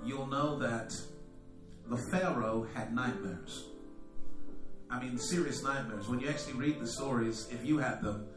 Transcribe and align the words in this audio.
you'll 0.04 0.28
know 0.28 0.60
that 0.60 0.94
the 1.88 1.98
Pharaoh 2.12 2.68
had 2.74 2.94
nightmares. 2.94 3.64
I 4.90 5.02
mean, 5.02 5.18
serious 5.18 5.64
nightmares. 5.64 6.10
When 6.10 6.20
you 6.20 6.28
actually 6.28 6.54
read 6.56 6.82
the 6.82 6.88
stories, 6.88 7.48
if 7.50 7.66
you 7.66 7.78
had 7.78 8.02
them, 8.02 8.28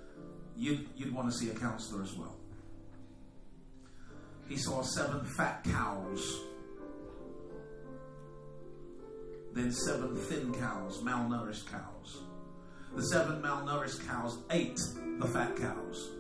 you'd, 0.57 0.87
you'd 0.97 1.13
want 1.13 1.33
to 1.33 1.37
see 1.37 1.51
a 1.51 1.55
counselor 1.55 2.05
as 2.05 2.15
well. 2.15 2.36
He 4.49 4.57
saw 4.57 4.83
seven 4.83 5.25
fat 5.37 5.65
cows, 5.65 6.41
then 9.53 9.73
seven 9.73 10.15
thin 10.15 10.55
cows, 10.55 11.03
malnourished 11.03 11.71
cows. 11.71 12.23
The 12.95 13.03
seven 13.03 13.43
malnourished 13.43 14.07
cows 14.07 14.39
ate 14.51 14.79
the 15.19 15.27
fat 15.27 15.57
cows 15.57 16.11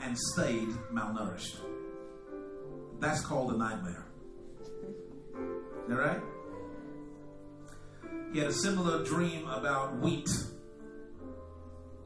and 0.00 0.16
stayed 0.32 0.68
malnourished. 0.92 1.56
That's 3.00 3.20
called 3.20 3.54
a 3.54 3.56
nightmare. 3.56 4.04
All 5.90 5.96
right? 5.96 6.20
He 8.32 8.40
had 8.40 8.48
a 8.48 8.52
similar 8.52 9.04
dream 9.04 9.48
about 9.48 9.98
wheat. 10.00 10.28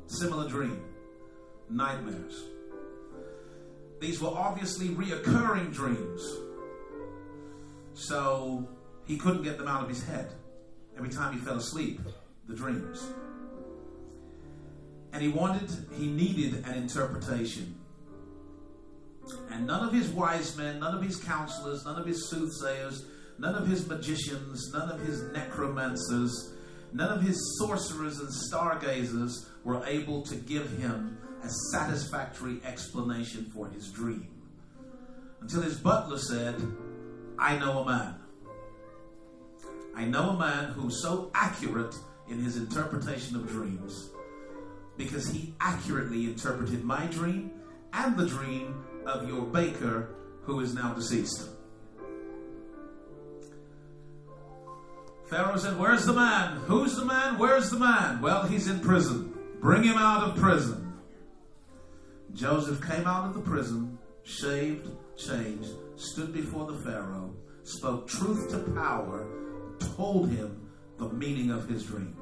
Similar 0.07 0.48
dream. 0.48 0.85
Nightmares. 1.69 2.45
These 4.03 4.20
were 4.20 4.31
obviously 4.31 4.89
reoccurring 4.89 5.72
dreams. 5.72 6.28
So 7.95 8.69
he 9.05 9.17
couldn't 9.17 9.45
get 9.45 9.58
them 9.58 9.69
out 9.69 9.84
of 9.84 9.89
his 9.89 10.03
head. 10.03 10.33
Every 10.97 11.08
time 11.08 11.33
he 11.33 11.39
fell 11.39 11.56
asleep, 11.56 12.00
the 12.48 12.55
dreams. 12.56 13.00
And 15.12 15.23
he 15.23 15.28
wanted, 15.28 15.70
he 15.92 16.08
needed 16.08 16.67
an 16.67 16.75
interpretation. 16.75 17.77
And 19.53 19.69
none 19.69 19.86
of 19.86 19.95
his 19.95 20.08
wise 20.08 20.56
men, 20.56 20.80
none 20.80 20.97
of 20.97 21.03
his 21.05 21.17
counselors, 21.17 21.84
none 21.84 22.00
of 22.00 22.05
his 22.05 22.28
soothsayers, 22.28 23.05
none 23.39 23.55
of 23.55 23.69
his 23.69 23.86
magicians, 23.86 24.73
none 24.75 24.91
of 24.91 24.98
his 25.06 25.23
necromancers, 25.30 26.55
none 26.92 27.17
of 27.17 27.23
his 27.23 27.39
sorcerers 27.61 28.19
and 28.19 28.34
stargazers 28.34 29.48
were 29.62 29.86
able 29.86 30.23
to 30.23 30.34
give 30.34 30.68
him 30.79 31.18
a 31.42 31.48
satisfactory 31.73 32.61
explanation 32.64 33.51
for 33.55 33.69
his 33.69 33.91
dream. 33.91 34.29
Until 35.41 35.63
his 35.63 35.79
butler 35.79 36.19
said, 36.19 36.55
I 37.39 37.58
know 37.58 37.80
a 37.80 37.86
man. 37.86 38.14
I 39.95 40.05
know 40.05 40.30
a 40.30 40.39
man 40.39 40.73
who's 40.73 41.03
so 41.03 41.30
accurate 41.35 41.95
in 42.29 42.39
his 42.42 42.57
interpretation 42.57 43.36
of 43.36 43.48
dreams 43.48 44.11
because 44.97 45.29
he 45.29 45.55
accurately 45.61 46.25
interpreted 46.27 46.85
my 46.85 47.07
dream 47.07 47.51
and 47.92 48.17
the 48.17 48.27
dream 48.27 48.85
of 49.05 49.29
your 49.29 49.42
baker 49.42 50.14
who 50.42 50.61
is 50.61 50.74
now 50.74 50.95
deceased. 50.95 51.48
Pharaoh 55.29 55.57
said, 55.57 55.79
Where's 55.79 56.05
the 56.05 56.13
man? 56.13 56.59
Who's 56.67 56.95
the 56.95 57.05
man? 57.05 57.39
Where's 57.39 57.70
the 57.70 57.79
man? 57.79 58.20
Well, 58.20 58.45
he's 58.45 58.69
in 58.69 58.80
prison. 58.80 59.33
Bring 59.61 59.83
him 59.83 59.97
out 59.97 60.24
of 60.24 60.36
prison. 60.36 60.92
Joseph 62.35 62.81
came 62.81 63.07
out 63.07 63.27
of 63.27 63.35
the 63.35 63.41
prison, 63.41 63.98
shaved, 64.23 64.89
changed, 65.17 65.70
stood 65.97 66.33
before 66.33 66.67
the 66.67 66.79
Pharaoh, 66.79 67.35
spoke 67.63 68.09
truth 68.09 68.51
to 68.51 68.59
power, 68.73 69.27
told 69.97 70.31
him 70.31 70.69
the 70.98 71.09
meaning 71.11 71.51
of 71.51 71.69
his 71.69 71.85
dream. 71.85 72.17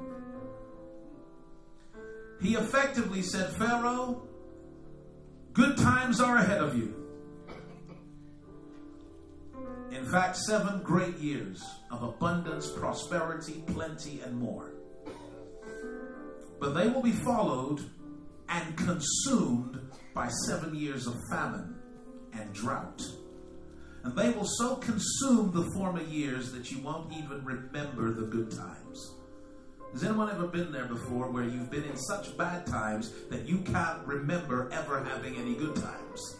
He 2.41 2.55
effectively 2.55 3.21
said, 3.21 3.55
Pharaoh, 3.55 4.23
good 5.53 5.77
times 5.77 6.19
are 6.19 6.37
ahead 6.37 6.61
of 6.61 6.75
you. 6.75 6.95
In 9.91 10.05
fact, 10.05 10.37
seven 10.37 10.81
great 10.81 11.17
years 11.17 11.63
of 11.91 12.01
abundance, 12.01 12.69
prosperity, 12.69 13.63
plenty, 13.67 14.21
and 14.21 14.37
more. 14.37 14.71
But 16.59 16.73
they 16.73 16.87
will 16.87 17.01
be 17.01 17.11
followed 17.11 17.81
and 18.49 18.75
consumed 18.75 19.80
by 20.13 20.29
seven 20.47 20.75
years 20.75 21.07
of 21.07 21.15
famine 21.29 21.75
and 22.33 22.53
drought. 22.53 23.01
And 24.03 24.15
they 24.15 24.31
will 24.31 24.47
so 24.57 24.75
consume 24.77 25.51
the 25.51 25.69
former 25.75 26.01
years 26.01 26.51
that 26.53 26.71
you 26.71 26.79
won't 26.79 27.13
even 27.13 27.45
remember 27.45 28.11
the 28.11 28.25
good 28.25 28.51
times. 28.51 29.15
Has 29.93 30.03
anyone 30.03 30.29
ever 30.31 30.47
been 30.47 30.71
there 30.71 30.85
before 30.85 31.29
where 31.29 31.43
you've 31.43 31.69
been 31.69 31.83
in 31.83 31.97
such 31.97 32.35
bad 32.37 32.65
times 32.65 33.11
that 33.29 33.47
you 33.47 33.59
can't 33.59 34.05
remember 34.07 34.69
ever 34.71 35.03
having 35.03 35.35
any 35.35 35.53
good 35.53 35.75
times? 35.75 36.37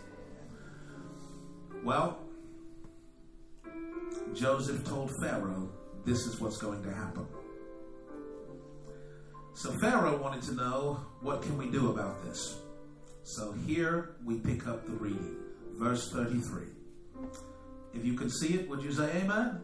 Well, 1.83 2.19
Joseph 4.33 4.85
told 4.85 5.11
Pharaoh, 5.21 5.69
this 6.05 6.25
is 6.25 6.39
what's 6.39 6.57
going 6.57 6.81
to 6.83 6.93
happen. 6.93 7.27
So 9.53 9.71
Pharaoh 9.81 10.17
wanted 10.17 10.43
to 10.43 10.53
know, 10.55 11.01
what 11.21 11.41
can 11.41 11.57
we 11.57 11.69
do 11.69 11.91
about 11.91 12.23
this? 12.23 12.60
So 13.23 13.53
here 13.67 14.15
we 14.25 14.39
pick 14.39 14.67
up 14.67 14.85
the 14.85 14.93
reading, 14.93 15.37
verse 15.77 16.11
33. 16.11 16.63
If 17.93 18.05
you 18.05 18.13
can 18.13 18.29
see 18.29 18.55
it, 18.55 18.69
would 18.69 18.81
you 18.81 18.91
say 18.91 19.09
amen? 19.17 19.61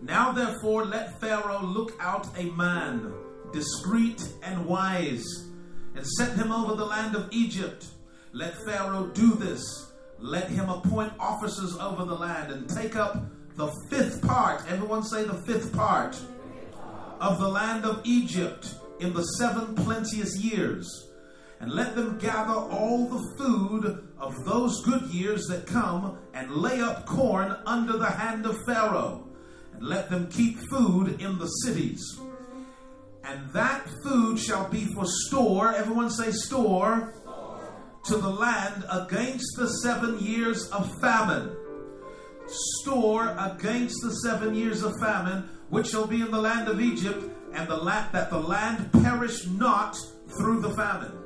Now 0.00 0.32
therefore 0.32 0.84
let 0.84 1.20
Pharaoh 1.20 1.62
look 1.62 1.92
out 2.00 2.28
a 2.38 2.44
man, 2.50 3.12
discreet 3.52 4.22
and 4.42 4.66
wise, 4.66 5.24
and 5.94 6.06
set 6.06 6.36
him 6.36 6.52
over 6.52 6.74
the 6.74 6.84
land 6.84 7.16
of 7.16 7.28
Egypt. 7.32 7.86
Let 8.32 8.54
Pharaoh 8.64 9.08
do 9.08 9.34
this. 9.34 9.62
Let 10.18 10.48
him 10.48 10.68
appoint 10.68 11.12
officers 11.18 11.76
over 11.78 12.04
the 12.04 12.14
land 12.14 12.52
and 12.52 12.68
take 12.68 12.96
up 12.96 13.24
the 13.56 13.68
fifth 13.90 14.22
part. 14.22 14.62
Everyone 14.68 15.02
say 15.02 15.24
the 15.24 15.42
fifth 15.42 15.74
part 15.74 16.18
of 17.20 17.38
the 17.38 17.48
land 17.48 17.84
of 17.84 18.02
Egypt 18.04 18.74
in 19.00 19.12
the 19.12 19.22
seven 19.22 19.74
plenteous 19.74 20.38
years. 20.38 21.05
And 21.60 21.72
let 21.72 21.96
them 21.96 22.18
gather 22.18 22.52
all 22.52 23.08
the 23.08 23.34
food 23.38 24.06
of 24.18 24.44
those 24.44 24.84
good 24.84 25.04
years 25.04 25.46
that 25.46 25.66
come 25.66 26.18
and 26.34 26.50
lay 26.50 26.80
up 26.80 27.06
corn 27.06 27.56
under 27.64 27.96
the 27.96 28.10
hand 28.10 28.44
of 28.44 28.56
Pharaoh 28.66 29.26
and 29.72 29.86
let 29.86 30.10
them 30.10 30.28
keep 30.28 30.58
food 30.70 31.20
in 31.20 31.38
the 31.38 31.46
cities. 31.46 32.18
And 33.24 33.48
that 33.52 33.88
food 34.04 34.38
shall 34.38 34.68
be 34.68 34.86
for 34.94 35.04
store, 35.06 35.74
everyone 35.74 36.10
say 36.10 36.30
store, 36.30 37.14
to 38.04 38.16
the 38.16 38.30
land 38.30 38.84
against 38.90 39.56
the 39.56 39.66
seven 39.82 40.18
years 40.20 40.68
of 40.70 40.88
famine. 41.00 41.50
Store 42.46 43.34
against 43.38 43.96
the 44.02 44.12
seven 44.22 44.54
years 44.54 44.84
of 44.84 44.92
famine, 45.00 45.48
which 45.70 45.88
shall 45.88 46.06
be 46.06 46.20
in 46.20 46.30
the 46.30 46.40
land 46.40 46.68
of 46.68 46.80
Egypt, 46.80 47.24
and 47.52 47.66
the 47.66 47.76
land 47.76 48.10
that 48.12 48.30
the 48.30 48.38
land 48.38 48.92
perish 48.92 49.46
not 49.46 49.96
through 50.38 50.60
the 50.60 50.74
famine. 50.74 51.25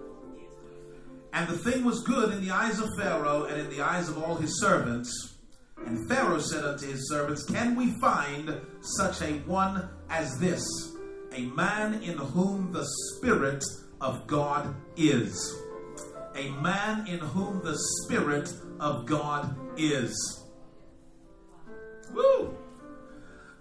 And 1.32 1.48
the 1.48 1.58
thing 1.58 1.84
was 1.84 2.02
good 2.02 2.32
in 2.32 2.44
the 2.44 2.50
eyes 2.50 2.80
of 2.80 2.88
Pharaoh 2.98 3.44
and 3.44 3.60
in 3.60 3.70
the 3.70 3.82
eyes 3.82 4.08
of 4.08 4.22
all 4.22 4.36
his 4.36 4.60
servants 4.60 5.30
and 5.86 6.08
Pharaoh 6.08 6.40
said 6.40 6.64
unto 6.64 6.86
his 6.86 7.08
servants, 7.08 7.44
Can 7.44 7.74
we 7.74 7.92
find 8.00 8.60
such 8.80 9.22
a 9.22 9.38
one 9.40 9.88
as 10.08 10.38
this, 10.38 10.62
a 11.32 11.42
man 11.46 12.02
in 12.02 12.18
whom 12.18 12.72
the 12.72 12.86
Spirit 12.86 13.64
of 14.00 14.26
God 14.26 14.74
is? 14.96 15.56
A 16.36 16.50
man 16.50 17.06
in 17.06 17.18
whom 17.18 17.60
the 17.64 17.76
Spirit 18.02 18.52
of 18.78 19.06
God 19.06 19.56
is. 19.76 20.44
Woo! 22.12 22.56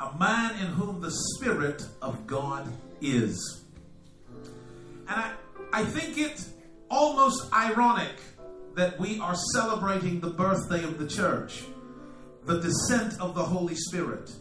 a 0.01 0.17
man 0.17 0.51
in 0.59 0.67
whom 0.67 1.01
the 1.01 1.11
Spirit 1.11 1.85
of 2.01 2.25
God 2.25 2.71
is. 3.01 3.65
And 5.09 5.19
I, 5.19 5.33
I 5.73 5.83
think 5.83 6.17
it 6.17 6.45
almost 6.89 7.51
ironic 7.53 8.15
that 8.75 8.99
we 8.99 9.19
are 9.19 9.35
celebrating 9.53 10.19
the 10.19 10.29
birthday 10.29 10.83
of 10.83 10.97
the 10.97 11.07
church, 11.07 11.63
the 12.45 12.59
descent 12.61 13.19
of 13.19 13.35
the 13.35 13.43
Holy 13.43 13.75
Spirit, 13.75 14.31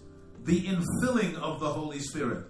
the 0.44 0.62
infilling 0.66 1.34
of 1.36 1.60
the 1.60 1.68
Holy 1.68 1.98
Spirit, 1.98 2.44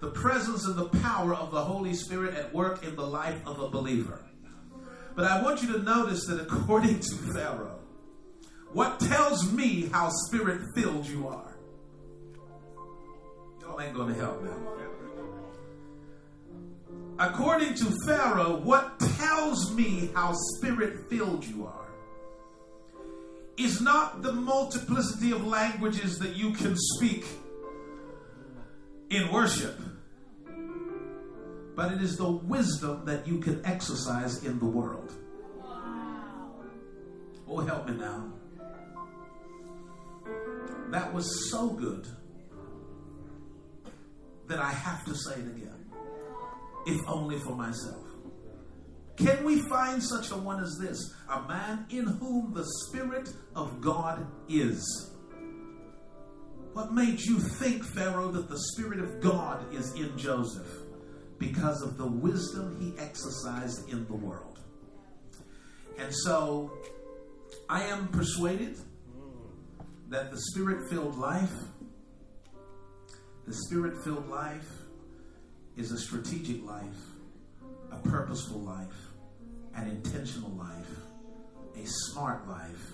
the 0.00 0.10
presence 0.10 0.66
and 0.66 0.76
the 0.76 0.88
power 1.00 1.34
of 1.34 1.50
the 1.50 1.62
Holy 1.62 1.94
Spirit 1.94 2.34
at 2.34 2.52
work 2.54 2.84
in 2.84 2.94
the 2.96 3.06
life 3.06 3.40
of 3.46 3.60
a 3.60 3.68
believer. 3.68 4.24
But 5.14 5.24
I 5.24 5.42
want 5.42 5.62
you 5.62 5.72
to 5.72 5.82
notice 5.82 6.26
that 6.26 6.40
according 6.40 7.00
to 7.00 7.14
Pharaoh, 7.34 7.80
what 8.72 9.00
tells 9.00 9.50
me 9.52 9.88
how 9.92 10.10
spirit 10.26 10.60
filled 10.74 11.06
you 11.06 11.26
are? 11.26 11.56
Y'all 13.60 13.80
ain't 13.80 13.96
to 13.96 14.14
help 14.14 14.42
me. 14.42 14.50
According 17.18 17.74
to 17.74 17.84
Pharaoh, 18.06 18.56
what 18.58 18.98
tells 19.00 19.74
me 19.74 20.10
how 20.14 20.32
spirit 20.56 21.08
filled 21.10 21.44
you 21.44 21.66
are 21.66 21.88
is 23.56 23.80
not 23.80 24.22
the 24.22 24.32
multiplicity 24.32 25.32
of 25.32 25.44
languages 25.44 26.18
that 26.20 26.36
you 26.36 26.52
can 26.52 26.76
speak 26.76 27.26
in 29.10 29.32
worship, 29.32 29.76
but 31.74 31.92
it 31.92 32.00
is 32.00 32.16
the 32.16 32.30
wisdom 32.30 33.04
that 33.04 33.26
you 33.26 33.38
can 33.38 33.64
exercise 33.66 34.44
in 34.44 34.58
the 34.60 34.64
world. 34.64 35.12
Oh, 37.48 37.58
help 37.60 37.88
me 37.88 37.96
now. 37.96 38.32
That 40.90 41.12
was 41.12 41.50
so 41.50 41.70
good 41.70 42.06
that 44.46 44.60
I 44.60 44.70
have 44.70 45.04
to 45.06 45.14
say 45.14 45.34
it 45.34 45.46
again, 45.46 45.77
if 46.88 46.98
only 47.06 47.38
for 47.38 47.54
myself. 47.54 48.04
Can 49.16 49.44
we 49.44 49.60
find 49.68 50.02
such 50.02 50.30
a 50.30 50.36
one 50.36 50.62
as 50.62 50.78
this? 50.80 50.98
A 51.28 51.42
man 51.42 51.86
in 51.90 52.06
whom 52.06 52.54
the 52.54 52.64
Spirit 52.64 53.28
of 53.54 53.80
God 53.80 54.26
is. 54.48 55.12
What 56.72 56.92
made 56.92 57.20
you 57.20 57.40
think, 57.40 57.84
Pharaoh, 57.84 58.30
that 58.30 58.48
the 58.48 58.58
Spirit 58.72 59.00
of 59.00 59.20
God 59.20 59.74
is 59.74 59.92
in 59.94 60.16
Joseph? 60.16 60.68
Because 61.38 61.82
of 61.82 61.98
the 61.98 62.06
wisdom 62.06 62.76
he 62.80 62.98
exercised 62.98 63.88
in 63.90 64.06
the 64.06 64.14
world. 64.14 64.60
And 65.98 66.14
so 66.24 66.72
I 67.68 67.82
am 67.82 68.08
persuaded 68.08 68.78
that 70.08 70.30
the 70.30 70.38
spirit 70.38 70.88
filled 70.88 71.18
life, 71.18 71.52
the 73.46 73.52
spirit 73.52 74.02
filled 74.04 74.28
life 74.28 74.68
is 75.78 75.92
a 75.92 75.98
strategic 75.98 76.64
life, 76.64 76.82
a 77.92 77.96
purposeful 78.08 78.58
life, 78.60 79.12
an 79.74 79.88
intentional 79.88 80.50
life, 80.50 80.90
a 81.76 81.86
smart 81.86 82.48
life, 82.48 82.92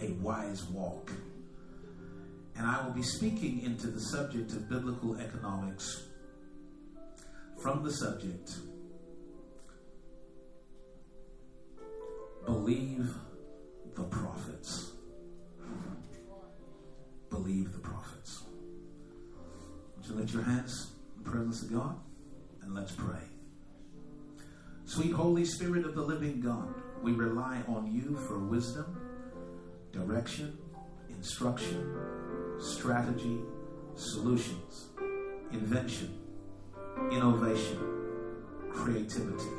a 0.00 0.12
wise 0.22 0.64
walk. 0.64 1.12
And 2.56 2.66
I 2.66 2.82
will 2.84 2.94
be 2.94 3.02
speaking 3.02 3.62
into 3.62 3.88
the 3.88 4.00
subject 4.00 4.52
of 4.52 4.68
biblical 4.68 5.16
economics 5.20 6.04
from 7.62 7.84
the 7.84 7.92
subject 7.92 8.52
Believe 12.46 13.12
the 13.96 14.04
prophets 14.04 14.92
believe 17.36 17.72
the 17.72 17.78
prophets. 17.78 18.42
Would 19.96 20.06
you 20.06 20.14
lift 20.14 20.32
your 20.32 20.42
hands 20.42 20.92
in 21.16 21.24
the 21.24 21.30
presence 21.30 21.62
of 21.62 21.72
God? 21.72 21.96
And 22.66 22.74
let's 22.74 22.92
pray. 22.92 23.22
Sweet 24.86 25.12
Holy 25.12 25.44
Spirit 25.44 25.86
of 25.86 25.94
the 25.94 26.02
living 26.02 26.40
God, 26.40 26.74
we 27.00 27.12
rely 27.12 27.62
on 27.68 27.86
you 27.92 28.16
for 28.26 28.40
wisdom, 28.40 29.00
direction, 29.92 30.58
instruction, 31.08 31.96
strategy, 32.58 33.38
solutions, 33.94 34.86
invention, 35.52 36.18
innovation, 37.12 37.78
creativity. 38.72 39.54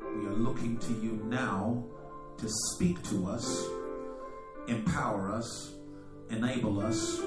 We 0.00 0.26
are 0.26 0.34
looking 0.34 0.78
to 0.78 0.92
you 0.94 1.20
now 1.26 1.84
to 2.38 2.48
speak 2.48 3.02
to 3.10 3.26
us, 3.26 3.66
empower 4.68 5.30
us, 5.30 5.74
enable 6.30 6.80
us, 6.80 7.20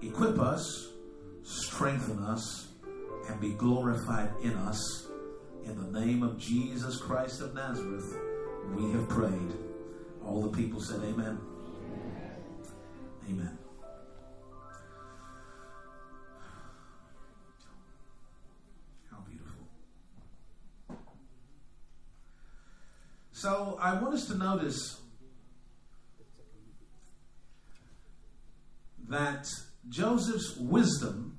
equip 0.00 0.38
us, 0.38 0.90
strengthen 1.42 2.20
us, 2.20 2.71
and 3.32 3.40
be 3.40 3.54
glorified 3.54 4.30
in 4.42 4.52
us. 4.54 5.08
In 5.64 5.80
the 5.80 6.00
name 6.00 6.22
of 6.22 6.38
Jesus 6.38 6.98
Christ 6.98 7.40
of 7.40 7.54
Nazareth, 7.54 8.14
we 8.74 8.90
have 8.92 9.08
prayed. 9.08 9.54
All 10.22 10.42
the 10.42 10.50
people 10.50 10.80
said, 10.80 11.00
Amen. 11.02 11.40
Amen. 13.26 13.58
How 19.10 19.18
beautiful. 19.26 19.64
So 23.32 23.78
I 23.80 23.94
want 23.94 24.14
us 24.14 24.26
to 24.26 24.36
notice 24.36 25.00
that 29.08 29.48
Joseph's 29.88 30.58
wisdom 30.58 31.31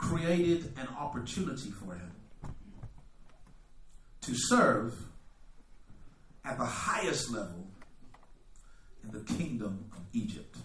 created 0.00 0.72
an 0.78 0.88
opportunity 0.98 1.70
for 1.70 1.94
him 1.94 2.12
to 4.22 4.32
serve 4.34 4.94
at 6.44 6.58
the 6.58 6.64
highest 6.64 7.30
level 7.30 7.68
in 9.04 9.10
the 9.10 9.20
kingdom 9.20 9.90
of 9.92 10.00
Egypt. 10.14 10.56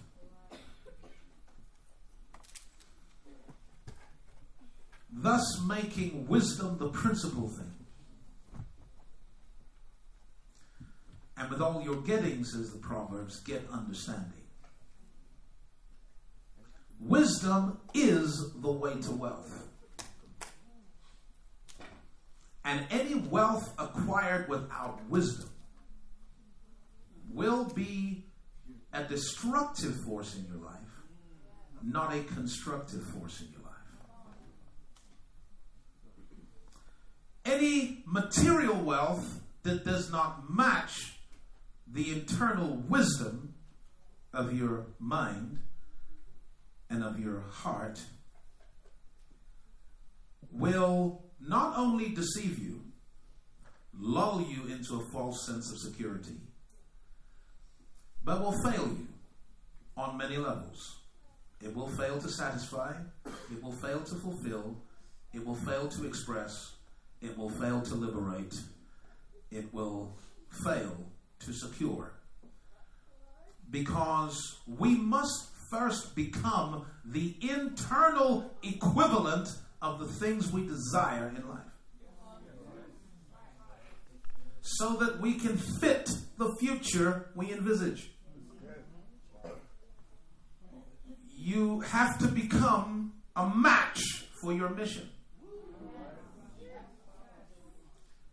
Thus, 5.12 5.44
making 5.66 6.26
wisdom 6.26 6.78
the 6.78 6.88
principal 6.88 7.48
thing. 7.48 7.72
And 11.36 11.50
with 11.50 11.60
all 11.60 11.82
your 11.82 11.96
getting, 11.96 12.44
says 12.44 12.72
the 12.72 12.78
Proverbs, 12.78 13.40
get 13.40 13.66
understanding. 13.70 14.35
Wisdom 16.98 17.78
is 17.94 18.52
the 18.56 18.72
way 18.72 18.94
to 19.00 19.12
wealth. 19.12 19.68
And 22.64 22.84
any 22.90 23.14
wealth 23.14 23.72
acquired 23.78 24.48
without 24.48 25.00
wisdom 25.08 25.50
will 27.30 27.64
be 27.64 28.24
a 28.92 29.04
destructive 29.04 29.94
force 30.00 30.34
in 30.34 30.46
your 30.46 30.56
life, 30.56 30.74
not 31.82 32.14
a 32.14 32.24
constructive 32.24 33.04
force 33.04 33.40
in 33.40 33.48
your 33.52 33.60
life. 33.60 33.72
Any 37.44 38.02
material 38.04 38.80
wealth 38.80 39.40
that 39.62 39.84
does 39.84 40.10
not 40.10 40.50
match 40.52 41.18
the 41.86 42.10
internal 42.10 42.76
wisdom 42.88 43.54
of 44.32 44.58
your 44.58 44.86
mind 44.98 45.60
and 46.90 47.02
of 47.02 47.18
your 47.18 47.44
heart 47.50 48.00
will 50.52 51.22
not 51.40 51.76
only 51.76 52.08
deceive 52.10 52.58
you, 52.58 52.82
lull 53.98 54.40
you 54.48 54.72
into 54.72 54.96
a 54.96 55.10
false 55.12 55.46
sense 55.46 55.70
of 55.72 55.78
security, 55.78 56.36
but 58.24 58.40
will 58.40 58.60
fail 58.62 58.88
you 58.88 59.06
on 59.96 60.16
many 60.16 60.36
levels. 60.36 60.96
It 61.62 61.74
will 61.74 61.88
fail 61.88 62.18
to 62.18 62.28
satisfy, 62.28 62.92
it 63.50 63.62
will 63.62 63.72
fail 63.72 64.00
to 64.00 64.14
fulfill, 64.16 64.76
it 65.32 65.44
will 65.44 65.54
fail 65.54 65.88
to 65.88 66.06
express, 66.06 66.72
it 67.22 67.36
will 67.36 67.50
fail 67.50 67.80
to 67.82 67.94
liberate, 67.94 68.54
it 69.50 69.72
will 69.72 70.16
fail 70.64 70.96
to 71.40 71.52
secure. 71.52 72.12
Because 73.70 74.58
we 74.66 74.94
must 74.94 75.48
first 75.70 76.14
become 76.14 76.86
the 77.04 77.36
internal 77.40 78.50
equivalent 78.62 79.48
of 79.82 79.98
the 80.00 80.06
things 80.06 80.52
we 80.52 80.66
desire 80.66 81.32
in 81.36 81.48
life. 81.48 81.60
So 84.60 84.94
that 84.96 85.20
we 85.20 85.34
can 85.34 85.56
fit 85.56 86.10
the 86.38 86.54
future 86.56 87.30
we 87.34 87.52
envisage. 87.52 88.10
You 91.36 91.80
have 91.80 92.18
to 92.18 92.26
become 92.26 93.12
a 93.36 93.48
match 93.48 94.00
for 94.40 94.52
your 94.52 94.70
mission. 94.70 95.08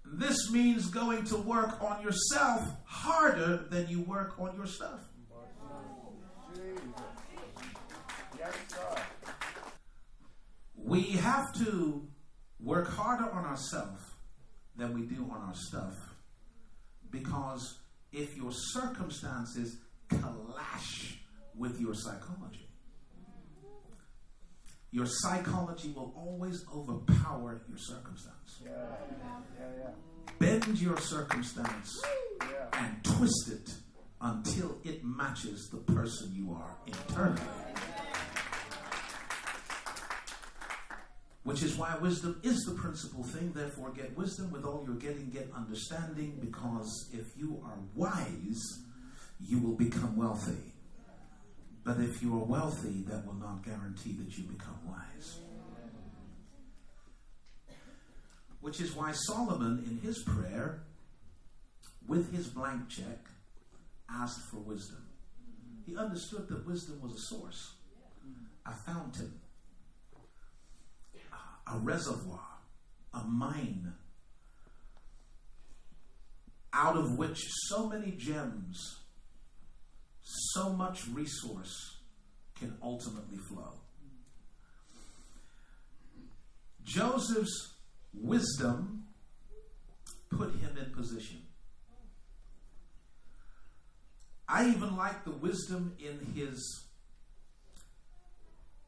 This 0.05 0.51
means 0.51 0.87
going 0.87 1.25
to 1.25 1.37
work 1.37 1.81
on 1.81 2.01
yourself 2.01 2.61
harder 2.85 3.65
than 3.69 3.87
you 3.87 4.01
work 4.01 4.35
on 4.39 4.55
your 4.55 4.67
stuff. 4.67 4.99
We 10.93 11.17
have 11.17 11.51
to 11.55 12.07
work 12.59 12.87
harder 12.87 13.27
on 13.31 13.45
ourselves 13.45 14.03
than 14.77 14.93
we 14.93 15.07
do 15.07 15.27
on 15.33 15.41
our 15.41 15.55
stuff 15.55 15.95
because 17.09 17.79
if 18.11 18.37
your 18.37 18.51
circumstances 18.51 19.77
clash 20.07 21.17
with 21.55 21.81
your 21.81 21.95
psychology, 21.95 22.69
your 24.91 25.07
psychology 25.07 25.91
will 25.95 26.13
always 26.15 26.63
overpower 26.71 27.63
your 27.67 27.79
circumstance. 27.79 28.61
Yeah. 28.63 28.69
Yeah, 29.59 29.65
yeah. 29.79 29.89
Bend 30.37 30.79
your 30.79 30.99
circumstance 30.99 31.99
and 32.73 33.03
twist 33.03 33.49
it 33.51 33.73
until 34.21 34.77
it 34.83 35.03
matches 35.03 35.69
the 35.71 35.79
person 35.91 36.33
you 36.35 36.53
are 36.53 36.77
internally. 36.85 37.41
Which 41.43 41.61
is 41.61 41.75
why 41.75 41.97
wisdom 42.01 42.39
is 42.41 42.63
the 42.63 42.73
principal 42.73 43.23
thing. 43.23 43.51
Therefore, 43.53 43.91
get 43.91 44.17
wisdom. 44.17 44.51
With 44.51 44.63
all 44.63 44.83
you're 44.85 44.95
getting, 44.95 45.29
get 45.29 45.49
understanding. 45.53 46.37
Because 46.39 47.09
if 47.13 47.37
you 47.37 47.61
are 47.65 47.77
wise, 47.95 48.61
you 49.41 49.59
will 49.59 49.75
become 49.75 50.15
wealthy. 50.15 50.73
But 51.83 51.99
if 51.99 52.21
you 52.23 52.33
are 52.35 52.45
wealthy, 52.45 53.03
that 53.07 53.25
will 53.25 53.33
not 53.33 53.63
guarantee 53.63 54.13
that 54.13 54.37
you 54.37 54.45
become 54.45 54.79
wise. 54.87 55.39
Which 58.61 58.79
is 58.79 58.95
why 58.95 59.11
Solomon, 59.11 59.83
in 59.85 59.99
his 59.99 60.23
prayer, 60.23 60.83
with 62.07 62.33
his 62.33 62.47
blank 62.47 62.87
check, 62.87 63.27
asked 64.09 64.49
for 64.49 64.57
wisdom. 64.57 65.05
He 65.85 65.97
understood 65.97 66.47
that 66.47 66.65
wisdom 66.65 67.01
was 67.01 67.13
a 67.13 67.35
source, 67.35 67.73
a 68.65 68.73
fountain, 68.73 69.41
a 71.73 71.77
reservoir, 71.79 72.39
a 73.13 73.23
mine, 73.23 73.93
out 76.71 76.95
of 76.95 77.17
which 77.17 77.39
so 77.67 77.87
many 77.87 78.11
gems, 78.11 78.99
so 80.21 80.69
much 80.69 81.07
resource 81.07 81.97
can 82.59 82.75
ultimately 82.81 83.37
flow. 83.37 83.73
Joseph's 86.83 87.73
wisdom 88.13 89.05
put 90.29 90.51
him 90.55 90.77
in 90.77 90.91
position. 90.91 91.41
I 94.47 94.69
even 94.69 94.95
like 94.95 95.23
the 95.23 95.31
wisdom 95.31 95.95
in 95.99 96.33
his 96.35 96.85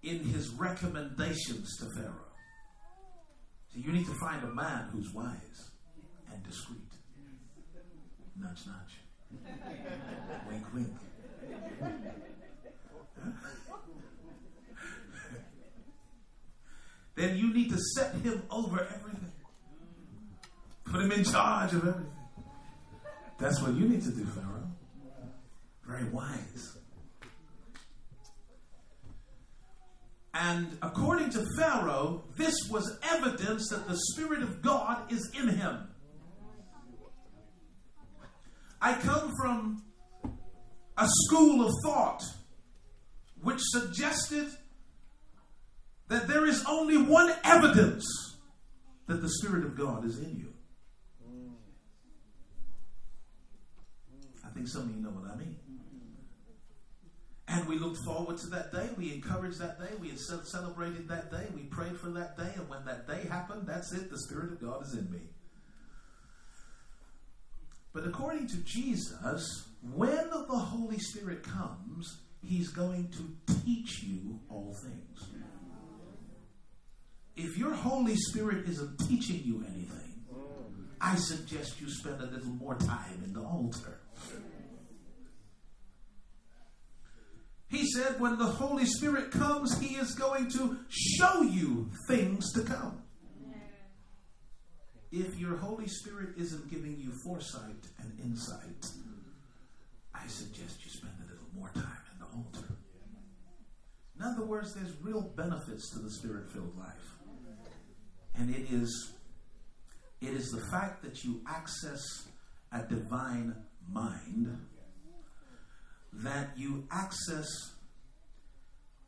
in 0.04 0.20
his 0.20 0.50
recommendations 0.50 1.77
to 1.77 1.86
Pharaoh. 1.86 2.35
You 3.75 3.91
need 3.91 4.05
to 4.05 4.13
find 4.13 4.41
a 4.44 4.48
man 4.48 4.88
who's 4.91 5.13
wise 5.13 5.72
and 6.32 6.41
discreet. 6.44 6.79
Nudge, 8.39 8.65
nudge. 8.67 9.01
wink, 10.50 10.63
wink. 10.74 10.88
then 17.15 17.38
you 17.38 17.53
need 17.53 17.70
to 17.72 17.77
set 17.96 18.15
him 18.15 18.44
over 18.50 18.79
everything. 18.79 19.32
Put 20.86 21.01
him 21.01 21.12
in 21.12 21.24
charge 21.25 21.74
of 21.74 21.88
everything. 21.88 22.12
That's 23.38 23.62
what 23.62 23.74
you 23.74 23.89
need 23.89 24.03
to 24.03 24.12
do, 24.12 24.25
Pharaoh. 24.25 24.72
Very 25.86 26.05
wise. 26.05 26.77
And 30.38 30.77
according 30.82 31.30
to 31.32 31.46
Pharaoh, 31.58 32.25
this 32.36 32.54
was 32.70 33.00
evidence 33.10 33.70
that 33.70 33.88
the 33.88 33.96
Spirit 34.12 34.44
of 34.44 34.62
God 34.62 35.10
is 35.10 35.32
in 35.34 35.48
him. 35.48 35.88
I 38.82 38.96
come 38.96 39.32
from 39.39 39.82
a 40.98 41.08
school 41.08 41.65
of 41.65 41.74
thought 41.86 42.22
which 43.42 43.62
suggested 43.62 44.48
that 46.10 46.27
there 46.27 46.46
is 46.46 46.65
only 46.68 46.98
one 46.98 47.34
evidence 47.46 48.06
that 49.08 49.22
the 49.22 49.30
Spirit 49.30 49.63
of 49.63 49.77
God 49.77 50.06
is 50.06 50.20
in 50.20 50.36
you. 50.36 50.54
I 54.44 54.50
think 54.50 54.68
some 54.68 54.82
of 54.84 54.92
you 54.92 55.01
know 55.01 55.10
what 55.10 55.32
I 55.32 55.38
mean. 55.38 55.56
And 57.48 57.68
we 57.68 57.78
looked 57.78 58.04
forward 58.04 58.38
to 58.40 58.48
that 58.48 58.72
day. 58.72 58.90
We 58.98 59.14
encouraged 59.14 59.60
that 59.60 59.80
day. 59.80 59.94
We 60.00 60.16
celebrated 60.16 61.08
that 61.10 61.32
day. 61.32 61.46
We 61.54 61.64
prayed 61.64 61.98
for 61.98 62.10
that 62.10 62.38
day. 62.38 62.52
And 62.56 62.68
when 62.68 62.84
that 62.86 63.08
day 63.08 63.28
happened, 63.30 63.68
that's 63.68 63.94
it. 63.94 64.10
The 64.10 64.20
Spirit 64.20 64.54
of 64.54 64.62
God 64.62 64.84
is 64.84 64.94
in 64.96 65.12
me. 65.12 65.22
But 67.94 68.08
according 68.08 68.48
to 68.48 68.58
Jesus, 68.58 69.68
when 69.94 70.30
the 70.30 70.58
Holy 70.58 70.98
Spirit 71.00 71.44
comes, 71.44 72.18
He's 72.42 72.70
going 72.70 73.10
to 73.12 73.54
teach 73.64 74.04
you 74.04 74.40
all 74.50 74.75
things. 74.82 75.30
If 77.36 77.58
your 77.58 77.74
Holy 77.74 78.16
Spirit 78.16 78.68
isn't 78.68 79.00
teaching 79.08 79.42
you 79.44 79.64
anything, 79.68 80.24
I 81.02 81.16
suggest 81.16 81.80
you 81.82 81.90
spend 81.90 82.22
a 82.22 82.25
little 82.25 82.48
more 82.48 82.75
time 82.75 83.22
in 83.24 83.34
the 83.34 83.42
altar. 83.42 84.00
He 87.75 87.86
said, 87.91 88.22
when 88.22 88.38
the 88.38 88.46
Holy 88.46 88.86
Spirit 88.86 89.32
comes, 89.32 89.77
He 89.79 89.96
is 89.96 90.15
going 90.15 90.50
to 90.51 90.77
show 90.88 91.41
you 91.41 91.89
things 92.08 92.53
to 92.53 92.62
come. 92.62 93.01
If 95.12 95.38
your 95.38 95.58
Holy 95.58 95.88
Spirit 95.88 96.36
isn't 96.38 96.70
giving 96.70 96.98
you 96.98 97.12
foresight 97.25 97.84
and 98.00 98.17
insight, 98.24 98.86
I 100.13 100.25
suggest 100.27 100.86
you 100.86 100.91
spend 100.91 101.13
a 101.20 101.32
little 101.32 101.48
more 101.53 101.70
time 101.74 102.01
in 102.13 102.20
the 102.20 102.25
altar. 102.25 102.75
In 104.17 104.24
other 104.24 104.46
words, 104.46 104.74
there's 104.74 104.94
real 105.01 105.22
benefits 105.36 105.89
to 105.91 106.00
the 106.00 106.10
spirit 106.12 106.50
filled 106.53 106.77
life. 106.77 107.17
And 108.36 108.55
it 108.55 108.72
is 108.72 109.13
it 110.22 110.29
is 110.29 110.50
the 110.50 110.65
fact 110.72 111.03
that 111.03 111.25
you 111.25 111.41
access 111.48 112.01
a 112.72 112.84
divine 112.84 113.55
mind 113.89 114.58
that 116.24 116.57
you 116.57 116.88
access 116.91 117.48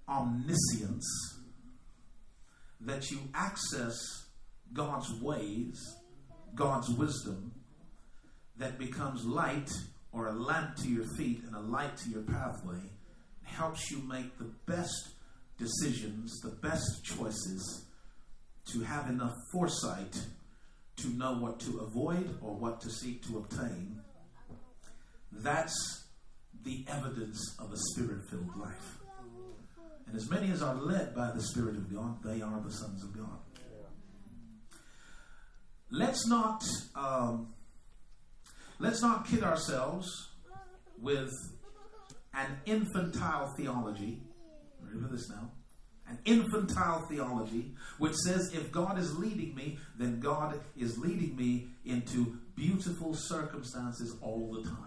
omniscience, 0.07 1.05
that 2.81 3.09
you 3.09 3.19
access 3.33 3.95
God's 4.73 5.11
ways, 5.21 5.77
God's 6.55 6.89
wisdom, 6.89 7.53
that 8.57 8.77
becomes 8.77 9.25
light 9.25 9.69
or 10.11 10.27
a 10.27 10.33
lamp 10.33 10.75
to 10.77 10.89
your 10.89 11.05
feet 11.15 11.43
and 11.45 11.55
a 11.55 11.59
light 11.59 11.95
to 11.97 12.09
your 12.09 12.23
pathway, 12.23 12.81
helps 13.43 13.91
you 13.91 13.99
make 14.07 14.37
the 14.37 14.51
best 14.65 15.09
decisions, 15.57 16.39
the 16.41 16.55
best 16.61 17.03
choices, 17.03 17.85
to 18.71 18.81
have 18.81 19.09
enough 19.09 19.33
foresight 19.51 20.19
to 20.97 21.07
know 21.09 21.33
what 21.33 21.59
to 21.59 21.79
avoid 21.79 22.37
or 22.41 22.55
what 22.55 22.81
to 22.81 22.89
seek 22.89 23.25
to 23.27 23.37
obtain. 23.37 24.01
That's 25.31 26.06
the 26.67 26.83
evidence 26.89 27.55
of 27.59 27.71
a 27.71 27.77
spirit 27.77 28.19
filled 28.29 28.53
life. 28.57 28.97
And 30.05 30.15
as 30.17 30.29
many 30.29 30.51
as 30.51 30.61
are 30.61 30.75
led 30.75 31.15
by 31.15 31.31
the 31.31 31.41
Spirit 31.41 31.75
of 31.77 31.93
God, 31.93 32.21
they 32.23 32.41
are 32.41 32.61
the 32.61 32.71
sons 32.71 33.03
of 33.03 33.15
God. 33.15 33.39
Let's 35.89 36.27
not 36.27 36.65
um, 36.93 37.53
let's 38.79 39.01
not 39.01 39.25
kid 39.27 39.43
ourselves 39.43 40.09
with 40.99 41.31
an 42.33 42.57
infantile 42.65 43.53
theology. 43.57 44.21
Remember 44.81 45.15
this 45.15 45.29
now. 45.29 45.51
An 46.09 46.19
infantile 46.25 47.05
theology 47.09 47.75
which 47.97 48.13
says 48.25 48.51
if 48.53 48.71
God 48.73 48.97
is 48.99 49.17
leading 49.17 49.55
me, 49.55 49.77
then 49.97 50.19
God 50.19 50.59
is 50.75 50.97
leading 50.97 51.37
me 51.37 51.69
into 51.85 52.37
beautiful 52.55 53.13
circumstances 53.13 54.17
all 54.21 54.51
the 54.51 54.69
time. 54.69 54.86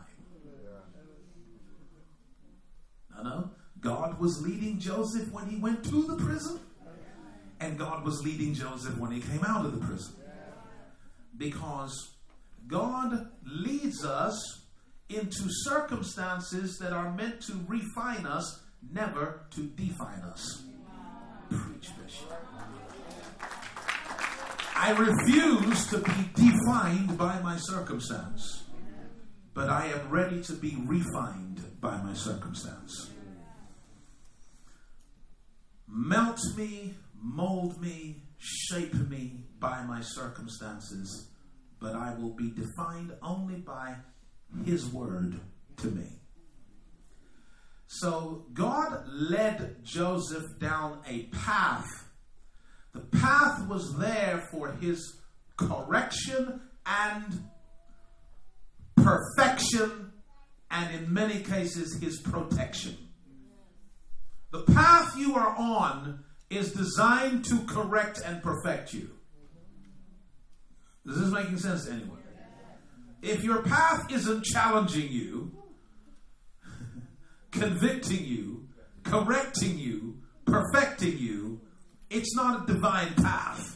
No. 3.22 3.50
God 3.80 4.18
was 4.20 4.42
leading 4.42 4.78
Joseph 4.78 5.32
when 5.32 5.48
he 5.48 5.56
went 5.56 5.84
to 5.84 6.02
the 6.02 6.16
prison, 6.16 6.60
and 7.60 7.78
God 7.78 8.04
was 8.04 8.22
leading 8.22 8.54
Joseph 8.54 8.96
when 8.98 9.10
he 9.10 9.20
came 9.20 9.44
out 9.44 9.64
of 9.64 9.78
the 9.78 9.86
prison. 9.86 10.14
Because 11.36 12.14
God 12.66 13.30
leads 13.44 14.04
us 14.04 14.62
into 15.08 15.44
circumstances 15.48 16.78
that 16.78 16.92
are 16.92 17.12
meant 17.14 17.40
to 17.42 17.64
refine 17.66 18.26
us, 18.26 18.62
never 18.92 19.46
to 19.50 19.62
define 19.62 20.20
us. 20.20 20.62
Preach, 21.48 21.90
Bishop. 22.02 22.32
I 24.76 24.92
refuse 24.92 25.90
to 25.90 25.98
be 25.98 26.30
defined 26.34 27.18
by 27.18 27.40
my 27.40 27.56
circumstance, 27.58 28.64
but 29.52 29.68
I 29.68 29.86
am 29.86 30.08
ready 30.10 30.42
to 30.44 30.52
be 30.52 30.76
refined 30.86 31.62
by 31.80 31.96
my 32.02 32.14
circumstance. 32.14 33.10
Melt 35.88 36.40
me, 36.56 36.94
mold 37.20 37.80
me, 37.80 38.22
shape 38.38 38.94
me 38.94 39.44
by 39.58 39.82
my 39.84 40.00
circumstances, 40.00 41.28
but 41.80 41.94
I 41.94 42.14
will 42.14 42.34
be 42.34 42.50
defined 42.50 43.12
only 43.22 43.56
by 43.56 43.96
His 44.64 44.86
word 44.86 45.40
to 45.78 45.88
me. 45.88 46.20
So 47.92 48.46
God 48.52 49.02
led 49.08 49.82
Joseph 49.82 50.44
down 50.60 51.00
a 51.08 51.24
path. 51.24 51.88
The 52.92 53.00
path 53.00 53.66
was 53.66 53.96
there 53.98 54.46
for 54.52 54.70
his 54.72 55.20
correction 55.56 56.60
and 56.86 57.44
perfection, 58.94 60.09
and 60.70 60.94
in 60.94 61.12
many 61.12 61.40
cases, 61.40 62.00
his 62.00 62.20
protection. 62.20 62.96
The 64.52 64.62
path 64.62 65.16
you 65.16 65.34
are 65.36 65.54
on 65.56 66.24
is 66.48 66.72
designed 66.72 67.44
to 67.46 67.60
correct 67.66 68.20
and 68.24 68.42
perfect 68.42 68.92
you. 68.92 69.10
Is 71.06 71.20
this 71.20 71.30
making 71.30 71.58
sense 71.58 71.86
to 71.86 71.92
anyone? 71.92 72.18
If 73.22 73.44
your 73.44 73.62
path 73.62 74.10
isn't 74.10 74.44
challenging 74.44 75.10
you, 75.10 75.52
convicting 77.50 78.24
you, 78.24 78.68
correcting 79.04 79.78
you, 79.78 80.18
perfecting 80.46 81.18
you, 81.18 81.60
it's 82.10 82.34
not 82.34 82.62
a 82.68 82.72
divine 82.72 83.14
path. 83.14 83.69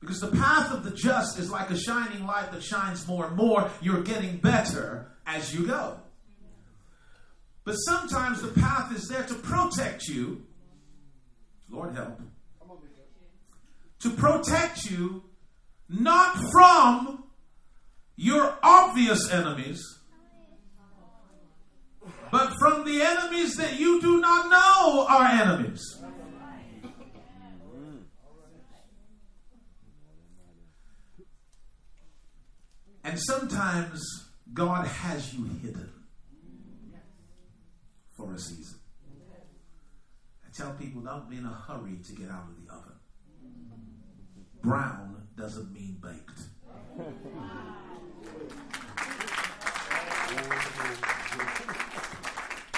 Because 0.00 0.20
the 0.20 0.28
path 0.28 0.72
of 0.72 0.84
the 0.84 0.90
just 0.90 1.38
is 1.38 1.50
like 1.50 1.70
a 1.70 1.78
shining 1.78 2.26
light 2.26 2.52
that 2.52 2.62
shines 2.62 3.06
more 3.08 3.26
and 3.26 3.36
more. 3.36 3.70
You're 3.80 4.02
getting 4.02 4.36
better 4.36 5.10
as 5.26 5.54
you 5.54 5.66
go. 5.66 5.98
But 7.64 7.74
sometimes 7.74 8.42
the 8.42 8.48
path 8.60 8.94
is 8.94 9.08
there 9.08 9.24
to 9.24 9.34
protect 9.34 10.06
you. 10.06 10.46
Lord 11.68 11.94
help. 11.94 12.20
To 14.00 14.10
protect 14.10 14.84
you 14.88 15.24
not 15.88 16.36
from 16.52 17.24
your 18.16 18.56
obvious 18.62 19.30
enemies, 19.30 19.98
but 22.30 22.52
from 22.58 22.84
the 22.84 23.02
enemies 23.02 23.56
that 23.56 23.78
you 23.78 24.00
do 24.00 24.20
not 24.20 24.48
know 24.50 25.06
are 25.08 25.24
enemies. 25.24 25.98
And 33.06 33.20
sometimes 33.20 34.02
God 34.52 34.84
has 34.84 35.32
you 35.32 35.44
hidden 35.62 35.92
for 38.16 38.34
a 38.34 38.38
season. 38.38 38.80
I 40.44 40.48
tell 40.52 40.72
people 40.72 41.02
don't 41.02 41.30
be 41.30 41.36
in 41.36 41.46
a 41.46 41.54
hurry 41.68 41.98
to 42.04 42.12
get 42.14 42.28
out 42.28 42.48
of 42.48 42.66
the 42.66 42.72
oven. 42.72 42.94
Brown 44.60 45.28
doesn't 45.36 45.72
mean 45.72 45.98
baked. 46.02 46.40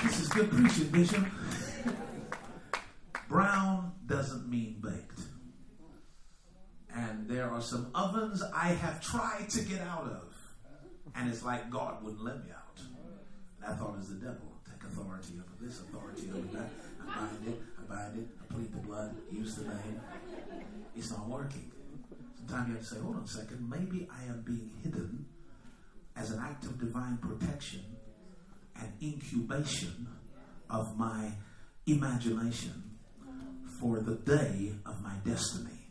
This 0.04 0.20
is 0.20 0.28
good 0.28 0.50
preaching, 0.50 0.88
Bishop. 0.88 1.24
Brown 3.30 3.92
doesn't 4.04 4.46
mean 4.46 4.76
baked. 4.82 5.07
And 6.98 7.28
there 7.28 7.48
are 7.48 7.60
some 7.60 7.90
ovens 7.94 8.42
I 8.52 8.68
have 8.68 9.00
tried 9.00 9.48
to 9.50 9.60
get 9.62 9.80
out 9.82 10.06
of. 10.06 10.34
And 11.14 11.30
it's 11.30 11.44
like 11.44 11.70
God 11.70 12.02
wouldn't 12.02 12.24
let 12.24 12.44
me 12.44 12.50
out. 12.50 12.80
And 13.62 13.72
I 13.72 13.76
thought 13.76 13.90
it 13.94 13.98
was 13.98 14.08
the 14.08 14.16
devil. 14.16 14.52
Take 14.68 14.82
authority 14.90 15.34
over 15.38 15.64
this, 15.64 15.80
authority 15.80 16.28
over 16.34 16.58
that. 16.58 16.70
I 17.00 17.20
bind 17.20 17.48
it, 17.48 17.62
I 17.78 17.94
bind 17.94 18.18
it, 18.18 18.28
I 18.42 18.52
plead 18.52 18.72
the 18.72 18.78
blood, 18.78 19.14
use 19.30 19.54
the 19.54 19.64
name. 19.64 20.00
It's 20.96 21.10
not 21.10 21.28
working. 21.28 21.70
Sometimes 22.36 22.68
you 22.68 22.74
have 22.74 22.82
to 22.82 22.94
say, 22.94 23.00
hold 23.00 23.16
on 23.16 23.22
a 23.22 23.28
second, 23.28 23.70
maybe 23.70 24.08
I 24.10 24.24
am 24.28 24.42
being 24.44 24.70
hidden 24.82 25.26
as 26.16 26.32
an 26.32 26.40
act 26.40 26.64
of 26.64 26.80
divine 26.80 27.18
protection 27.18 27.84
and 28.76 28.92
incubation 29.00 30.08
of 30.68 30.98
my 30.98 31.30
imagination 31.86 32.98
for 33.80 34.00
the 34.00 34.16
day 34.16 34.72
of 34.84 35.00
my 35.00 35.14
destiny. 35.24 35.87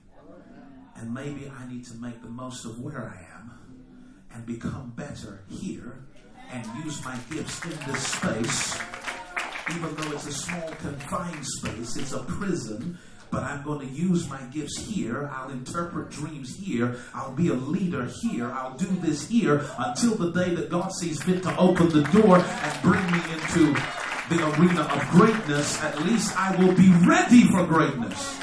And 0.98 1.14
maybe 1.14 1.52
I 1.56 1.68
need 1.68 1.86
to 1.86 1.96
make 1.96 2.22
the 2.22 2.30
most 2.30 2.66
of 2.66 2.80
where 2.80 3.04
I 3.04 3.38
am 3.38 3.52
and 4.34 4.46
become 4.46 4.94
better 4.96 5.44
here 5.50 6.04
and 6.52 6.66
use 6.84 7.04
my 7.04 7.18
gifts 7.32 7.64
in 7.64 7.72
this 7.92 8.08
space. 8.08 8.80
Even 9.70 9.96
though 9.96 10.12
it's 10.14 10.28
a 10.28 10.32
small, 10.32 10.70
confined 10.80 11.46
space, 11.46 11.98
it's 11.98 12.14
a 12.14 12.24
prison 12.24 12.98
but 13.30 13.44
I'm 13.44 13.64
going 13.64 13.80
to 13.88 13.94
use 13.94 14.30
my 14.30 14.42
gifts 14.54 14.78
here. 14.78 15.30
I'll 15.34 15.50
interpret 15.50 16.10
dreams 16.10 16.56
here. 16.56 16.98
I'll 17.14 17.34
be 17.34 17.50
a 17.50 17.54
leader 17.54 18.10
here. 18.22 18.52
I'll 18.52 18.78
do 18.78 18.88
this 19.02 19.28
here 19.28 19.66
until 19.78 20.16
the 20.16 20.32
day 20.32 20.56
that 20.56 20.70
God 20.70 20.92
sees 20.94 21.22
fit 21.22 21.44
to 21.44 21.58
open 21.58 21.90
the 21.90 22.04
door 22.04 22.38
and 22.38 22.82
bring 22.82 23.06
me 23.12 23.20
into 23.34 23.74
the 24.30 24.60
arena 24.60 24.82
of 24.82 25.10
greatness. 25.10 25.82
At 25.82 26.02
least 26.04 26.38
I 26.38 26.56
will 26.56 26.74
be 26.74 26.92
ready 27.06 27.44
for 27.48 27.66
greatness. 27.66 28.40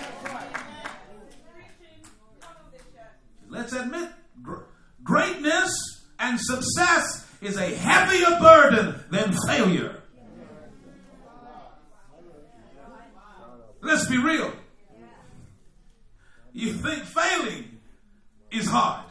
Let's 3.49 3.73
admit, 3.73 4.11
greatness 5.03 5.73
and 6.19 6.41
success 6.41 7.27
is 7.45 7.57
a 7.57 7.75
heavier 7.75 8.39
burden 8.41 9.05
than 9.11 9.35
failure. 9.47 10.03
Let's 13.81 14.07
be 14.09 14.17
real. 14.17 14.53
You 16.53 16.73
think 16.73 17.05
failing 17.05 17.81
is 18.51 18.67
hard, 18.69 19.05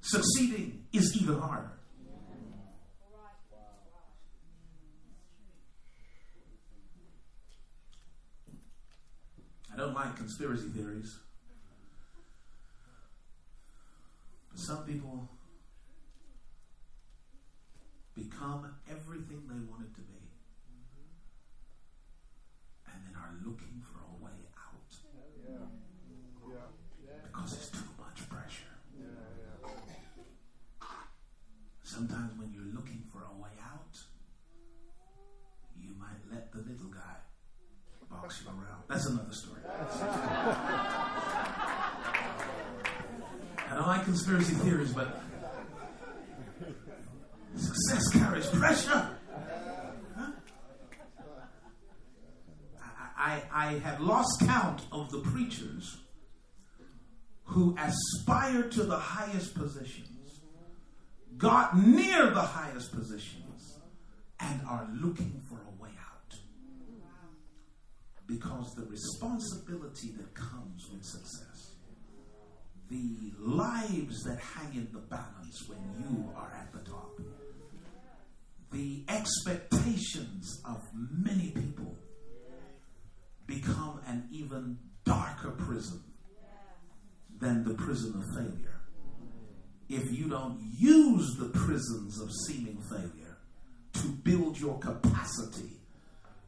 succeeding 0.00 0.84
is 0.92 1.20
even 1.20 1.38
harder. 1.38 1.72
I 9.72 9.76
don't 9.76 9.94
like 9.94 10.14
conspiracy 10.16 10.68
theories. 10.68 11.18
But 14.50 14.60
some 14.60 14.84
people 14.84 15.28
become 18.14 18.66
everything 18.90 19.42
they 19.48 19.60
wanted 19.70 19.94
to 19.94 20.00
be 20.02 20.14
and 22.86 22.94
then 23.06 23.14
are 23.16 23.34
looking 23.44 23.82
for 23.82 23.98
a 23.98 24.24
way 24.24 24.38
out 24.56 24.90
because 27.24 27.52
it's 27.52 27.70
too 27.70 27.90
much 27.98 28.28
pressure. 28.28 28.74
Sometimes 31.82 32.38
when 32.38 32.52
you're 32.52 32.74
looking 32.74 33.02
for 33.12 33.18
a 33.18 33.42
way 33.42 33.50
out, 33.62 33.96
you 35.80 35.94
might 35.98 36.22
let 36.32 36.52
the 36.52 36.58
little 36.58 36.88
guy 36.88 37.16
box 38.10 38.42
you 38.42 38.50
around. 38.50 38.82
That's 38.88 39.06
another 39.06 39.32
story. 39.32 39.60
I 43.70 43.76
don't 43.76 43.86
like 43.86 44.04
conspiracy 44.04 44.54
theories, 44.54 44.92
but 44.92 45.20
pressure. 48.64 49.08
I, 53.16 53.42
I 53.52 53.66
have 53.84 54.00
lost 54.00 54.40
count 54.40 54.82
of 54.90 55.10
the 55.10 55.18
preachers 55.18 55.98
who 57.44 57.76
aspire 57.78 58.62
to 58.70 58.84
the 58.84 58.96
highest 58.96 59.54
positions, 59.54 60.40
got 61.36 61.76
near 61.76 62.30
the 62.30 62.40
highest 62.40 62.94
positions, 62.94 63.78
and 64.40 64.60
are 64.66 64.88
looking 64.94 65.42
for 65.48 65.56
a 65.56 65.82
way 65.82 65.90
out. 66.10 66.34
Because 68.26 68.74
the 68.74 68.86
responsibility 68.86 70.12
that 70.16 70.34
comes 70.34 70.88
with 70.90 71.04
success, 71.04 71.74
the 72.90 73.32
lives 73.38 74.22
that 74.24 74.38
hang 74.38 74.74
in 74.74 74.88
the 74.92 75.00
balance 75.00 75.68
when 75.68 75.80
you 75.98 76.30
are 76.34 76.52
at 76.58 76.72
the 76.72 76.90
top, 76.90 77.20
the 78.74 79.04
expectations 79.08 80.60
of 80.64 80.82
many 80.92 81.50
people 81.50 81.96
become 83.46 84.00
an 84.08 84.28
even 84.32 84.76
darker 85.04 85.52
prison 85.52 86.02
than 87.38 87.62
the 87.62 87.74
prison 87.74 88.14
of 88.16 88.24
failure. 88.36 88.80
If 89.88 90.10
you 90.12 90.28
don't 90.28 90.58
use 90.76 91.36
the 91.38 91.50
prisons 91.50 92.20
of 92.20 92.28
seeming 92.46 92.82
failure 92.90 93.38
to 93.92 94.08
build 94.08 94.58
your 94.58 94.78
capacity 94.80 95.78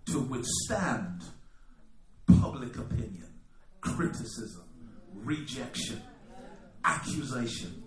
to 0.06 0.18
withstand 0.18 1.22
public 2.40 2.76
opinion, 2.76 3.34
criticism, 3.80 4.64
rejection, 5.14 6.02
accusation, 6.84 7.84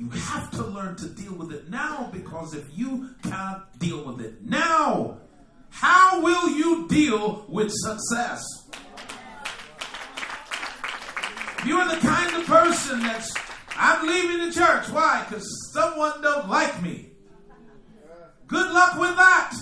you 0.00 0.08
have 0.08 0.50
to 0.52 0.64
learn 0.64 0.96
to 0.96 1.06
deal 1.10 1.34
with 1.34 1.52
it 1.52 1.68
now 1.68 2.08
because 2.10 2.54
if 2.54 2.64
you 2.74 3.10
can't 3.22 3.62
deal 3.78 4.02
with 4.02 4.24
it 4.24 4.42
now, 4.42 5.18
how 5.68 6.22
will 6.22 6.48
you 6.48 6.88
deal 6.88 7.44
with 7.50 7.70
success? 7.70 8.42
You're 11.66 11.84
the 11.84 11.98
kind 11.98 12.34
of 12.34 12.46
person 12.46 13.02
that's, 13.02 13.34
I'm 13.76 14.06
leaving 14.06 14.48
the 14.48 14.54
church. 14.54 14.88
Why? 14.88 15.26
Because 15.28 15.46
someone 15.74 16.22
don't 16.22 16.48
like 16.48 16.82
me. 16.82 17.10
Good 18.46 18.72
luck 18.72 18.98
with 18.98 19.14
that. 19.16 19.54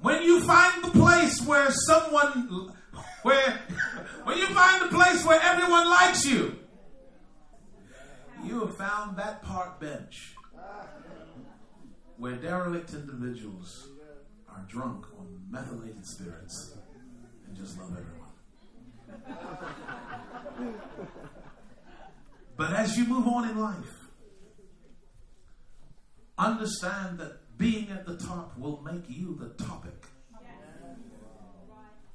When 0.00 0.24
you 0.24 0.42
find 0.42 0.82
the 0.82 0.90
place 0.90 1.40
where 1.46 1.70
someone, 1.70 2.72
where, 3.22 3.60
when 4.24 4.38
you 4.38 4.46
find 4.46 4.82
the 4.82 4.88
place 4.88 5.24
where 5.24 5.40
everyone 5.40 5.88
likes 5.88 6.26
you, 6.26 6.58
you 8.44 8.60
have 8.60 8.76
found 8.76 9.16
that 9.16 9.42
park 9.42 9.80
bench 9.80 10.34
where 12.16 12.36
derelict 12.36 12.94
individuals 12.94 13.88
are 14.48 14.64
drunk 14.68 15.06
on 15.18 15.40
methylated 15.50 16.06
spirits 16.06 16.74
and 17.46 17.56
just 17.56 17.78
love 17.78 17.90
everyone. 17.90 18.12
But 22.56 22.72
as 22.72 22.96
you 22.96 23.04
move 23.04 23.26
on 23.26 23.48
in 23.48 23.58
life, 23.58 24.08
understand 26.38 27.18
that 27.18 27.58
being 27.58 27.90
at 27.90 28.06
the 28.06 28.16
top 28.16 28.58
will 28.58 28.80
make 28.82 29.04
you 29.08 29.36
the 29.38 29.50
topic 29.64 30.06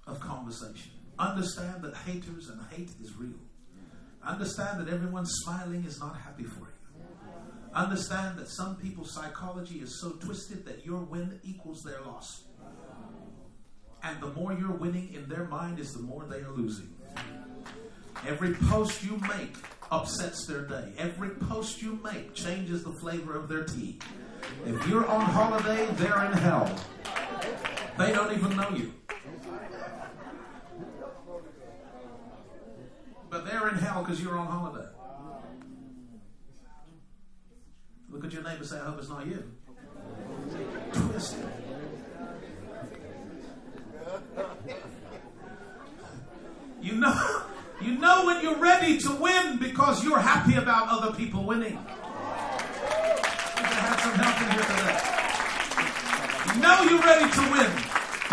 of 0.07 0.19
conversation. 0.19 0.91
Understand 1.19 1.83
that 1.83 1.95
haters 1.95 2.49
and 2.49 2.59
hate 2.71 2.89
is 2.99 3.15
real. 3.15 3.39
Understand 4.23 4.79
that 4.79 4.93
everyone 4.93 5.25
smiling 5.25 5.83
is 5.85 5.99
not 5.99 6.15
happy 6.15 6.43
for 6.43 6.59
you. 6.59 7.03
Understand 7.73 8.37
that 8.37 8.49
some 8.49 8.75
people's 8.75 9.13
psychology 9.13 9.79
is 9.79 9.99
so 9.99 10.11
twisted 10.11 10.65
that 10.65 10.85
your 10.85 10.99
win 10.99 11.39
equals 11.43 11.81
their 11.83 12.01
loss. 12.01 12.43
And 14.03 14.19
the 14.21 14.27
more 14.27 14.53
you're 14.53 14.71
winning 14.71 15.13
in 15.13 15.27
their 15.27 15.45
mind 15.45 15.79
is 15.79 15.93
the 15.93 16.01
more 16.01 16.25
they 16.25 16.39
are 16.39 16.51
losing. 16.51 16.93
Every 18.27 18.53
post 18.53 19.03
you 19.03 19.19
make 19.27 19.55
upsets 19.91 20.45
their 20.45 20.65
day. 20.65 20.93
Every 20.97 21.29
post 21.29 21.81
you 21.81 21.99
make 22.03 22.33
changes 22.35 22.83
the 22.83 22.93
flavor 22.93 23.35
of 23.35 23.47
their 23.49 23.63
tea. 23.63 23.99
If 24.65 24.87
you're 24.87 25.07
on 25.07 25.21
holiday, 25.21 25.87
they're 25.93 26.25
in 26.25 26.33
hell. 26.33 26.73
They 27.97 28.11
don't 28.11 28.31
even 28.33 28.55
know 28.55 28.69
you. 28.69 28.93
They're 33.61 33.69
in 33.69 33.75
hell 33.75 34.01
because 34.01 34.19
you're 34.19 34.39
on 34.39 34.47
holiday. 34.47 34.87
Look 38.09 38.25
at 38.25 38.33
your 38.33 38.41
neighbor 38.41 38.63
say, 38.65 38.79
I 38.79 38.85
hope 38.85 38.97
it's 38.97 39.07
not 39.07 39.27
you. 39.27 39.51
Twisted. 40.91 41.45
You 46.81 46.95
know, 46.95 47.43
you 47.79 47.91
know 47.99 48.25
when 48.25 48.41
you're 48.41 48.57
ready 48.57 48.97
to 48.97 49.11
win 49.11 49.59
because 49.59 50.03
you're 50.03 50.17
happy 50.17 50.55
about 50.55 50.87
other 50.89 51.15
people 51.15 51.43
winning. 51.43 51.77
You 56.47 56.59
know 56.59 56.81
you're 56.89 57.01
ready 57.01 57.31
to 57.31 57.41
win. 57.51 57.71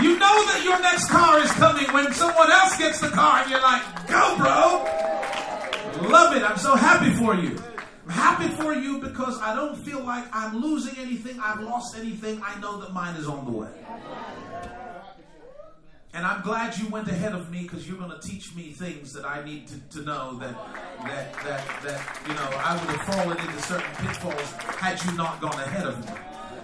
You 0.00 0.18
know 0.18 0.46
that 0.46 0.62
your 0.64 0.80
next 0.80 1.10
car 1.10 1.40
is 1.40 1.50
coming 1.52 1.92
when 1.92 2.10
someone 2.14 2.50
else 2.50 2.78
gets 2.78 3.00
the 3.00 3.08
car 3.08 3.42
and 3.42 3.50
you're 3.50 3.60
like, 3.60 3.82
go, 4.08 4.34
bro. 4.38 4.97
Love 6.02 6.36
it. 6.36 6.42
I'm 6.42 6.58
so 6.58 6.76
happy 6.76 7.10
for 7.14 7.34
you. 7.34 7.60
I'm 8.04 8.10
happy 8.10 8.48
for 8.48 8.74
you 8.74 9.00
because 9.00 9.40
I 9.40 9.54
don't 9.54 9.76
feel 9.84 10.02
like 10.04 10.24
I'm 10.32 10.56
losing 10.56 10.96
anything. 10.98 11.38
I've 11.40 11.60
lost 11.60 11.96
anything. 11.96 12.40
I 12.44 12.58
know 12.60 12.80
that 12.80 12.92
mine 12.92 13.16
is 13.16 13.26
on 13.26 13.44
the 13.44 13.50
way. 13.50 13.68
And 16.14 16.24
I'm 16.24 16.42
glad 16.42 16.76
you 16.78 16.88
went 16.88 17.06
ahead 17.08 17.32
of 17.32 17.50
me 17.50 17.62
because 17.62 17.86
you're 17.86 17.98
going 17.98 18.10
to 18.10 18.20
teach 18.26 18.54
me 18.54 18.72
things 18.72 19.12
that 19.12 19.26
I 19.26 19.44
need 19.44 19.68
to, 19.68 19.98
to 19.98 20.04
know 20.04 20.38
that, 20.38 20.54
that, 21.04 21.32
that, 21.44 21.82
that, 21.82 22.20
you 22.26 22.34
know, 22.34 22.48
I 22.56 22.74
would 22.74 22.96
have 22.96 23.14
fallen 23.14 23.38
into 23.38 23.62
certain 23.62 23.94
pitfalls 23.96 24.52
had 24.78 25.02
you 25.04 25.12
not 25.12 25.40
gone 25.40 25.60
ahead 25.60 25.86
of 25.86 26.04
me. 26.04 26.12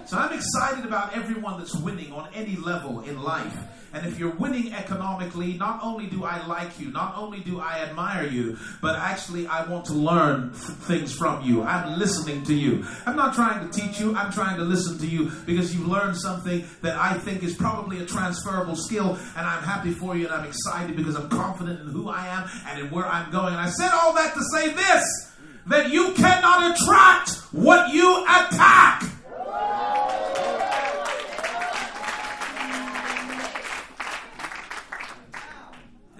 So 0.07 0.17
I'm 0.17 0.33
excited 0.33 0.85
about 0.85 1.15
everyone 1.15 1.57
that's 1.59 1.75
winning 1.75 2.11
on 2.11 2.27
any 2.33 2.55
level 2.55 3.01
in 3.01 3.21
life. 3.21 3.57
And 3.95 4.05
if 4.05 4.19
you're 4.19 4.35
winning 4.35 4.73
economically, 4.73 5.53
not 5.53 5.79
only 5.81 6.07
do 6.07 6.25
I 6.25 6.45
like 6.45 6.77
you, 6.81 6.91
not 6.91 7.15
only 7.15 7.39
do 7.39 7.61
I 7.61 7.79
admire 7.79 8.27
you, 8.27 8.57
but 8.81 8.97
actually 8.99 9.47
I 9.47 9.65
want 9.67 9.85
to 9.85 9.93
learn 9.93 10.51
things 10.51 11.15
from 11.15 11.43
you. 11.43 11.63
I'm 11.63 11.97
listening 11.97 12.43
to 12.43 12.53
you. 12.53 12.85
I'm 13.05 13.15
not 13.15 13.33
trying 13.35 13.65
to 13.65 13.71
teach 13.71 13.97
you, 14.01 14.13
I'm 14.13 14.33
trying 14.33 14.57
to 14.57 14.63
listen 14.63 14.97
to 14.97 15.07
you 15.07 15.31
because 15.45 15.73
you've 15.73 15.87
learned 15.87 16.17
something 16.17 16.65
that 16.81 16.97
I 16.97 17.13
think 17.13 17.41
is 17.41 17.55
probably 17.55 18.03
a 18.03 18.05
transferable 18.05 18.75
skill. 18.75 19.17
And 19.37 19.47
I'm 19.47 19.63
happy 19.63 19.91
for 19.91 20.17
you 20.17 20.25
and 20.25 20.35
I'm 20.35 20.45
excited 20.45 20.97
because 20.97 21.15
I'm 21.15 21.29
confident 21.29 21.79
in 21.79 21.87
who 21.87 22.09
I 22.09 22.27
am 22.27 22.49
and 22.67 22.81
in 22.81 22.91
where 22.91 23.05
I'm 23.05 23.31
going. 23.31 23.53
And 23.53 23.61
I 23.61 23.69
said 23.69 23.91
all 23.93 24.13
that 24.15 24.33
to 24.33 24.41
say 24.53 24.73
this 24.73 25.31
that 25.67 25.89
you 25.89 26.11
cannot 26.15 26.75
attract 26.75 27.29
what 27.53 27.93
you 27.93 28.23
attack. 28.25 29.03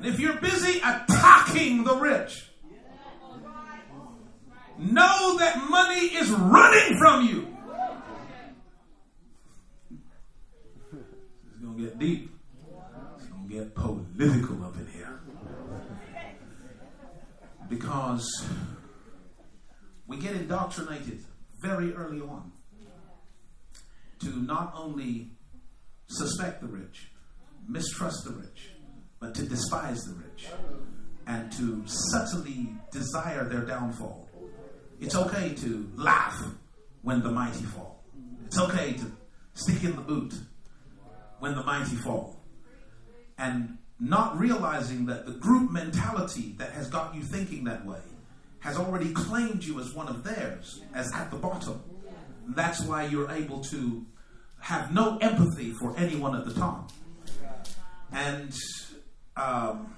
If 0.07 0.19
you're 0.19 0.39
busy 0.39 0.79
attacking 0.79 1.83
the 1.83 1.95
rich, 1.95 2.49
know 4.77 5.37
that 5.37 5.69
money 5.69 6.05
is 6.07 6.29
running 6.29 6.97
from 6.97 7.25
you. 7.25 7.57
It's 11.49 11.59
going 11.61 11.77
to 11.77 11.83
get 11.83 11.99
deep. 11.99 12.31
It's 13.17 13.25
going 13.27 13.49
to 13.49 13.53
get 13.53 13.75
political 13.75 14.63
up 14.63 14.75
in 14.75 14.87
here. 14.87 15.19
Because 17.69 18.45
we 20.07 20.17
get 20.17 20.35
indoctrinated 20.35 21.23
very 21.59 21.93
early 21.93 22.21
on 22.21 22.51
to 24.19 24.29
not 24.29 24.73
only 24.75 25.31
suspect 26.07 26.61
the 26.61 26.67
rich, 26.67 27.11
mistrust 27.67 28.23
the 28.25 28.31
rich, 28.31 28.74
but 29.19 29.33
to 29.35 29.43
despise 29.43 30.03
the 30.03 30.13
rich 30.13 30.47
and 31.27 31.51
to 31.53 31.83
subtly 31.85 32.69
desire 32.91 33.43
their 33.45 33.61
downfall. 33.61 34.29
It's 34.99 35.15
okay 35.15 35.53
to 35.55 35.89
laugh 35.95 36.37
when 37.01 37.21
the 37.21 37.31
mighty 37.31 37.63
fall. 37.63 38.03
It's 38.45 38.59
okay 38.59 38.93
to 38.93 39.11
stick 39.53 39.83
in 39.83 39.95
the 39.95 40.01
boot 40.01 40.33
when 41.39 41.55
the 41.55 41.63
mighty 41.63 41.95
fall. 41.95 42.39
And 43.37 43.77
not 43.99 44.37
realizing 44.37 45.05
that 45.07 45.25
the 45.25 45.33
group 45.33 45.71
mentality 45.71 46.55
that 46.57 46.71
has 46.71 46.89
got 46.89 47.15
you 47.15 47.21
thinking 47.21 47.63
that 47.65 47.85
way 47.85 47.99
has 48.59 48.77
already 48.77 49.11
claimed 49.13 49.63
you 49.63 49.79
as 49.79 49.93
one 49.93 50.07
of 50.07 50.23
theirs, 50.23 50.81
as 50.93 51.11
at 51.13 51.29
the 51.31 51.37
bottom. 51.37 51.81
That's 52.47 52.81
why 52.81 53.05
you're 53.05 53.31
able 53.31 53.61
to 53.65 54.05
have 54.59 54.93
no 54.93 55.17
empathy 55.17 55.71
for 55.71 55.95
anyone 55.97 56.35
at 56.35 56.45
the 56.45 56.53
top. 56.53 56.91
And 58.11 58.53
um, 59.37 59.93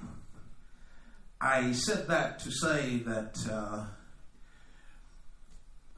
I 1.40 1.72
said 1.72 2.08
that 2.08 2.40
to 2.40 2.52
say 2.52 2.98
that 3.06 3.38
uh, 3.52 3.86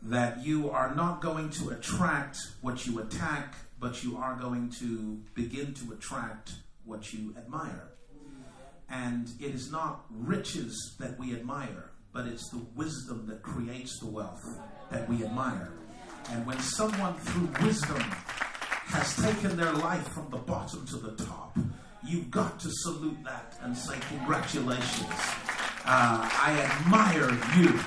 that 0.02 0.44
you 0.46 0.70
are 0.70 0.96
not 0.96 1.22
going 1.22 1.50
to 1.50 1.70
attract 1.70 2.38
what 2.62 2.86
you 2.86 3.00
attack, 3.00 3.56
but 3.80 4.04
you 4.04 4.18
are 4.18 4.36
going 4.36 4.70
to 4.80 5.22
begin 5.34 5.74
to 5.74 5.94
attract 5.94 6.52
what 6.86 7.14
you 7.14 7.34
admire. 7.38 7.90
And 8.90 9.30
it 9.40 9.54
is 9.54 9.72
not 9.72 10.06
riches 10.10 10.96
that 11.00 11.20
we 11.20 11.34
admire, 11.34 11.92
but 12.12 12.26
it's 12.26 12.50
the 12.50 12.62
wisdom 12.76 13.28
that 13.28 13.44
creates 13.44 14.00
the 14.00 14.08
wealth 14.08 14.44
that 14.90 15.08
we 15.08 15.24
admire. 15.24 15.72
And 16.32 16.46
when 16.46 16.60
someone 16.60 17.16
through 17.16 17.66
wisdom 17.66 18.02
has 18.02 19.16
taken 19.18 19.56
their 19.56 19.74
life 19.74 20.08
from 20.10 20.30
the 20.30 20.38
bottom 20.38 20.86
to 20.88 20.98
the 20.98 21.12
top, 21.24 21.58
you've 22.10 22.32
got 22.32 22.60
to 22.60 22.70
salute 22.72 23.18
that 23.24 23.58
and 23.62 23.78
say, 23.78 23.98
Congratulations. 24.10 25.10
Uh, 25.86 26.28
I 26.32 26.70
admire 26.70 27.30
you 27.58 27.80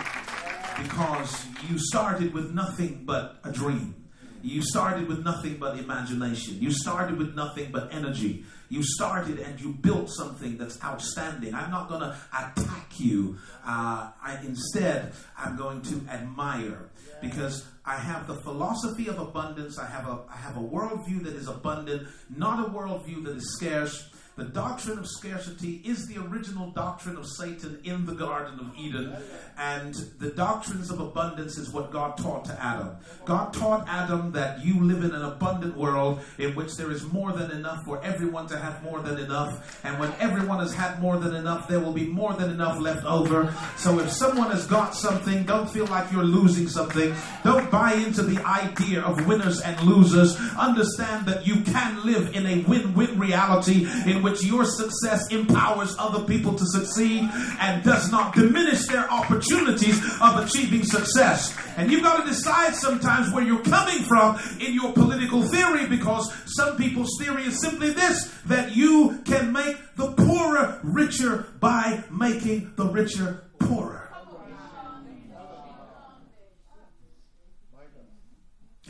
because 0.82 1.46
you 1.68 1.78
started 1.78 2.32
with 2.32 2.52
nothing 2.52 3.02
but 3.04 3.36
a 3.44 3.52
dream. 3.52 3.94
You 4.42 4.62
started 4.62 5.06
with 5.08 5.24
nothing 5.24 5.56
but 5.58 5.78
imagination. 5.78 6.58
You 6.60 6.72
started 6.72 7.18
with 7.18 7.34
nothing 7.34 7.70
but 7.70 7.92
energy. 7.92 8.44
You 8.72 8.82
started 8.82 9.38
and 9.38 9.60
you 9.60 9.74
built 9.74 10.08
something 10.08 10.56
that's 10.56 10.82
outstanding. 10.82 11.54
I'm 11.54 11.70
not 11.70 11.90
going 11.90 12.00
to 12.00 12.16
attack 12.32 12.98
you. 12.98 13.36
Uh, 13.62 14.12
I, 14.22 14.38
instead, 14.42 15.12
I'm 15.36 15.58
going 15.58 15.82
to 15.82 16.00
admire 16.08 16.88
because 17.20 17.66
I 17.84 17.96
have 17.96 18.26
the 18.26 18.36
philosophy 18.36 19.08
of 19.08 19.18
abundance. 19.18 19.78
I 19.78 19.84
have 19.84 20.08
a 20.08 20.20
I 20.26 20.36
have 20.36 20.56
a 20.56 20.60
worldview 20.60 21.22
that 21.24 21.34
is 21.34 21.48
abundant, 21.48 22.08
not 22.34 22.66
a 22.66 22.70
worldview 22.70 23.24
that 23.24 23.36
is 23.36 23.54
scarce. 23.58 24.08
The 24.34 24.44
doctrine 24.44 24.98
of 24.98 25.06
scarcity 25.06 25.82
is 25.84 26.06
the 26.06 26.18
original 26.18 26.70
doctrine 26.70 27.18
of 27.18 27.26
Satan 27.26 27.78
in 27.84 28.06
the 28.06 28.14
Garden 28.14 28.58
of 28.60 28.72
Eden. 28.78 29.14
And 29.58 29.94
the 30.18 30.30
doctrines 30.30 30.90
of 30.90 31.00
abundance 31.00 31.58
is 31.58 31.70
what 31.70 31.90
God 31.90 32.16
taught 32.16 32.46
to 32.46 32.64
Adam. 32.64 32.96
God 33.26 33.52
taught 33.52 33.86
Adam 33.86 34.32
that 34.32 34.64
you 34.64 34.82
live 34.82 35.04
in 35.04 35.10
an 35.10 35.22
abundant 35.22 35.76
world 35.76 36.20
in 36.38 36.54
which 36.54 36.76
there 36.76 36.90
is 36.90 37.04
more 37.12 37.32
than 37.32 37.50
enough 37.50 37.84
for 37.84 38.02
everyone 38.02 38.46
to 38.46 38.58
have 38.58 38.82
more 38.82 39.00
than 39.00 39.18
enough. 39.18 39.80
And 39.84 40.00
when 40.00 40.12
everyone 40.18 40.60
has 40.60 40.72
had 40.72 41.02
more 41.02 41.18
than 41.18 41.34
enough, 41.34 41.68
there 41.68 41.80
will 41.80 41.92
be 41.92 42.06
more 42.06 42.32
than 42.32 42.50
enough 42.50 42.80
left 42.80 43.04
over. 43.04 43.54
So 43.76 43.98
if 43.98 44.10
someone 44.10 44.50
has 44.50 44.66
got 44.66 44.94
something, 44.94 45.44
don't 45.44 45.68
feel 45.68 45.86
like 45.86 46.10
you're 46.10 46.24
losing 46.24 46.68
something. 46.68 47.14
Don't 47.44 47.70
buy 47.70 47.92
into 47.92 48.22
the 48.22 48.42
idea 48.46 49.02
of 49.02 49.26
winners 49.26 49.60
and 49.60 49.78
losers. 49.82 50.38
Understand 50.58 51.26
that 51.26 51.46
you 51.46 51.60
can 51.60 52.02
live 52.06 52.34
in 52.34 52.46
a 52.46 52.62
win 52.62 52.94
win 52.94 53.11
reality 53.22 53.86
in 54.10 54.22
which 54.22 54.42
your 54.42 54.64
success 54.64 55.32
empowers 55.32 55.94
other 55.98 56.24
people 56.24 56.54
to 56.54 56.64
succeed 56.66 57.22
and 57.60 57.82
does 57.82 58.10
not 58.10 58.34
diminish 58.34 58.86
their 58.88 59.10
opportunities 59.10 59.98
of 60.20 60.44
achieving 60.44 60.84
success. 60.84 61.56
And 61.76 61.90
you've 61.90 62.02
got 62.02 62.22
to 62.22 62.28
decide 62.28 62.74
sometimes 62.74 63.32
where 63.32 63.42
you're 63.44 63.62
coming 63.62 64.02
from 64.02 64.38
in 64.60 64.74
your 64.74 64.92
political 64.92 65.42
theory 65.48 65.86
because 65.86 66.32
some 66.44 66.76
people's 66.76 67.16
theory 67.18 67.44
is 67.44 67.60
simply 67.60 67.90
this 67.90 68.30
that 68.46 68.76
you 68.76 69.22
can 69.24 69.52
make 69.52 69.76
the 69.96 70.12
poorer 70.12 70.80
richer 70.82 71.46
by 71.60 72.04
making 72.10 72.72
the 72.76 72.84
richer 72.84 73.44
poorer. 73.60 74.02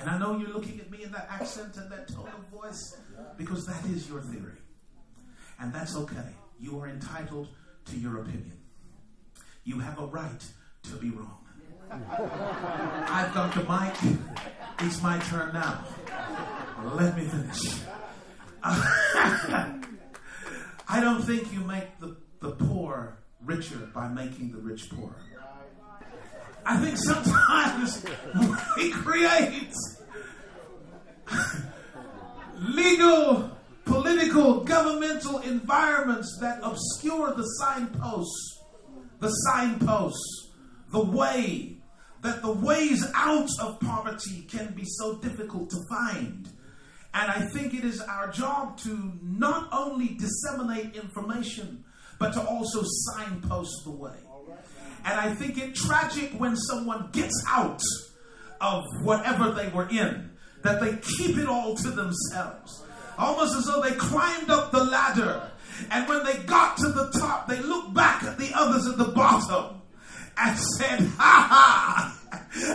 And 0.03 0.11
I 0.11 0.19
know 0.19 0.37
you're 0.37 0.49
looking 0.49 0.81
at 0.81 0.91
in 1.03 1.13
that 1.13 1.29
accent 1.31 1.77
and 1.77 1.91
that 1.91 2.09
tone 2.09 2.29
of 2.29 2.61
voice 2.61 2.97
because 3.37 3.67
that 3.67 3.85
is 3.87 4.09
your 4.09 4.21
theory. 4.21 4.59
And 5.59 5.73
that's 5.73 5.97
okay. 5.97 6.35
You 6.59 6.79
are 6.81 6.89
entitled 6.89 7.49
to 7.87 7.97
your 7.97 8.21
opinion. 8.21 8.59
You 9.65 9.79
have 9.81 9.99
a 9.99 10.07
right 10.07 10.45
to 10.85 10.97
be 10.97 11.11
wrong. 11.11 11.39
I've 11.91 13.35
got 13.35 13.55
the 13.55 13.63
mic. 13.65 14.19
It's 14.81 15.03
my 15.03 15.19
turn 15.21 15.53
now. 15.53 15.85
Let 16.95 17.17
me 17.17 17.25
finish. 17.25 17.81
I 18.65 19.81
don't 21.01 21.23
think 21.23 21.53
you 21.53 21.61
make 21.61 21.99
the, 22.01 22.17
the 22.41 22.53
poor 22.53 23.19
richer 23.45 23.91
by 23.95 24.09
making 24.09 24.53
the 24.53 24.59
rich 24.59 24.89
poorer. 24.91 25.17
I 26.65 26.77
think 26.77 26.97
sometimes 26.97 28.05
we 28.77 28.91
create 28.91 29.73
legal, 32.59 33.51
political, 33.85 34.65
governmental 34.65 35.39
environments 35.39 36.39
that 36.41 36.61
obscure 36.63 37.35
the 37.35 37.45
signposts, 37.61 38.63
the 39.21 39.29
signposts, 39.29 40.51
the 40.93 41.05
way 41.05 41.77
that 42.23 42.41
the 42.43 42.53
ways 42.53 43.05
out 43.15 43.49
of 43.61 43.81
poverty 43.81 44.43
can 44.43 44.73
be 44.75 44.85
so 44.85 45.17
difficult 45.17 45.71
to 45.71 45.77
find. 45.89 46.49
And 47.15 47.31
I 47.31 47.47
think 47.49 47.75
it 47.75 47.85
is 47.85 48.01
our 48.01 48.31
job 48.31 48.79
to 48.79 49.13
not 49.23 49.69
only 49.73 50.17
disseminate 50.17 50.95
information, 50.95 51.85
but 52.19 52.33
to 52.35 52.47
also 52.47 52.83
signpost 52.85 53.73
the 53.85 53.91
way. 53.91 54.17
And 55.05 55.19
I 55.19 55.35
think 55.35 55.59
it 55.59 55.75
tragic 55.75 56.33
when 56.39 56.57
someone 56.57 57.11
gets 57.13 57.45
out 57.49 57.83
of 58.61 58.85
whatever 59.03 59.51
they 59.51 59.69
were 59.69 59.89
in, 59.89 60.31
that 60.63 60.81
they 60.81 60.97
keep 61.17 61.37
it 61.39 61.49
all 61.49 61.75
to 61.77 61.91
themselves. 61.91 62.83
Almost 63.19 63.57
as 63.57 63.65
though 63.67 63.83
they 63.83 63.93
climbed 63.93 64.51
up 64.51 64.73
the 64.73 64.85
ladder. 64.85 65.51
And 65.91 66.09
when 66.09 66.25
they 66.25 66.39
got 66.45 66.77
to 66.79 66.89
the 66.89 67.11
top, 67.11 67.49
they 67.49 67.59
looked 67.61 67.95
back 67.95 68.23
at 68.23 68.39
the 68.39 68.51
others 68.55 68.87
at 68.87 68.99
the 68.99 69.07
bottom 69.07 69.81
and 70.37 70.59
said, 70.59 71.01
ha 71.01 71.47
ha 71.51 72.12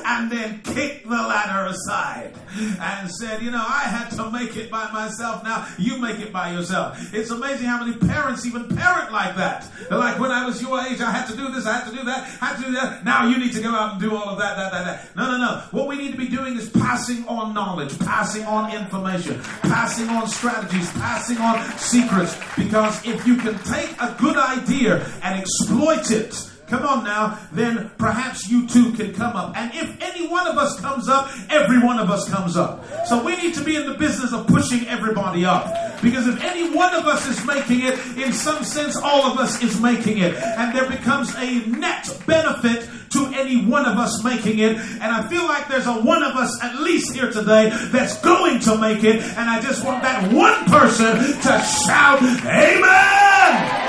and 0.07 0.31
then 0.31 0.61
kicked 0.61 1.03
the 1.03 1.15
ladder 1.15 1.69
aside 1.69 2.33
and 2.57 3.11
said, 3.11 3.41
You 3.41 3.51
know, 3.51 3.63
I 3.67 3.83
had 3.83 4.09
to 4.11 4.31
make 4.31 4.55
it 4.55 4.71
by 4.71 4.89
myself. 4.91 5.43
Now 5.43 5.67
you 5.77 5.97
make 5.97 6.19
it 6.19 6.31
by 6.31 6.51
yourself. 6.51 7.13
It's 7.13 7.29
amazing 7.29 7.67
how 7.67 7.83
many 7.83 7.97
parents 7.97 8.45
even 8.45 8.69
parent 8.69 9.11
like 9.11 9.35
that. 9.35 9.69
They're 9.89 9.97
like, 9.97 10.17
When 10.17 10.31
I 10.31 10.45
was 10.45 10.61
your 10.61 10.79
age, 10.79 11.01
I 11.01 11.11
had 11.11 11.27
to 11.27 11.35
do 11.35 11.51
this, 11.51 11.65
I 11.65 11.79
had 11.79 11.89
to 11.89 11.95
do 11.95 12.03
that, 12.05 12.19
I 12.41 12.45
had 12.45 12.57
to 12.57 12.65
do 12.65 12.71
that. 12.71 13.03
Now 13.03 13.27
you 13.27 13.37
need 13.37 13.51
to 13.53 13.61
go 13.61 13.69
out 13.69 13.93
and 13.93 14.01
do 14.01 14.15
all 14.15 14.29
of 14.29 14.39
that, 14.39 14.55
that, 14.55 14.71
that, 14.71 14.85
that. 14.85 15.15
No, 15.15 15.29
no, 15.29 15.37
no. 15.37 15.63
What 15.71 15.87
we 15.87 15.97
need 15.97 16.11
to 16.11 16.17
be 16.17 16.29
doing 16.29 16.55
is 16.55 16.69
passing 16.69 17.27
on 17.27 17.53
knowledge, 17.53 17.99
passing 17.99 18.45
on 18.45 18.73
information, 18.73 19.41
passing 19.63 20.07
on 20.09 20.27
strategies, 20.27 20.89
passing 20.93 21.37
on 21.37 21.61
secrets. 21.77 22.39
Because 22.55 23.05
if 23.05 23.27
you 23.27 23.35
can 23.35 23.57
take 23.59 23.93
a 23.99 24.15
good 24.17 24.37
idea 24.37 25.05
and 25.21 25.37
exploit 25.37 26.11
it, 26.11 26.49
Come 26.67 26.83
on 26.83 27.05
now, 27.05 27.39
then 27.53 27.89
perhaps 27.97 28.49
you 28.49 28.67
too 28.67 28.91
can 28.91 29.13
come 29.13 29.37
up. 29.37 29.55
And 29.55 29.71
if 29.73 30.01
any 30.01 30.27
one 30.27 30.47
of 30.47 30.57
us 30.57 30.77
comes 30.81 31.07
up, 31.07 31.29
every 31.49 31.79
one 31.79 31.97
of 31.97 32.11
us 32.11 32.27
comes 32.29 32.57
up. 32.57 32.85
So 33.07 33.23
we 33.23 33.37
need 33.37 33.53
to 33.53 33.63
be 33.63 33.77
in 33.77 33.85
the 33.85 33.93
business 33.93 34.33
of 34.33 34.47
pushing 34.47 34.85
everybody 34.87 35.45
up. 35.45 36.01
Because 36.01 36.27
if 36.27 36.43
any 36.43 36.75
one 36.75 36.93
of 36.93 37.05
us 37.05 37.25
is 37.25 37.43
making 37.45 37.81
it, 37.81 37.97
in 38.17 38.33
some 38.33 38.65
sense, 38.65 38.97
all 38.97 39.31
of 39.31 39.37
us 39.37 39.63
is 39.63 39.79
making 39.79 40.17
it. 40.17 40.35
And 40.35 40.75
there 40.75 40.89
becomes 40.89 41.33
a 41.35 41.59
net 41.67 42.21
benefit 42.27 42.89
to 43.11 43.25
any 43.33 43.65
one 43.65 43.85
of 43.85 43.97
us 43.97 44.21
making 44.25 44.59
it. 44.59 44.77
And 44.77 45.03
I 45.03 45.25
feel 45.29 45.45
like 45.45 45.69
there's 45.69 45.87
a 45.87 45.93
one 45.93 46.21
of 46.21 46.35
us 46.35 46.61
at 46.61 46.81
least 46.81 47.13
here 47.13 47.31
today 47.31 47.69
that's 47.91 48.19
going 48.21 48.59
to 48.61 48.77
make 48.77 49.05
it. 49.05 49.23
And 49.23 49.49
I 49.49 49.61
just 49.61 49.85
want 49.85 50.03
that 50.03 50.33
one 50.33 50.65
person 50.65 51.15
to 51.15 51.63
shout, 51.63 52.21
Amen! 52.21 53.86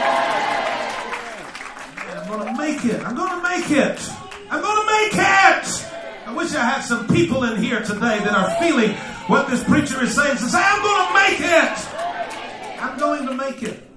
Make 2.59 2.85
it. 2.85 3.01
I'm 3.07 3.15
going 3.15 3.31
to 3.31 3.43
make 3.43 3.71
it. 3.71 4.11
I'm 4.51 4.61
going 4.61 4.81
to 4.81 4.93
make 4.93 5.13
it. 5.15 5.87
I 6.27 6.35
wish 6.37 6.53
I 6.55 6.65
had 6.65 6.81
some 6.81 7.07
people 7.07 7.45
in 7.45 7.63
here 7.63 7.81
today 7.83 8.19
that 8.19 8.35
are 8.35 8.51
feeling 8.61 8.91
what 9.29 9.49
this 9.49 9.63
preacher 9.63 10.03
is 10.03 10.15
saying. 10.15 10.37
To 10.37 10.43
say, 10.43 10.59
I'm 10.61 10.83
going 10.83 11.07
to 11.07 11.15
make 11.15 11.41
it. 11.41 12.81
I'm 12.83 12.99
going 12.99 13.27
to 13.27 13.35
make 13.35 13.63
it. 13.63 13.89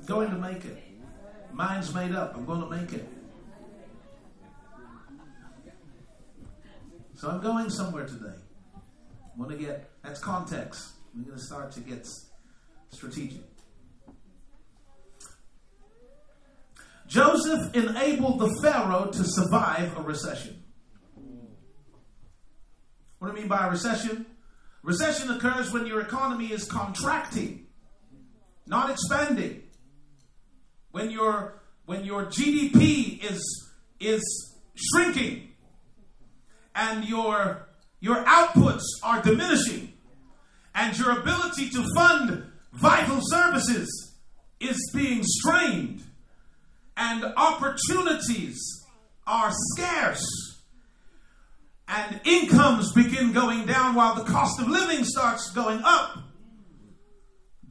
I'm 0.00 0.06
going 0.06 0.30
to 0.30 0.36
make 0.36 0.64
it. 0.64 0.82
Mind's 1.52 1.94
made 1.94 2.12
up. 2.12 2.36
I'm 2.36 2.44
going 2.44 2.62
to 2.62 2.68
make 2.68 2.92
it. 2.92 3.08
So 7.14 7.30
I'm 7.30 7.40
going 7.40 7.70
somewhere 7.70 8.06
today. 8.06 8.36
I'm 9.32 9.38
going 9.42 9.56
to 9.56 9.64
get, 9.64 9.88
that's 10.02 10.18
context. 10.18 10.90
We're 11.14 11.22
going 11.22 11.38
to 11.38 11.42
start 11.42 11.70
to 11.72 11.80
get 11.80 12.08
strategic. 12.90 13.55
Joseph 17.06 17.74
enabled 17.74 18.40
the 18.40 18.58
Pharaoh 18.62 19.10
to 19.12 19.24
survive 19.24 19.96
a 19.96 20.02
recession. 20.02 20.62
What 23.18 23.28
do 23.28 23.36
I 23.36 23.40
mean 23.40 23.48
by 23.48 23.66
a 23.66 23.70
recession? 23.70 24.26
Recession 24.82 25.30
occurs 25.30 25.72
when 25.72 25.86
your 25.86 26.00
economy 26.00 26.52
is 26.52 26.64
contracting, 26.64 27.66
not 28.66 28.90
expanding. 28.90 29.62
When 30.90 31.10
your 31.10 31.60
when 31.86 32.04
your 32.04 32.26
GDP 32.26 33.22
is 33.22 33.40
is 34.00 34.22
shrinking 34.74 35.48
and 36.74 37.04
your 37.04 37.68
your 38.00 38.24
outputs 38.24 38.82
are 39.02 39.22
diminishing 39.22 39.92
and 40.74 40.96
your 40.98 41.18
ability 41.18 41.70
to 41.70 41.84
fund 41.94 42.44
vital 42.72 43.18
services 43.22 44.14
is 44.60 44.90
being 44.94 45.22
strained 45.24 46.02
and 46.96 47.24
opportunities 47.36 48.84
are 49.26 49.50
scarce 49.74 50.24
and 51.88 52.20
incomes 52.24 52.92
begin 52.92 53.32
going 53.32 53.66
down 53.66 53.94
while 53.94 54.14
the 54.14 54.24
cost 54.24 54.60
of 54.60 54.68
living 54.68 55.04
starts 55.04 55.50
going 55.52 55.80
up. 55.84 56.18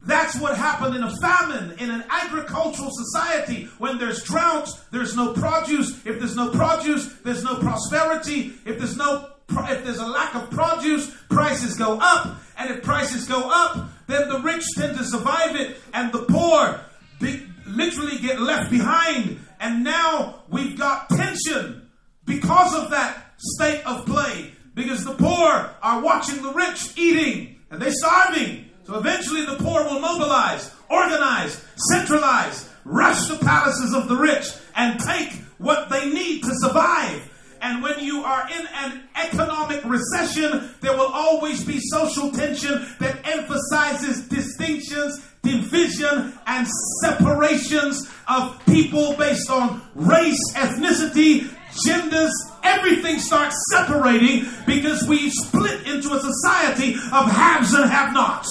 That's 0.06 0.38
what 0.38 0.56
happened 0.56 0.94
in 0.94 1.02
a 1.02 1.14
famine, 1.16 1.76
in 1.78 1.90
an 1.90 2.04
agricultural 2.08 2.90
society. 2.92 3.64
When 3.78 3.98
there's 3.98 4.22
drought, 4.22 4.68
there's 4.92 5.16
no 5.16 5.32
produce. 5.32 5.90
If 6.06 6.20
there's 6.20 6.36
no 6.36 6.50
produce, 6.50 7.12
there's 7.24 7.42
no 7.42 7.56
prosperity. 7.56 8.52
If 8.64 8.78
there's 8.78 8.96
no 8.96 9.30
if 9.48 9.84
there's 9.84 9.98
a 9.98 10.06
lack 10.06 10.34
of 10.34 10.50
produce, 10.50 11.10
prices 11.28 11.76
go 11.76 11.98
up. 12.00 12.36
And 12.58 12.70
if 12.70 12.82
prices 12.82 13.26
go 13.26 13.48
up, 13.50 13.90
then 14.06 14.28
the 14.28 14.38
rich 14.40 14.64
tend 14.76 14.96
to 14.98 15.04
survive 15.04 15.56
it, 15.56 15.76
and 15.92 16.12
the 16.12 16.22
poor 16.22 16.80
be, 17.20 17.46
literally 17.66 18.18
get 18.18 18.40
left 18.40 18.70
behind. 18.70 19.40
And 19.60 19.84
now 19.84 20.42
we've 20.48 20.78
got 20.78 21.08
tension 21.08 21.88
because 22.24 22.74
of 22.74 22.90
that 22.90 23.34
state 23.38 23.84
of 23.86 24.06
play. 24.06 24.52
Because 24.74 25.04
the 25.04 25.14
poor 25.14 25.70
are 25.82 26.00
watching 26.02 26.42
the 26.42 26.52
rich 26.52 26.92
eating 26.98 27.56
and 27.70 27.80
they're 27.80 27.92
starving. 27.92 28.70
So 28.84 28.96
eventually 28.98 29.44
the 29.44 29.56
poor 29.56 29.84
will 29.84 30.00
mobilize, 30.00 30.72
organize, 30.88 31.64
centralize, 31.90 32.68
rush 32.84 33.26
the 33.26 33.36
palaces 33.36 33.94
of 33.94 34.08
the 34.08 34.16
rich 34.16 34.52
and 34.76 35.00
take 35.00 35.32
what 35.58 35.88
they 35.88 36.10
need 36.10 36.42
to 36.42 36.50
survive. 36.54 37.28
And 37.66 37.82
when 37.82 37.98
you 37.98 38.22
are 38.22 38.48
in 38.48 38.64
an 38.74 39.02
economic 39.16 39.84
recession, 39.84 40.70
there 40.82 40.96
will 40.96 41.10
always 41.12 41.64
be 41.64 41.80
social 41.80 42.30
tension 42.30 42.86
that 43.00 43.18
emphasizes 43.26 44.28
distinctions, 44.28 45.20
division 45.42 46.32
and 46.46 46.68
separations 47.02 48.08
of 48.28 48.64
people 48.66 49.14
based 49.14 49.50
on 49.50 49.82
race, 49.96 50.38
ethnicity, 50.54 51.52
genders, 51.84 52.30
everything 52.62 53.18
starts 53.18 53.56
separating 53.72 54.46
because 54.64 55.02
we 55.08 55.28
split 55.30 55.88
into 55.88 56.12
a 56.12 56.20
society 56.20 56.94
of 56.94 57.28
haves 57.28 57.74
and 57.74 57.90
have 57.90 58.14
nots. 58.14 58.48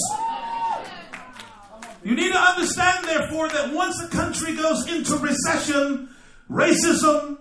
You 2.03 2.15
need 2.15 2.33
to 2.33 2.37
understand, 2.37 3.05
therefore, 3.05 3.47
that 3.47 3.73
once 3.73 3.97
a 4.03 4.09
country 4.09 4.57
goes 4.57 4.85
into 4.91 5.15
recession, 5.15 6.09
racism, 6.51 7.37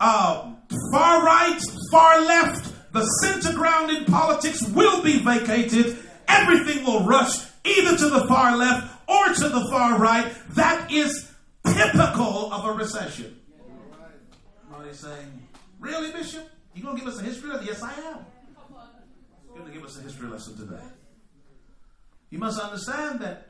uh, 0.00 0.54
far 0.92 1.24
right, 1.24 1.60
far 1.90 2.20
left, 2.20 2.92
the 2.92 3.04
center 3.22 3.52
ground 3.54 3.90
in 3.90 4.04
politics 4.04 4.62
will 4.68 5.02
be 5.02 5.18
vacated. 5.18 5.98
Everything 6.28 6.84
will 6.84 7.04
rush 7.04 7.46
either 7.64 7.96
to 7.96 8.08
the 8.08 8.26
far 8.26 8.56
left 8.56 8.92
or 9.08 9.34
to 9.34 9.48
the 9.48 9.68
far 9.70 9.98
right. 9.98 10.32
That 10.50 10.90
is 10.90 11.30
typical 11.66 12.52
of 12.52 12.64
a 12.64 12.72
recession. 12.72 13.36
Somebody 14.68 14.94
saying, 14.94 15.42
Really, 15.78 16.12
Bishop? 16.12 16.48
You 16.74 16.82
to 16.82 16.96
give 16.96 17.06
us 17.06 17.18
a 17.18 17.22
history 17.22 17.50
lesson? 17.50 17.66
Yes, 17.66 17.82
I 17.82 17.92
am. 17.92 18.18
You're 19.54 19.64
to 19.64 19.72
give 19.72 19.84
us 19.84 19.98
a 19.98 20.02
history 20.02 20.28
lesson 20.28 20.56
today. 20.56 20.82
You 22.30 22.38
must 22.38 22.60
understand 22.60 23.20
that 23.20 23.48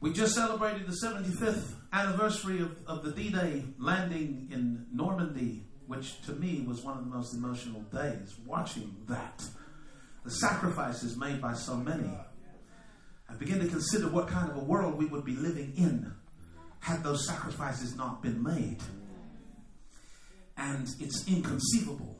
we 0.00 0.12
just 0.12 0.34
celebrated 0.34 0.86
the 0.86 0.96
75th 1.04 1.74
anniversary 1.92 2.60
of, 2.60 2.76
of 2.86 3.02
the 3.02 3.10
D 3.12 3.30
Day 3.30 3.64
landing 3.78 4.48
in 4.50 4.86
Normandy, 4.92 5.64
which 5.86 6.22
to 6.22 6.32
me 6.32 6.64
was 6.66 6.82
one 6.82 6.96
of 6.96 7.04
the 7.04 7.10
most 7.10 7.34
emotional 7.34 7.82
days, 7.82 8.36
watching 8.46 8.94
that. 9.08 9.44
The 10.24 10.30
sacrifices 10.30 11.16
made 11.16 11.40
by 11.40 11.54
so 11.54 11.76
many. 11.76 12.10
I 13.28 13.34
begin 13.34 13.60
to 13.60 13.68
consider 13.68 14.08
what 14.08 14.28
kind 14.28 14.50
of 14.50 14.56
a 14.56 14.64
world 14.64 14.98
we 14.98 15.06
would 15.06 15.24
be 15.24 15.34
living 15.34 15.72
in 15.76 16.12
had 16.80 17.02
those 17.02 17.26
sacrifices 17.26 17.96
not 17.96 18.22
been 18.22 18.42
made. 18.42 18.78
And 20.56 20.88
it's 20.98 21.26
inconceivable. 21.26 22.18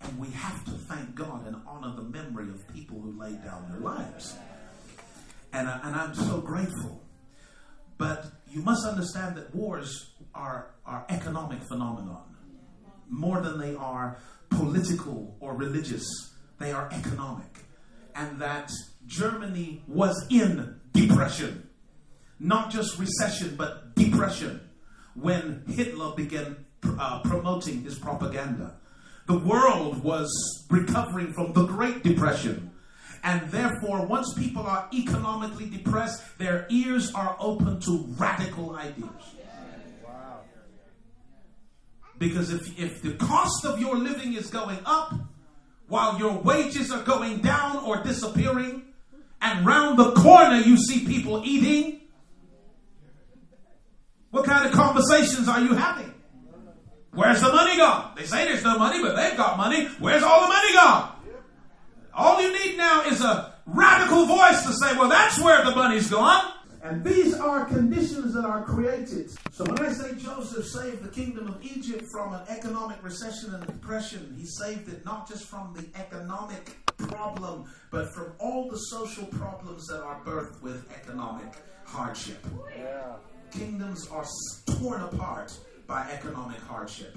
And 0.00 0.18
we 0.18 0.30
have 0.30 0.64
to 0.64 0.70
thank 0.72 1.14
God 1.14 1.46
and 1.46 1.56
honor 1.66 1.94
the 1.94 2.02
memory 2.02 2.48
of 2.48 2.66
people 2.68 3.00
who 3.00 3.18
laid 3.18 3.44
down 3.44 3.70
their 3.70 3.80
lives. 3.80 4.34
And, 5.52 5.68
I, 5.68 5.80
and 5.84 5.94
I'm 5.94 6.14
so 6.14 6.40
grateful. 6.40 7.02
But 7.98 8.24
you 8.52 8.62
must 8.62 8.86
understand 8.86 9.36
that 9.36 9.54
wars 9.54 10.10
are, 10.34 10.74
are 10.84 11.06
economic 11.08 11.62
phenomenon 11.62 12.22
more 13.08 13.40
than 13.40 13.58
they 13.58 13.74
are 13.74 14.18
political 14.50 15.36
or 15.40 15.54
religious. 15.54 16.04
They 16.58 16.72
are 16.72 16.88
economic. 16.92 17.58
And 18.14 18.40
that 18.40 18.70
Germany 19.06 19.82
was 19.86 20.26
in 20.30 20.80
depression. 20.92 21.68
Not 22.38 22.70
just 22.70 22.98
recession, 22.98 23.54
but 23.56 23.94
depression 23.94 24.60
when 25.14 25.64
Hitler 25.68 26.14
began 26.14 26.64
uh, 26.98 27.20
promoting 27.20 27.82
his 27.82 27.98
propaganda. 27.98 28.76
The 29.26 29.38
world 29.38 30.02
was 30.02 30.30
recovering 30.68 31.32
from 31.32 31.52
the 31.52 31.64
Great 31.64 32.02
Depression. 32.02 32.71
And 33.24 33.48
therefore, 33.50 34.06
once 34.06 34.34
people 34.34 34.62
are 34.62 34.88
economically 34.92 35.70
depressed, 35.70 36.38
their 36.38 36.66
ears 36.70 37.12
are 37.14 37.36
open 37.38 37.80
to 37.82 38.04
radical 38.18 38.74
ideas. 38.74 39.10
Because 42.18 42.52
if, 42.52 42.78
if 42.78 43.02
the 43.02 43.12
cost 43.12 43.64
of 43.64 43.80
your 43.80 43.96
living 43.96 44.34
is 44.34 44.48
going 44.48 44.78
up 44.84 45.14
while 45.88 46.18
your 46.18 46.32
wages 46.38 46.90
are 46.90 47.02
going 47.02 47.38
down 47.38 47.76
or 47.84 48.02
disappearing, 48.02 48.82
and 49.40 49.66
round 49.66 49.98
the 49.98 50.12
corner 50.12 50.56
you 50.56 50.76
see 50.76 51.04
people 51.04 51.42
eating, 51.44 52.00
what 54.30 54.44
kind 54.44 54.66
of 54.66 54.72
conversations 54.72 55.48
are 55.48 55.60
you 55.60 55.74
having? 55.74 56.12
Where's 57.12 57.40
the 57.40 57.48
money 57.48 57.76
gone? 57.76 58.14
They 58.16 58.24
say 58.24 58.46
there's 58.46 58.64
no 58.64 58.78
money, 58.78 59.02
but 59.02 59.14
they've 59.14 59.36
got 59.36 59.58
money. 59.58 59.86
Where's 59.98 60.22
all 60.22 60.42
the 60.42 60.48
money 60.48 60.72
gone? 60.72 61.12
All 62.14 62.40
you 62.42 62.52
need 62.52 62.76
now 62.76 63.04
is 63.04 63.22
a 63.22 63.54
radical 63.66 64.26
voice 64.26 64.64
to 64.66 64.72
say, 64.74 64.96
well, 64.96 65.08
that's 65.08 65.40
where 65.40 65.64
the 65.64 65.74
money's 65.74 66.10
gone. 66.10 66.52
And 66.82 67.04
these 67.04 67.34
are 67.34 67.64
conditions 67.66 68.34
that 68.34 68.44
are 68.44 68.64
created. 68.64 69.30
So 69.52 69.64
when 69.64 69.78
I 69.78 69.92
say 69.92 70.14
Joseph 70.16 70.66
saved 70.66 71.04
the 71.04 71.08
kingdom 71.08 71.46
of 71.46 71.62
Egypt 71.62 72.04
from 72.12 72.34
an 72.34 72.42
economic 72.48 73.02
recession 73.04 73.54
and 73.54 73.64
depression, 73.64 74.34
he 74.36 74.44
saved 74.44 74.88
it 74.88 75.04
not 75.04 75.28
just 75.28 75.44
from 75.44 75.72
the 75.74 75.86
economic 75.98 76.76
problem, 76.98 77.72
but 77.92 78.12
from 78.12 78.32
all 78.40 78.68
the 78.68 78.76
social 78.76 79.26
problems 79.26 79.86
that 79.86 80.02
are 80.02 80.20
birthed 80.24 80.60
with 80.60 80.90
economic 80.92 81.54
hardship. 81.84 82.44
Yeah. 82.76 83.14
Kingdoms 83.52 84.08
are 84.08 84.26
torn 84.78 85.02
apart 85.02 85.56
by 85.86 86.08
economic 86.10 86.58
hardship. 86.62 87.16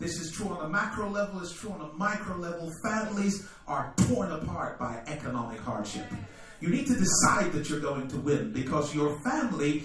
This 0.00 0.18
is 0.18 0.32
true 0.32 0.48
on 0.48 0.64
a 0.64 0.68
macro 0.68 1.10
level, 1.10 1.40
it's 1.40 1.52
true 1.52 1.70
on 1.72 1.82
a 1.82 1.92
micro 1.92 2.34
level. 2.36 2.72
Families 2.82 3.46
are 3.68 3.92
torn 4.08 4.32
apart 4.32 4.78
by 4.78 5.02
economic 5.06 5.60
hardship. 5.60 6.06
You 6.62 6.70
need 6.70 6.86
to 6.86 6.94
decide 6.94 7.52
that 7.52 7.68
you're 7.68 7.80
going 7.80 8.08
to 8.08 8.16
win 8.16 8.50
because 8.52 8.94
your 8.94 9.20
family 9.20 9.84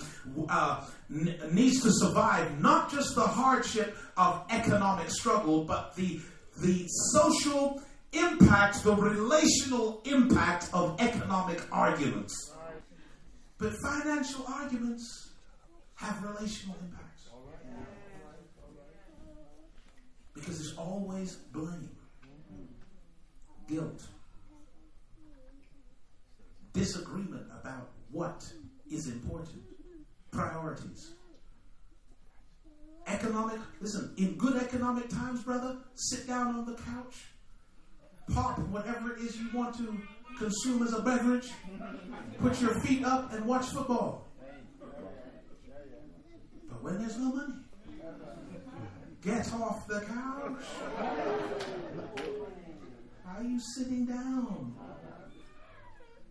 uh, 0.49 0.85
n- 1.11 1.37
needs 1.51 1.81
to 1.83 1.91
survive 1.91 2.61
not 2.61 2.89
just 2.89 3.13
the 3.15 3.27
hardship 3.27 3.97
of 4.15 4.45
economic 4.49 5.09
struggle, 5.09 5.65
but 5.65 5.95
the, 5.97 6.21
the 6.61 6.87
social 7.13 7.81
impact, 8.13 8.83
the 8.83 8.95
relational 8.95 10.01
impact 10.05 10.69
of 10.73 10.99
economic 11.01 11.61
arguments. 11.73 12.53
But 13.57 13.73
financial 13.83 14.45
arguments 14.47 15.31
have 15.95 16.23
relational 16.23 16.77
impact. 16.81 17.04
Because 20.35 20.59
there's 20.59 20.77
always 20.77 21.35
blame, 21.35 21.89
guilt, 23.67 24.03
disagreement 26.73 27.45
about 27.59 27.89
what 28.11 28.45
is 28.91 29.07
important, 29.07 29.63
priorities. 30.31 31.13
Economic, 33.07 33.59
listen, 33.79 34.13
in 34.17 34.35
good 34.35 34.61
economic 34.61 35.09
times, 35.09 35.41
brother, 35.43 35.77
sit 35.95 36.27
down 36.27 36.55
on 36.55 36.65
the 36.65 36.73
couch, 36.73 37.15
pop 38.33 38.59
whatever 38.59 39.13
it 39.13 39.21
is 39.21 39.37
you 39.37 39.47
want 39.53 39.75
to 39.77 39.97
consume 40.37 40.83
as 40.83 40.93
a 40.93 41.01
beverage, 41.01 41.49
put 42.41 42.59
your 42.61 42.75
feet 42.81 43.05
up, 43.05 43.31
and 43.31 43.45
watch 43.45 43.65
football. 43.67 44.27
But 46.67 46.83
when 46.83 46.99
there's 46.99 47.17
no 47.17 47.33
money, 47.33 47.53
Get 49.25 49.51
off 49.55 49.87
the 49.87 50.01
couch. 50.01 50.63
Why 53.23 53.37
are 53.37 53.43
you 53.43 53.59
sitting 53.59 54.05
down? 54.05 54.75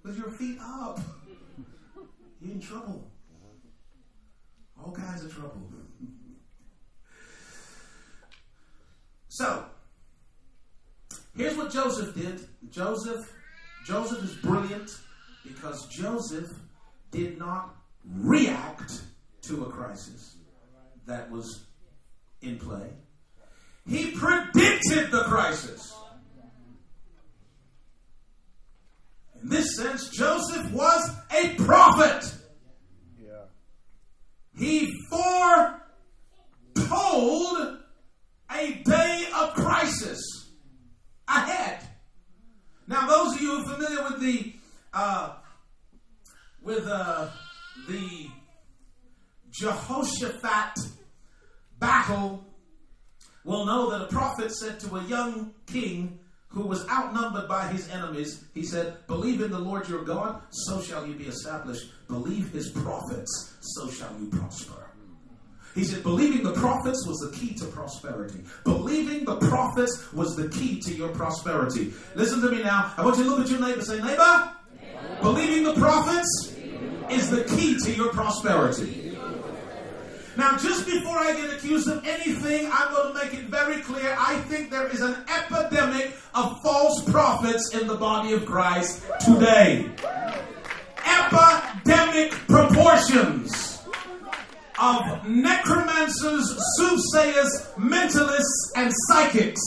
With 0.05 0.17
your 0.17 0.31
feet 0.31 0.61
up. 0.63 1.01
You're 2.41 2.53
in 2.53 2.61
trouble. 2.61 3.11
All 4.79 4.93
kinds 4.93 5.25
of 5.25 5.35
trouble. 5.35 5.61
so, 9.27 9.65
here's 11.37 11.57
what 11.57 11.73
Joseph 11.73 12.15
did. 12.15 12.47
Joseph, 12.71 13.33
Joseph 13.85 14.23
is 14.23 14.35
brilliant 14.37 14.97
because 15.43 15.89
Joseph 15.89 16.53
did 17.11 17.39
not 17.39 17.75
react 18.05 19.03
to 19.43 19.65
a 19.65 19.69
crisis 19.69 20.37
that 21.07 21.29
was 21.29 21.64
in 22.45 22.59
play. 22.59 22.91
He 23.87 24.13
predicted 24.13 25.11
the 25.11 25.25
crisis. 25.25 25.95
In 29.43 29.49
this 29.51 29.77
sense, 29.77 30.09
Joseph 30.09 30.73
was 30.73 31.11
a 31.37 31.55
prophet. 31.57 32.35
He 34.57 34.91
foretold 35.11 35.79
a 38.51 38.73
day 38.85 39.27
of 39.37 39.53
crisis 39.55 40.23
ahead. 41.29 41.81
Now, 42.87 43.07
those 43.09 43.35
of 43.35 43.43
you 43.43 43.51
who 43.51 43.63
are 43.63 43.75
familiar 43.75 44.05
with 44.05 44.21
the 44.21 44.55
uh, 44.93 45.35
with 46.63 46.87
uh, 46.87 47.29
the 47.89 48.29
Jehoshaphat 49.51 50.79
battle 51.85 52.43
will 53.45 53.67
know 53.67 53.91
that 53.91 54.03
a 54.03 54.07
prophet 54.07 54.51
said 54.51 54.81
to 54.81 54.97
a 54.97 55.05
young 55.05 55.53
king 55.67 56.19
who 56.49 56.63
was 56.63 56.89
outnumbered 56.89 57.47
by 57.47 57.67
his 57.69 57.91
enemies, 57.91 58.45
he 58.55 58.65
said, 58.65 59.07
Believe 59.07 59.43
in 59.43 59.51
the 59.51 59.59
Lord 59.59 59.87
your 59.89 60.03
God, 60.03 60.41
so 60.51 60.81
shall 60.81 61.07
you 61.07 61.15
be 61.15 61.25
established. 61.25 61.91
Believe 62.09 62.51
his 62.53 62.71
prophets, 62.71 63.57
so 63.61 63.91
shall 63.91 64.13
you 64.19 64.29
prosper. 64.29 64.81
He 65.75 65.83
said, 65.83 66.05
believing 66.05 66.45
the 66.45 66.53
prophets 66.53 67.05
was 67.05 67.19
the 67.19 67.37
key 67.37 67.53
to 67.55 67.65
prosperity. 67.65 68.45
Believing 68.63 69.25
the 69.25 69.37
prophets 69.37 70.13
was 70.13 70.37
the 70.37 70.49
key 70.49 70.81
to 70.83 70.95
your 70.95 71.09
prosperity. 71.09 71.93
Listen 72.15 72.41
to 72.43 72.51
me 72.51 72.63
now. 72.63 72.95
I 72.97 73.05
want 73.05 73.19
you 73.19 73.25
to 73.25 73.31
look 73.31 73.41
at 73.41 73.51
your 73.51 73.61
neighbor 73.61 73.83
say, 73.83 73.97
neighbor, 73.97 74.53
neighbor. 74.81 75.21
believing 75.21 75.65
the 75.65 75.75
prophets 75.75 76.55
is 77.11 77.29
the 77.29 77.43
key 77.43 77.77
to 77.81 77.93
your 77.93 78.11
prosperity. 78.11 79.14
Now, 80.37 80.57
just 80.57 80.87
before 80.87 81.17
I 81.17 81.33
get 81.35 81.55
accused 81.55 81.89
of 81.89 82.05
anything, 82.05 82.69
I'm 82.73 82.93
going 82.93 83.15
to 83.15 83.25
make 83.25 83.35
it 83.35 83.47
very 83.47 83.81
clear. 83.83 84.17
I 84.19 84.37
think 84.49 84.71
there 84.71 84.89
is 84.89 85.01
an 85.01 85.17
epidemic 85.29 86.17
of 86.35 86.61
false 86.63 87.09
prophets 87.09 87.73
in 87.73 87.87
the 87.87 87.95
body 87.95 88.33
of 88.33 88.45
Christ 88.45 89.05
today. 89.25 89.89
Epidemic 91.07 92.33
proportions 92.49 93.83
of 94.81 95.29
necromancers, 95.29 96.57
soothsayers, 96.77 97.69
mentalists, 97.77 98.73
and 98.77 98.93
psychics 99.07 99.63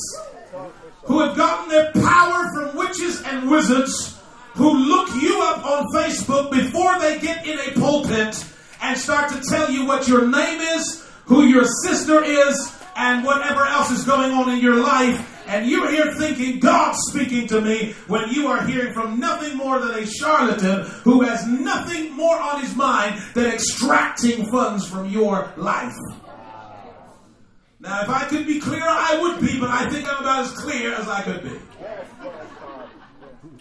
who 1.04 1.22
have 1.22 1.38
gotten 1.38 1.70
their 1.70 1.94
power 1.94 2.44
from 2.54 2.76
witches 2.76 3.22
and 3.24 3.50
wizards 3.50 4.20
who 4.56 4.78
look 4.78 5.10
you 5.22 5.40
up 5.44 5.66
on 5.66 5.86
Facebook 5.94 6.52
before 6.52 7.00
they 7.00 7.20
get 7.20 7.48
in 7.48 7.58
a 7.60 7.80
pulpit 7.80 8.44
and 8.82 8.98
start 8.98 9.32
to 9.32 9.42
tell 9.42 9.72
you 9.72 9.86
what 9.86 10.08
your 10.08 10.28
name 10.28 10.62
is, 10.62 11.08
who 11.26 11.46
your 11.46 11.66
sister 11.84 12.24
is, 12.24 12.74
and 12.96 13.26
whatever 13.26 13.66
else 13.66 13.92
is 13.92 14.04
going 14.04 14.32
on 14.32 14.50
in 14.50 14.60
your 14.60 14.76
life. 14.76 15.34
And 15.48 15.70
you're 15.70 15.90
here 15.90 16.14
thinking 16.16 16.60
God's 16.60 16.98
speaking 17.10 17.48
to 17.48 17.62
me 17.62 17.94
when 18.08 18.30
you 18.30 18.48
are 18.48 18.66
hearing 18.66 18.94
from 18.94 19.20
nothing 19.20 19.56
more 19.56 19.80
than 19.80 20.04
a 20.04 20.06
charlatan 20.06 20.82
who 21.04 21.22
has 21.22 21.48
nothing 21.48 22.12
more 22.14 22.38
on 22.38 22.62
his 22.62 22.76
mind 22.76 23.22
than 23.34 23.46
extracting 23.46 24.46
funds 24.52 24.86
from 24.86 25.10
your 25.10 25.54
life. 25.56 25.96
Now, 27.80 28.02
if 28.02 28.10
I 28.10 28.26
could 28.26 28.46
be 28.46 28.60
clearer, 28.60 28.84
I 28.88 29.20
would 29.22 29.40
be, 29.40 29.60
but 29.60 29.70
I 29.70 29.88
think 29.90 30.12
I'm 30.12 30.22
about 30.22 30.46
as 30.46 30.52
clear 30.52 30.94
as 30.96 31.08
I 31.08 31.22
could 31.22 31.44
be. 31.44 31.60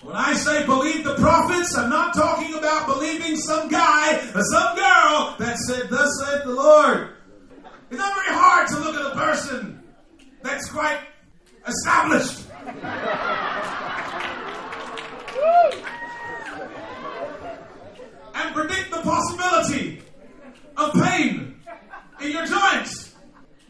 When 0.03 0.16
I 0.16 0.35
say 0.35 0.64
believe 0.64 1.05
the 1.05 1.14
prophets, 1.16 1.77
I'm 1.77 1.91
not 1.91 2.14
talking 2.14 2.55
about 2.55 2.87
believing 2.87 3.37
some 3.37 3.68
guy 3.68 4.16
or 4.35 4.43
some 4.43 4.74
girl 4.74 5.37
that 5.39 5.59
said, 5.66 5.91
Thus 5.91 6.11
saith 6.24 6.45
the 6.45 6.55
Lord. 6.55 7.11
It's 7.91 7.99
not 7.99 8.14
very 8.14 8.37
hard 8.37 8.68
to 8.68 8.79
look 8.79 8.95
at 8.95 9.12
a 9.12 9.14
person 9.16 9.83
that's 10.43 10.70
quite 10.70 10.99
established. 11.66 12.47
and 18.35 18.55
predict 18.55 18.91
the 18.91 19.01
possibility 19.03 20.03
of 20.77 20.93
pain 20.95 21.61
in 22.22 22.31
your 22.31 22.47
joints. 22.47 23.14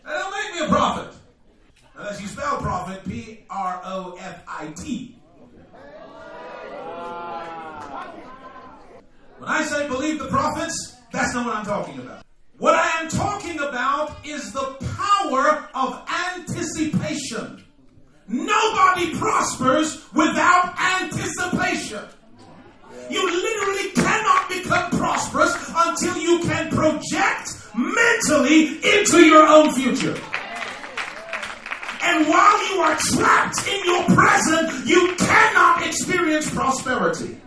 That 0.05 0.19
don't 0.19 0.31
make 0.31 0.61
me 0.61 0.67
a 0.67 0.69
prophet. 0.69 1.15
Unless 1.97 2.21
you 2.21 2.29
spell 2.29 2.59
prophet 2.59 3.05
P 3.05 3.45
R 3.51 3.81
O 3.85 4.17
F 4.21 4.43
I 4.47 4.69
T. 4.77 5.16
When 9.39 9.49
I 9.51 9.65
say 9.65 9.87
believe 9.87 10.19
the 10.19 10.29
prophets, 10.29 10.97
that's 11.13 11.35
not 11.35 11.47
what 11.47 11.57
I'm 11.57 11.65
talking 11.65 11.99
about. 11.99 12.25
What 12.59 12.75
I 12.75 13.03
am 13.03 13.09
talking 13.09 13.59
about 13.59 14.17
is 14.27 14.53
the 14.53 14.77
power 14.97 15.69
of 15.75 16.09
anticipation. 16.35 17.63
Nobody 18.29 19.15
prospers 19.17 20.05
without 20.13 20.75
anticipation. 21.01 22.03
You 23.09 23.25
literally 23.25 23.91
cannot 23.91 24.49
become 24.49 24.91
prosperous 24.91 25.55
until 25.77 26.17
you 26.17 26.41
can 26.41 26.71
project 26.71 27.51
mentally 27.77 28.79
into 28.99 29.25
your 29.25 29.47
own 29.47 29.73
future. 29.75 30.19
And 32.07 32.29
while 32.29 32.71
you 32.71 32.81
are 32.81 32.97
trapped 32.99 33.67
in 33.67 33.85
your 33.85 34.05
present, 34.05 34.87
you 34.87 35.17
cannot 35.17 35.85
experience 35.85 36.49
prosperity. 36.49 37.41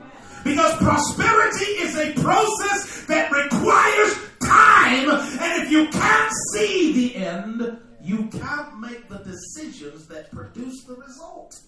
Because 0.44 0.76
prosperity 0.78 1.66
is 1.66 1.96
a 1.96 2.12
process 2.22 3.06
that 3.06 3.32
requires 3.32 4.18
time. 4.44 5.10
And 5.10 5.64
if 5.64 5.72
you 5.72 5.88
can't 5.88 6.32
see 6.54 6.94
the 6.94 7.16
end, 7.16 7.80
you 8.02 8.28
can't 8.28 8.80
make 8.80 9.08
the 9.08 9.20
decisions 9.20 10.08
that 10.08 10.30
produce 10.32 10.84
the 10.84 10.96
result. 10.96 11.60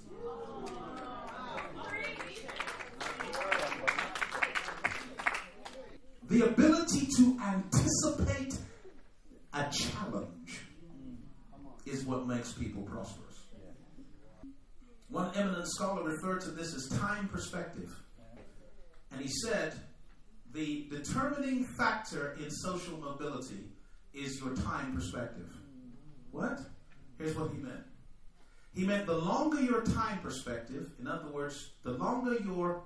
The 6.30 6.46
ability 6.46 7.08
to 7.18 7.40
anticipate 7.42 8.58
a 9.54 9.70
challenge 9.70 10.62
is 11.86 12.06
what 12.06 12.28
makes 12.28 12.54
people 12.54 12.84
prosperous. 12.84 13.46
One 15.10 15.32
eminent 15.36 15.68
scholar 15.68 16.04
referred 16.04 16.42
to 16.42 16.52
this 16.52 16.74
as 16.74 16.88
time 17.00 17.28
perspective. 17.28 17.90
And 19.12 19.20
he 19.22 19.28
said 19.28 19.74
the 20.54 20.88
determining 20.90 21.66
factor 21.78 22.38
in 22.42 22.50
social 22.50 22.98
mobility 22.98 23.70
is 24.14 24.40
your 24.40 24.56
time 24.56 24.96
perspective. 24.96 25.50
What? 26.32 26.60
Here's 27.18 27.36
what 27.36 27.52
he 27.52 27.58
meant. 27.58 27.84
He 28.74 28.86
meant 28.86 29.06
the 29.06 29.18
longer 29.18 29.62
your 29.62 29.82
time 29.82 30.20
perspective, 30.20 30.92
in 31.00 31.08
other 31.08 31.28
words, 31.28 31.72
the 31.84 31.92
longer 31.92 32.36
your 32.36 32.84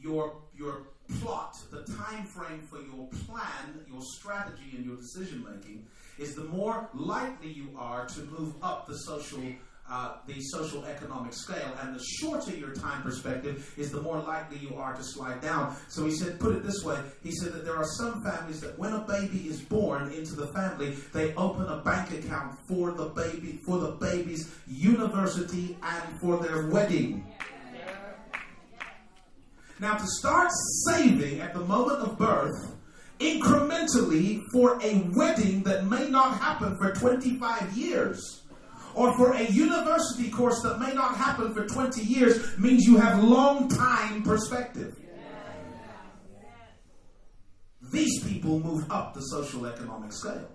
your 0.00 0.38
your 0.56 0.88
plot, 1.20 1.56
the 1.70 1.84
time 1.84 2.24
frame 2.24 2.60
for 2.60 2.78
your 2.78 3.06
plan, 3.26 3.84
your 3.86 4.00
strategy, 4.02 4.74
and 4.74 4.84
your 4.84 4.96
decision 4.96 5.44
making, 5.44 5.86
is 6.18 6.34
the 6.34 6.44
more 6.44 6.88
likely 6.94 7.52
you 7.52 7.70
are 7.76 8.06
to 8.06 8.20
move 8.22 8.54
up 8.62 8.86
the 8.86 8.96
social 8.98 9.42
uh, 9.88 10.16
the 10.26 10.40
social 10.40 10.84
economic 10.84 11.32
scale, 11.32 11.72
and 11.80 11.94
the 11.94 12.02
shorter 12.18 12.50
your 12.50 12.74
time 12.74 13.02
perspective 13.02 13.72
is, 13.76 13.92
the 13.92 14.00
more 14.00 14.18
likely 14.18 14.58
you 14.58 14.74
are 14.74 14.94
to 14.94 15.02
slide 15.04 15.40
down. 15.40 15.76
So 15.88 16.04
he 16.04 16.10
said, 16.10 16.40
put 16.40 16.56
it 16.56 16.64
this 16.64 16.82
way: 16.82 16.98
he 17.22 17.30
said 17.30 17.52
that 17.52 17.64
there 17.64 17.76
are 17.76 17.86
some 17.96 18.20
families 18.24 18.60
that 18.62 18.76
when 18.78 18.92
a 18.92 19.00
baby 19.00 19.48
is 19.48 19.60
born 19.60 20.12
into 20.12 20.34
the 20.34 20.48
family, 20.48 20.96
they 21.12 21.34
open 21.34 21.66
a 21.66 21.76
bank 21.82 22.10
account 22.10 22.58
for 22.68 22.90
the 22.92 23.06
baby, 23.10 23.60
for 23.64 23.78
the 23.78 23.92
baby's 23.92 24.52
university, 24.66 25.78
and 25.82 26.20
for 26.20 26.38
their 26.38 26.66
wedding. 26.68 27.24
Now, 29.78 29.94
to 29.94 30.06
start 30.18 30.50
saving 30.86 31.40
at 31.40 31.52
the 31.52 31.60
moment 31.60 31.98
of 31.98 32.18
birth 32.18 32.75
incrementally 33.18 34.42
for 34.52 34.78
a 34.82 35.08
wedding 35.14 35.62
that 35.62 35.86
may 35.86 36.08
not 36.08 36.38
happen 36.38 36.76
for 36.76 36.92
25 36.92 37.76
years 37.76 38.42
or 38.94 39.14
for 39.16 39.32
a 39.32 39.44
university 39.44 40.30
course 40.30 40.62
that 40.62 40.78
may 40.78 40.92
not 40.92 41.16
happen 41.16 41.54
for 41.54 41.66
20 41.66 42.02
years 42.02 42.58
means 42.58 42.84
you 42.84 42.96
have 42.96 43.22
long 43.22 43.68
time 43.68 44.22
perspective. 44.22 44.94
These 47.92 48.24
people 48.24 48.58
move 48.58 48.90
up 48.90 49.14
the 49.14 49.20
social 49.20 49.66
economic 49.66 50.12
scale. 50.12 50.50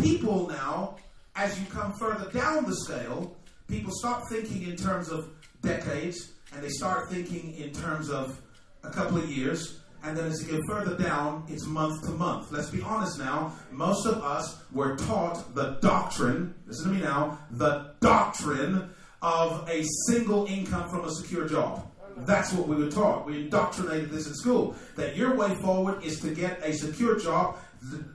People 0.00 0.48
now, 0.48 0.96
as 1.34 1.58
you 1.58 1.66
come 1.66 1.92
further 1.98 2.30
down 2.30 2.64
the 2.64 2.76
scale, 2.76 3.36
people 3.66 3.92
stop 3.94 4.28
thinking 4.28 4.62
in 4.68 4.76
terms 4.76 5.08
of 5.08 5.30
decades 5.62 6.32
and 6.52 6.62
they 6.62 6.68
start 6.68 7.10
thinking 7.10 7.54
in 7.54 7.72
terms 7.72 8.10
of 8.10 8.40
a 8.84 8.90
couple 8.90 9.16
of 9.16 9.30
years 9.30 9.80
and 10.04 10.16
then 10.16 10.26
as 10.26 10.42
you 10.42 10.52
get 10.52 10.60
further 10.68 10.96
down, 10.96 11.44
it's 11.48 11.66
month 11.66 12.02
to 12.04 12.10
month. 12.10 12.52
Let's 12.52 12.70
be 12.70 12.82
honest 12.82 13.18
now. 13.18 13.52
Most 13.70 14.06
of 14.06 14.22
us 14.22 14.62
were 14.72 14.96
taught 14.96 15.54
the 15.54 15.78
doctrine, 15.80 16.54
listen 16.66 16.90
to 16.90 16.94
me 16.98 17.02
now, 17.02 17.38
the 17.50 17.94
doctrine 18.00 18.90
of 19.22 19.66
a 19.68 19.82
single 20.06 20.44
income 20.46 20.90
from 20.90 21.04
a 21.04 21.10
secure 21.10 21.48
job. 21.48 21.90
That's 22.18 22.52
what 22.52 22.68
we 22.68 22.76
were 22.76 22.90
taught. 22.90 23.26
We 23.26 23.44
indoctrinated 23.44 24.10
this 24.10 24.26
in 24.26 24.34
school. 24.34 24.76
That 24.96 25.16
your 25.16 25.34
way 25.34 25.54
forward 25.56 26.04
is 26.04 26.20
to 26.20 26.34
get 26.34 26.60
a 26.62 26.72
secure 26.72 27.18
job, 27.18 27.56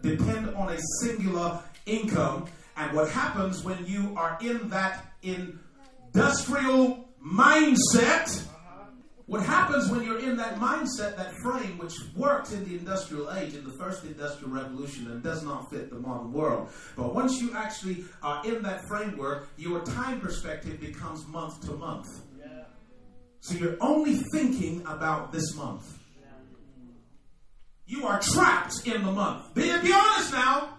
depend 0.01 0.55
on 0.55 0.69
a 0.69 0.77
singular 1.01 1.59
income. 1.85 2.45
And 2.77 2.95
what 2.95 3.09
happens 3.09 3.63
when 3.63 3.85
you 3.85 4.13
are 4.15 4.37
in 4.41 4.69
that 4.69 5.05
industrial 5.23 7.09
mindset 7.25 8.45
what 9.29 9.43
happens 9.43 9.91
when 9.91 10.03
you're 10.03 10.17
in 10.17 10.35
that 10.37 10.55
mindset, 10.55 11.15
that 11.15 11.35
frame, 11.43 11.77
which 11.77 11.93
worked 12.15 12.51
in 12.51 12.67
the 12.67 12.75
industrial 12.75 13.31
age, 13.31 13.53
in 13.53 13.63
the 13.63 13.73
first 13.73 14.03
industrial 14.03 14.51
revolution, 14.51 15.05
and 15.11 15.21
does 15.21 15.43
not 15.43 15.69
fit 15.69 15.91
the 15.91 15.99
modern 15.99 16.33
world? 16.33 16.69
But 16.97 17.13
once 17.13 17.39
you 17.39 17.55
actually 17.55 18.05
are 18.23 18.43
in 18.43 18.63
that 18.63 18.87
framework, 18.87 19.49
your 19.55 19.85
time 19.85 20.19
perspective 20.19 20.81
becomes 20.81 21.27
month 21.27 21.61
to 21.67 21.73
month. 21.73 22.07
So 23.41 23.53
you're 23.53 23.77
only 23.81 24.15
thinking 24.33 24.81
about 24.87 25.31
this 25.31 25.55
month. 25.55 25.99
You 27.85 28.07
are 28.07 28.19
trapped 28.19 28.87
in 28.87 29.03
the 29.03 29.11
month. 29.11 29.53
Be, 29.53 29.61
be 29.61 29.93
honest 29.93 30.33
now. 30.33 30.69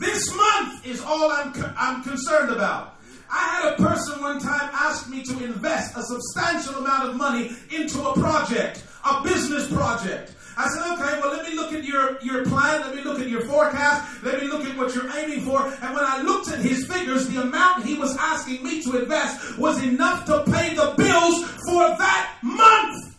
This 0.00 0.34
month 0.34 0.84
is 0.84 1.00
all 1.02 1.30
I'm, 1.30 1.52
I'm 1.76 2.02
concerned 2.02 2.50
about. 2.50 2.89
I 3.32 3.46
had 3.48 3.72
a 3.72 3.76
person 3.76 4.20
one 4.20 4.40
time 4.40 4.70
ask 4.72 5.08
me 5.08 5.22
to 5.24 5.44
invest 5.44 5.96
a 5.96 6.02
substantial 6.02 6.82
amount 6.82 7.08
of 7.08 7.16
money 7.16 7.52
into 7.70 8.02
a 8.02 8.14
project, 8.14 8.84
a 9.04 9.22
business 9.22 9.72
project. 9.72 10.34
I 10.56 10.68
said, 10.68 10.92
okay, 10.92 11.20
well, 11.20 11.32
let 11.34 11.48
me 11.48 11.56
look 11.56 11.72
at 11.72 11.84
your, 11.84 12.20
your 12.22 12.44
plan, 12.44 12.80
let 12.82 12.94
me 12.94 13.02
look 13.02 13.20
at 13.20 13.28
your 13.28 13.42
forecast, 13.42 14.22
let 14.22 14.42
me 14.42 14.48
look 14.48 14.64
at 14.64 14.76
what 14.76 14.94
you're 14.94 15.10
aiming 15.16 15.42
for. 15.42 15.62
And 15.62 15.94
when 15.94 16.04
I 16.04 16.20
looked 16.22 16.48
at 16.48 16.58
his 16.58 16.86
figures, 16.86 17.28
the 17.28 17.40
amount 17.40 17.84
he 17.84 17.94
was 17.94 18.16
asking 18.18 18.62
me 18.62 18.82
to 18.82 19.00
invest 19.00 19.58
was 19.58 19.82
enough 19.82 20.26
to 20.26 20.44
pay 20.52 20.74
the 20.74 20.92
bills 20.96 21.44
for 21.66 21.96
that 21.96 22.36
month. 22.42 23.16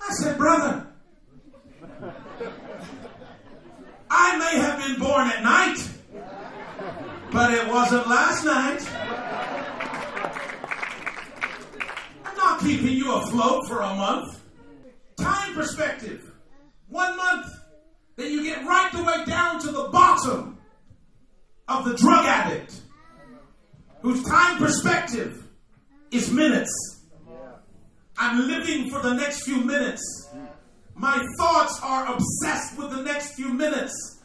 I 0.00 0.12
said, 0.12 0.36
brother, 0.38 0.86
I 4.08 4.38
may 4.38 4.60
have 4.60 4.78
been 4.86 5.00
born 5.00 5.26
at 5.26 5.42
night 5.42 5.88
but 7.36 7.52
it 7.52 7.68
wasn't 7.68 8.08
last 8.08 8.46
night. 8.46 8.80
I'm 12.24 12.34
not 12.34 12.60
keeping 12.60 12.96
you 12.96 13.12
afloat 13.12 13.68
for 13.68 13.80
a 13.80 13.94
month. 13.94 14.40
Time 15.18 15.52
perspective. 15.54 16.32
One 16.88 17.14
month. 17.14 17.46
Then 18.16 18.32
you 18.32 18.42
get 18.42 18.64
right 18.64 18.90
the 18.90 19.02
way 19.02 19.22
down 19.26 19.60
to 19.60 19.70
the 19.70 19.88
bottom 19.88 20.56
of 21.68 21.84
the 21.84 21.94
drug 21.98 22.24
addict 22.24 22.80
whose 24.00 24.24
time 24.24 24.56
perspective 24.56 25.46
is 26.10 26.32
minutes. 26.32 26.72
I'm 28.16 28.48
living 28.48 28.88
for 28.88 29.02
the 29.02 29.12
next 29.12 29.42
few 29.42 29.60
minutes. 29.62 30.02
My 30.94 31.22
thoughts 31.38 31.78
are 31.82 32.14
obsessed 32.14 32.78
with 32.78 32.92
the 32.92 33.02
next 33.02 33.34
few 33.34 33.52
minutes. 33.52 34.15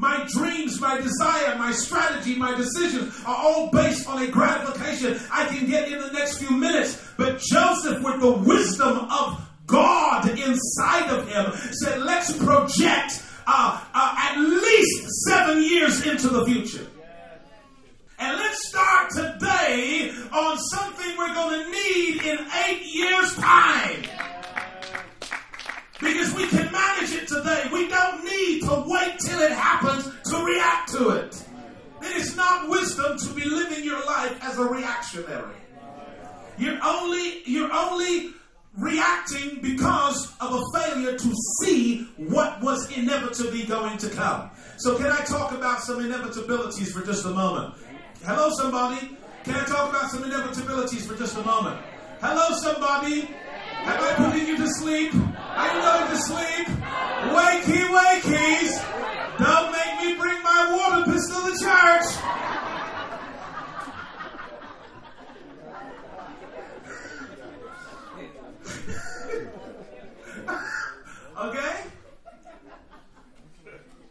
My 0.00 0.26
dreams, 0.32 0.80
my 0.80 0.98
desire, 0.98 1.56
my 1.58 1.72
strategy, 1.72 2.34
my 2.34 2.56
decisions 2.56 3.14
are 3.26 3.36
all 3.36 3.70
based 3.70 4.08
on 4.08 4.22
a 4.22 4.28
gratification 4.28 5.20
I 5.30 5.44
can 5.44 5.68
get 5.68 5.92
in 5.92 5.98
the 5.98 6.10
next 6.10 6.38
few 6.38 6.56
minutes. 6.56 7.06
But 7.18 7.38
Joseph, 7.38 8.02
with 8.02 8.18
the 8.18 8.32
wisdom 8.32 8.96
of 8.96 9.46
God 9.66 10.26
inside 10.26 11.10
of 11.10 11.28
him, 11.28 11.52
said, 11.82 12.00
let's 12.00 12.34
project 12.34 13.22
uh, 13.46 13.78
uh, 13.92 14.14
at 14.16 14.38
least 14.38 15.06
seven 15.28 15.62
years 15.62 16.06
into 16.06 16.28
the 16.28 16.46
future. 16.46 16.86
And 18.18 18.38
let's 18.38 18.68
start 18.68 19.10
today 19.10 20.14
on 20.32 20.56
something 20.56 21.18
we're 21.18 21.34
going 21.34 21.62
to 21.62 21.70
need 21.70 22.22
in 22.22 22.38
eight 22.66 22.86
years' 22.86 23.34
time. 23.34 24.29
Because 26.00 26.34
we 26.34 26.46
can 26.46 26.72
manage 26.72 27.12
it 27.12 27.28
today. 27.28 27.64
We 27.72 27.88
don't 27.88 28.24
need 28.24 28.62
to 28.62 28.84
wait 28.86 29.18
till 29.18 29.40
it 29.40 29.52
happens 29.52 30.04
to 30.30 30.44
react 30.44 30.92
to 30.92 31.10
it. 31.10 31.44
It 32.02 32.16
is 32.16 32.36
not 32.36 32.68
wisdom 32.68 33.18
to 33.18 33.28
be 33.34 33.44
living 33.44 33.84
your 33.84 34.04
life 34.06 34.38
as 34.42 34.58
a 34.58 34.64
reactionary. 34.64 35.54
You're 36.58 36.78
only, 36.82 37.42
you're 37.44 37.72
only 37.72 38.32
reacting 38.76 39.60
because 39.60 40.32
of 40.40 40.54
a 40.54 40.78
failure 40.78 41.18
to 41.18 41.34
see 41.62 42.04
what 42.16 42.60
was 42.62 42.90
inevitably 42.96 43.64
going 43.64 43.98
to 43.98 44.08
come. 44.08 44.50
So, 44.78 44.96
can 44.96 45.06
I 45.06 45.22
talk 45.24 45.52
about 45.52 45.82
some 45.82 46.00
inevitabilities 46.00 46.92
for 46.92 47.04
just 47.04 47.26
a 47.26 47.30
moment? 47.30 47.74
Hello, 48.24 48.50
somebody. 48.56 49.16
Can 49.44 49.54
I 49.54 49.64
talk 49.64 49.90
about 49.90 50.10
some 50.10 50.22
inevitabilities 50.22 51.06
for 51.06 51.16
just 51.16 51.36
a 51.36 51.42
moment? 51.42 51.80
Hello, 52.20 52.54
somebody. 52.56 53.28
Am 53.82 54.02
I 54.02 54.12
putting 54.16 54.46
you 54.46 54.56
to 54.58 54.68
sleep? 54.68 55.14
Are 55.14 55.74
you 55.74 55.82
going 55.82 56.10
to 56.10 56.16
sleep? 56.16 56.66
Wakey, 57.34 57.82
wakeys. 57.90 58.80
Don't 59.38 59.72
make 59.72 60.00
me 60.00 60.16
bring 60.16 60.42
my 60.42 60.60
water 60.76 61.10
pistol 61.10 61.40
to 61.42 61.52
church. 61.58 62.04
okay? 71.38 71.84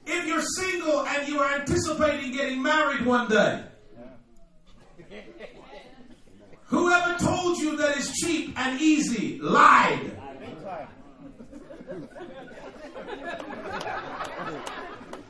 If 0.05 0.25
you're 0.25 0.41
single 0.41 1.05
and 1.05 1.27
you 1.27 1.39
are 1.39 1.55
anticipating 1.59 2.31
getting 2.33 2.61
married 2.63 3.05
one 3.05 3.29
day, 3.29 3.63
Whoever 6.69 7.17
told 7.17 7.57
you 7.57 7.75
that 7.77 7.97
it's 7.97 8.11
cheap 8.21 8.53
and 8.55 8.79
easy 8.79 9.39
lied. 9.39 10.11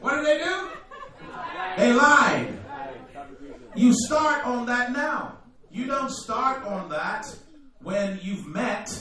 What 0.02 0.16
did 0.16 0.26
they 0.26 0.44
do? 0.44 0.70
They 1.78 1.94
lied. 1.94 2.58
You 3.74 3.94
start 3.94 4.46
on 4.46 4.66
that 4.66 4.92
now. 4.92 5.38
You 5.72 5.86
don't 5.86 6.12
start 6.12 6.66
on 6.66 6.90
that 6.90 7.26
when 7.82 8.20
you've 8.22 8.46
met 8.46 8.92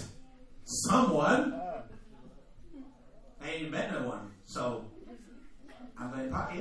someone. 0.64 1.60
I 3.42 3.50
ain't 3.50 3.70
met 3.72 3.90
no 3.92 4.08
one, 4.08 4.30
so 4.44 4.84
I'm 5.98 6.12
going 6.12 6.26
to 6.26 6.30
pop 6.30 6.52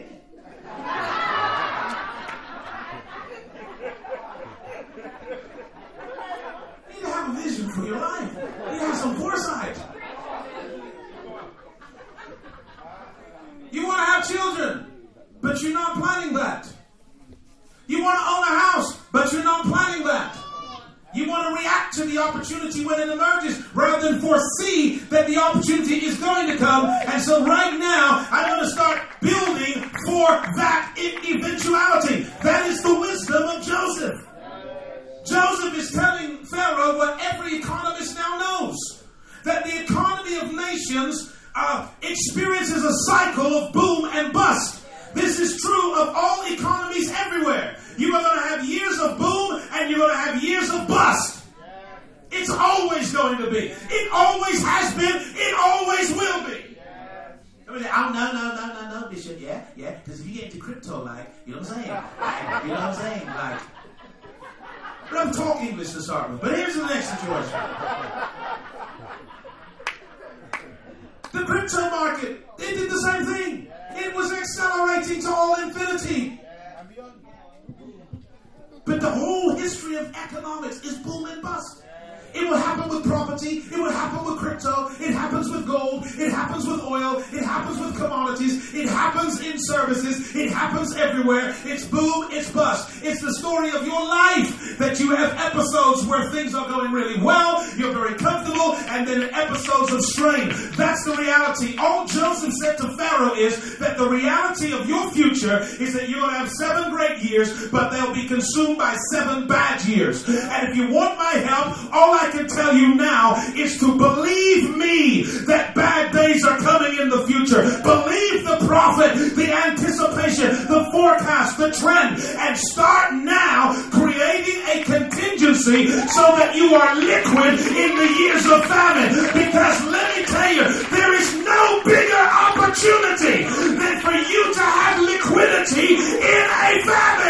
seven 109.11 109.47
bad 109.47 109.83
years. 109.85 110.27
And 110.27 110.69
if 110.69 110.75
you 110.75 110.89
want 110.89 111.17
my 111.17 111.33
help, 111.45 111.93
all 111.93 112.13
I 112.13 112.29
can 112.31 112.47
tell 112.47 112.75
you 112.75 112.95
now 112.95 113.35
is 113.55 113.79
to 113.79 113.97
believe 113.97 114.75
me 114.75 115.23
that 115.47 115.75
bad 115.75 116.11
days 116.13 116.43
are 116.45 116.57
coming 116.59 116.97
in 116.99 117.09
the 117.09 117.25
future. 117.27 117.61
Believe 117.83 118.45
the 118.45 118.57
prophet, 118.67 119.35
the 119.35 119.53
anticipation, 119.53 120.49
the 120.67 120.87
forecast, 120.91 121.57
the 121.57 121.71
trend, 121.71 122.19
and 122.19 122.57
start 122.57 123.13
now 123.13 123.73
creating 123.91 124.61
a 124.67 124.83
contingency 124.83 125.87
so 125.87 126.25
that 126.37 126.55
you 126.55 126.73
are 126.75 126.95
liquid 126.95 127.53
in 127.75 127.91
the 127.95 128.09
years 128.19 128.45
of 128.45 128.65
famine. 128.65 129.11
Because 129.33 129.77
let 129.87 130.05
me 130.17 130.25
tell 130.25 130.51
you, 130.53 130.65
there 130.89 131.13
is 131.13 131.27
no 131.45 131.81
bigger 131.85 132.23
opportunity 132.47 133.43
than 133.77 133.95
for 134.01 134.15
you 134.15 134.41
to 134.53 134.61
have 134.61 134.99
liquidity 135.01 135.95
in 135.95 136.43
a 136.45 136.71
famine. 136.83 137.26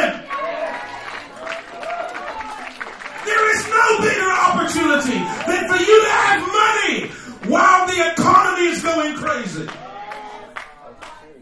No 3.90 4.02
bigger 4.02 4.32
opportunity 4.32 5.18
than 5.48 5.68
for 5.68 5.78
you 5.78 6.04
to 6.04 6.10
have 6.10 6.42
money 6.42 7.08
while 7.52 7.88
the 7.88 8.12
economy 8.12 8.68
is 8.68 8.84
going 8.84 9.16
crazy. 9.16 9.68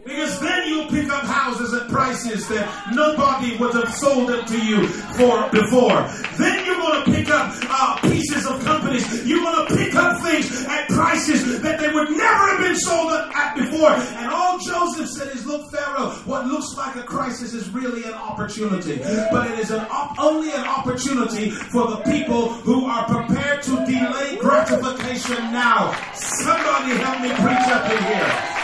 Because 0.06 0.38
then 0.38 0.68
you'll 0.68 0.86
pick 0.86 1.10
up 1.10 1.24
houses 1.24 1.74
at 1.74 1.88
prices 1.88 2.46
that 2.46 2.94
nobody 2.94 3.56
would 3.56 3.74
have 3.74 3.92
sold 3.92 4.28
them 4.28 4.46
to 4.46 4.58
you 4.64 4.86
for 5.18 5.50
before. 5.50 6.06
Then 6.38 6.64
you're 6.64 6.76
going 6.78 7.04
to 7.04 7.10
pick 7.10 7.28
up 7.28 7.52
uh, 7.68 7.98
pieces 8.02 8.46
of 8.46 8.62
companies. 8.62 9.26
You're 9.26 9.42
going 9.42 9.66
to 9.66 9.74
pick 9.74 9.96
up 9.96 10.22
things 10.22 10.64
at 10.66 10.86
prices 10.88 11.60
that 11.60 11.80
they 11.80 11.92
would 11.92 12.10
never 12.10 12.44
have 12.54 12.60
been 12.60 12.76
sold 12.76 13.10
at 13.12 13.56
before. 13.56 13.90
And 13.90 14.30
all 14.30 14.60
Joseph 14.60 15.08
said 15.10 15.34
is, 15.34 15.44
Look, 15.44 15.72
Pharaoh, 15.72 16.10
what 16.24 16.46
looks 16.46 16.76
like 16.76 16.94
a 16.94 17.02
crisis 17.02 17.52
is 17.52 17.68
really 17.70 18.04
an 18.04 18.14
opportunity. 18.14 18.98
But 19.32 19.50
it 19.50 19.58
is 19.58 19.72
an 19.72 19.84
op- 19.90 20.20
only 20.20 20.52
an 20.52 20.64
opportunity 20.64 21.50
for 21.50 21.88
the 21.88 21.96
people 22.06 22.50
who 22.62 22.86
are 22.86 23.06
prepared 23.06 23.60
to 23.64 23.74
delay 23.84 24.36
gratification 24.36 25.50
now. 25.50 25.90
Somebody 26.14 26.94
help 26.94 27.20
me 27.22 27.30
preach 27.30 27.66
up 27.74 27.90
in 27.90 28.04
here. 28.04 28.56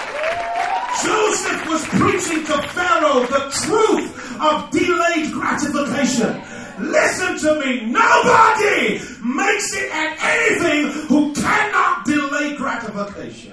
Joseph 1.01 1.69
was 1.69 1.85
preaching 1.89 2.45
to 2.45 2.63
Pharaoh 2.69 3.25
the 3.27 3.51
truth 3.65 4.41
of 4.41 4.71
delayed 4.71 5.33
gratification. 5.33 6.43
Listen 6.81 7.39
to 7.39 7.61
me. 7.61 7.87
Nobody 7.87 9.01
makes 9.25 9.73
it 9.75 9.91
at 9.93 10.17
anything 10.21 11.07
who 11.07 11.33
cannot 11.35 12.05
delay 12.05 12.57
gratification. 12.57 13.53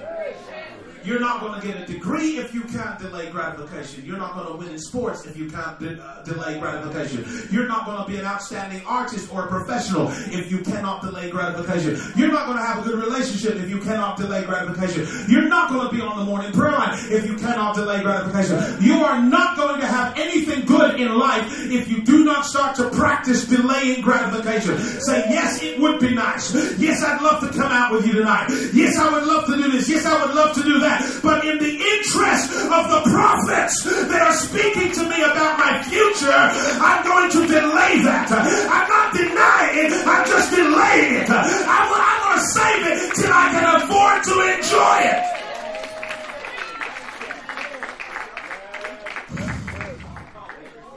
You're 1.04 1.20
not 1.20 1.40
going 1.40 1.58
to 1.60 1.66
get 1.66 1.80
a 1.80 1.86
degree 1.86 2.36
if 2.36 2.52
you 2.52 2.62
can't 2.62 2.98
delay 2.98 3.30
gratification. 3.30 4.04
You're 4.04 4.18
not 4.18 4.34
going 4.34 4.46
to 4.48 4.52
win 4.54 4.68
in 4.68 4.78
sports 4.78 5.24
if 5.24 5.36
you 5.36 5.48
can't 5.48 5.78
de- 5.78 6.02
uh, 6.02 6.22
delay 6.24 6.58
gratification. 6.58 7.24
You're 7.50 7.68
not 7.68 7.86
going 7.86 8.04
to 8.04 8.10
be 8.10 8.18
an 8.18 8.26
outstanding 8.26 8.82
artist 8.86 9.32
or 9.32 9.44
a 9.44 9.48
professional 9.48 10.08
if 10.32 10.50
you 10.50 10.58
cannot 10.58 11.02
delay 11.02 11.30
gratification. 11.30 12.00
You're 12.16 12.32
not 12.32 12.46
going 12.46 12.58
to 12.58 12.64
have 12.64 12.84
a 12.84 12.88
good 12.88 13.02
relationship 13.02 13.56
if 13.56 13.70
you 13.70 13.78
cannot 13.80 14.18
delay 14.18 14.44
gratification. 14.44 15.06
You're 15.28 15.48
not 15.48 15.70
going 15.70 15.88
to 15.88 15.94
be 15.94 16.02
on 16.02 16.18
the 16.18 16.24
morning 16.24 16.52
prayer 16.52 16.72
line 16.72 16.98
if 17.10 17.26
you 17.26 17.36
cannot 17.36 17.74
delay 17.74 18.02
gratification. 18.02 18.82
You 18.82 19.04
are 19.04 19.22
not 19.22 19.56
going 19.56 19.80
to 19.80 19.86
have 19.86 20.18
anything 20.18 20.66
good 20.66 21.00
in 21.00 21.16
life 21.18 21.46
if 21.70 21.88
you 21.88 22.02
do 22.02 22.24
not 22.24 22.44
start 22.44 22.76
to 22.76 22.90
practice 22.90 23.46
delaying 23.46 24.02
gratification. 24.02 24.78
Say, 25.00 25.24
yes, 25.30 25.62
it 25.62 25.80
would 25.80 25.98
be 26.00 26.14
nice. 26.14 26.52
Yes, 26.78 27.02
I'd 27.02 27.22
love 27.22 27.40
to 27.40 27.48
come 27.56 27.72
out 27.72 27.92
with 27.92 28.06
you 28.06 28.12
tonight. 28.12 28.48
Yes, 28.74 28.98
I 28.98 29.10
would 29.12 29.24
love 29.24 29.46
to 29.46 29.56
do 29.56 29.70
this. 29.70 29.88
Yes, 29.88 30.04
I 30.04 30.24
would 30.24 30.34
love 30.34 30.54
to 30.56 30.62
do 30.62 30.78
that 30.80 30.89
that. 30.89 30.89
But 31.22 31.44
in 31.44 31.58
the 31.58 31.74
interest 31.76 32.50
of 32.52 32.82
the 32.90 33.02
prophets 33.10 33.84
that 33.84 34.22
are 34.22 34.32
speaking 34.34 34.92
to 34.92 35.02
me 35.08 35.22
about 35.22 35.58
my 35.58 35.82
future, 35.84 36.32
I'm 36.32 37.04
going 37.04 37.30
to 37.30 37.40
delay 37.46 38.02
that. 38.08 38.28
I'm 38.30 38.88
not 38.88 39.14
denying 39.14 39.86
it, 39.86 39.92
I'm 40.06 40.24
just 40.26 40.50
delaying 40.50 41.14
it. 41.22 41.30
I'm, 41.30 41.46
I'm 41.68 42.20
going 42.24 42.38
to 42.38 42.46
save 42.46 42.82
it 42.86 42.98
till 43.16 43.32
I 43.32 43.46
can 43.52 43.64
afford 43.82 44.18
to 44.24 44.34
enjoy 44.56 44.98
it. 45.12 45.20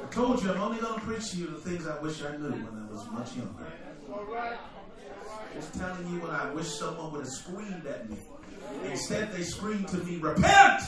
I 0.04 0.16
told 0.16 0.44
you 0.44 0.52
I'm 0.52 0.62
only 0.62 0.80
going 0.80 1.00
to 1.00 1.06
preach 1.06 1.32
to 1.32 1.38
you 1.38 1.48
the 1.48 1.58
things 1.58 1.88
I 1.88 2.00
wish 2.02 2.22
I 2.24 2.38
knew 2.38 2.52
when 2.52 2.88
I 2.88 2.92
was 2.92 3.06
much 3.12 3.36
younger. 3.36 3.68
Just 5.56 5.74
telling 5.76 6.08
you 6.08 6.20
when 6.20 6.32
I 6.32 6.52
wish 6.54 6.68
someone 6.68 7.12
would 7.12 7.22
have 7.22 7.30
screamed 7.30 7.86
at 7.86 8.10
me. 8.10 8.18
Instead, 8.86 9.32
they 9.32 9.42
scream 9.42 9.86
to 9.86 9.98
me, 9.98 10.18
Repent! 10.18 10.82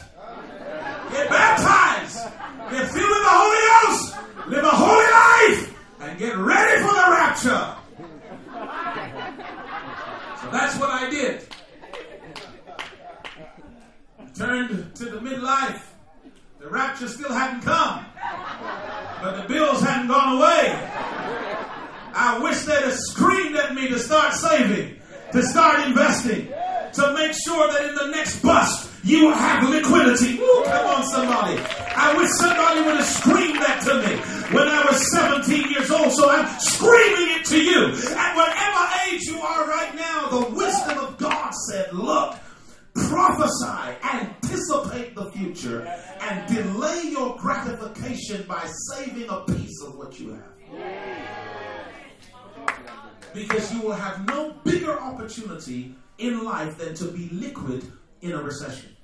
Get 1.12 1.30
baptized! 1.30 2.20
Get 2.72 2.92
filled 2.92 3.10
with 3.10 3.24
the 3.24 3.30
Holy 3.30 3.58
Ghost! 3.72 4.16
Live 4.48 4.64
a 4.64 4.70
holy 4.70 5.12
life! 5.12 5.76
And 6.02 6.20
get 6.20 6.38
ready 6.38 6.82
for 6.82 6.94
the 6.94 7.08
rapture! 7.10 7.76
So 10.42 10.52
that's 10.52 10.80
what 10.80 10.90
I 10.90 11.10
did. 11.10 11.48
Turned 14.36 14.96
to 14.96 15.06
the 15.06 15.18
midlife. 15.18 15.82
The 16.60 16.70
rapture 16.70 17.08
still 17.08 17.32
hadn't 17.32 17.62
come, 17.62 18.06
but 19.22 19.42
the 19.42 19.48
bills 19.48 19.82
hadn't 19.82 20.08
gone 20.08 20.38
away. 20.38 20.92
I 22.14 22.40
wish 22.42 22.62
they'd 22.64 22.84
have 22.84 22.94
screamed 22.94 23.56
at 23.56 23.74
me 23.74 23.88
to 23.90 24.00
start 24.00 24.34
saving, 24.34 25.00
to 25.32 25.42
start 25.44 25.88
investing 25.88 26.52
to 26.96 27.14
make 27.14 27.34
sure 27.46 27.72
that 27.72 27.90
in 27.90 27.96
the 27.96 28.08
next 28.08 28.42
bust 28.42 28.90
you 29.04 29.32
have 29.32 29.70
liquidity. 29.70 30.40
Ooh, 30.40 30.64
come 30.66 30.88
on, 30.88 31.04
somebody. 31.06 31.62
I 31.96 32.16
wish 32.18 32.30
somebody 32.40 32.82
would 32.82 32.96
have 32.96 33.06
screamed 33.06 33.60
that 33.62 33.82
to 33.84 34.02
me 34.02 34.16
when 34.56 34.68
I 34.68 34.84
was 34.90 35.12
17 35.12 35.70
years 35.70 35.92
old. 35.92 36.12
So 36.14 36.30
I'm 36.30 36.48
screaming 36.60 37.38
it 37.38 37.46
to 37.46 37.62
you. 37.62 37.94
At 38.16 38.36
whatever 38.36 38.90
age 39.10 39.24
you 39.28 39.40
are 39.40 39.68
right 39.68 39.96
now, 39.96 40.30
the 40.30 40.50
wisdom 40.56 40.98
of 40.98 41.18
God 41.18 41.52
said, 41.70 41.94
look, 41.94 42.36
prophesy, 42.96 43.96
anticipate 44.04 45.16
the 45.16 45.30
future, 45.32 45.86
and 46.22 46.56
delay 46.56 47.04
your 47.12 47.38
gratification 47.38 48.44
by 48.48 48.66
saving 48.92 49.30
a 49.30 49.42
piece 49.42 49.82
of 49.84 49.96
what 49.96 50.20
you 50.20 50.34
have. 50.34 50.54
Because 53.34 53.72
you 53.74 53.82
will 53.82 53.94
have 53.94 54.26
no 54.28 54.54
bigger 54.64 54.98
opportunity 55.00 55.94
in 56.18 56.44
life 56.44 56.78
than 56.78 56.96
to 56.96 57.06
be 57.06 57.30
liquid 57.32 57.92
in 58.22 58.32
a 58.32 58.42
recession. 58.42 58.96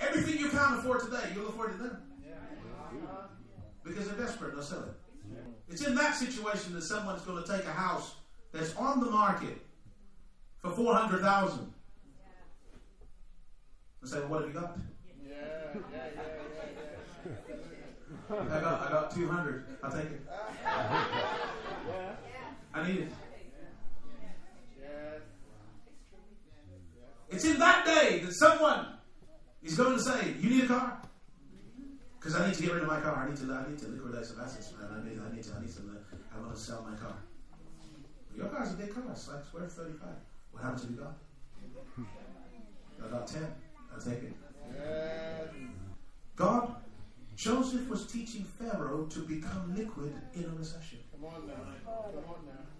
Everything 0.00 0.38
you 0.38 0.48
can't 0.48 0.78
afford 0.78 1.00
today, 1.00 1.32
you'll 1.34 1.48
afford 1.48 1.72
it 1.72 1.78
then. 1.78 1.96
Because 3.84 4.08
they're 4.08 4.18
desperate, 4.26 4.54
they'll 4.54 4.62
sell 4.62 4.82
it. 4.82 4.94
It's 5.68 5.86
in 5.86 5.94
that 5.94 6.16
situation 6.16 6.74
that 6.74 6.82
someone's 6.82 7.22
going 7.22 7.42
to 7.42 7.48
take 7.48 7.64
a 7.64 7.72
house 7.72 8.14
that's 8.52 8.74
on 8.76 9.00
the 9.00 9.10
market 9.10 9.58
for 10.58 10.70
400000 10.70 11.72
and 14.00 14.10
say, 14.10 14.18
well, 14.20 14.28
what 14.28 14.40
have 14.42 14.48
you 14.48 14.60
got? 14.60 14.78
I 18.30 18.60
got, 18.60 18.80
I 18.80 18.90
got 18.90 19.10
200 19.14 19.64
I'll 19.82 19.90
take 19.90 20.04
it. 20.04 20.20
I 22.74 22.86
need 22.86 23.00
it. 23.00 23.12
It's 27.30 27.44
in 27.44 27.58
that 27.58 27.84
day 27.84 28.18
that 28.20 28.32
someone 28.32 28.86
is 29.62 29.76
going 29.76 29.96
to 29.96 30.02
say, 30.02 30.34
"You 30.40 30.50
need 30.50 30.64
a 30.64 30.68
car." 30.68 31.02
Because 32.18 32.36
I 32.36 32.46
need 32.46 32.56
to 32.56 32.62
get 32.62 32.72
rid 32.74 32.82
of 32.82 32.88
my 32.88 33.00
car. 33.00 33.24
I 33.24 33.28
need 33.28 33.36
to. 33.38 33.52
I 33.52 33.68
need 33.68 33.78
to 33.78 33.88
liquidate 33.88 34.26
some 34.26 34.40
assets, 34.40 34.72
man. 34.78 34.90
I 34.92 35.08
need. 35.08 35.18
I 35.18 35.34
need 35.34 35.44
to. 35.44 35.54
I 35.56 35.60
need 35.60 35.72
to. 35.72 35.80
Uh, 35.80 36.36
I 36.36 36.40
want 36.40 36.54
to 36.54 36.60
sell 36.60 36.86
my 36.88 36.96
car. 36.96 37.14
Your 38.36 38.48
car's 38.48 38.72
a 38.72 38.76
big 38.76 38.92
car. 38.92 39.04
It's 39.10 39.28
like 39.28 39.54
worth 39.54 39.72
thirty-five. 39.72 40.18
What 40.50 40.62
happens 40.62 40.84
if 40.84 40.90
you 40.90 40.96
got? 40.96 41.16
I 43.04 43.10
got 43.10 43.26
ten. 43.26 43.46
I'll 43.92 44.00
take 44.00 44.22
it. 44.22 44.34
God, 46.36 46.74
Joseph 47.36 47.88
was 47.88 48.06
teaching 48.06 48.44
Pharaoh 48.44 49.06
to 49.06 49.20
become 49.20 49.74
liquid 49.76 50.14
in 50.34 50.44
a 50.44 50.48
recession. 50.48 50.98
Come 51.12 51.24
on 51.24 51.46
now. 51.46 51.54
Come 51.84 52.24
on 52.28 52.46
now. 52.46 52.79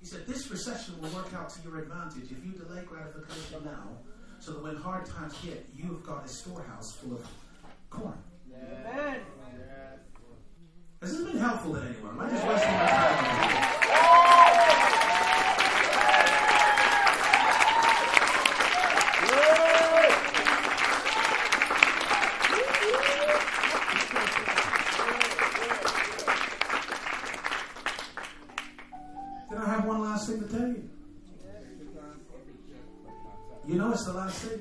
He 0.00 0.06
said, 0.06 0.26
This 0.26 0.50
recession 0.50 1.00
will 1.00 1.10
work 1.10 1.32
out 1.34 1.48
to 1.50 1.62
your 1.62 1.78
advantage 1.78 2.30
if 2.30 2.44
you 2.44 2.52
delay 2.52 2.82
gratification 2.84 3.64
now, 3.64 3.98
so 4.38 4.52
that 4.52 4.62
when 4.62 4.76
hard 4.76 5.06
times 5.06 5.36
hit, 5.38 5.66
you've 5.74 6.04
got 6.04 6.24
a 6.24 6.28
storehouse 6.28 6.92
full 6.96 7.14
of 7.14 7.26
corn. 7.90 8.18
Amen. 8.54 9.20
Has 11.02 11.16
this 11.16 11.26
been 11.26 11.38
helpful 11.38 11.74
to 11.74 11.80
anyone? 11.80 12.12
Am 12.12 12.20
I 12.20 12.30
just 12.30 12.46
wasting 12.46 12.72
my 12.72 12.86
time? 12.86 13.25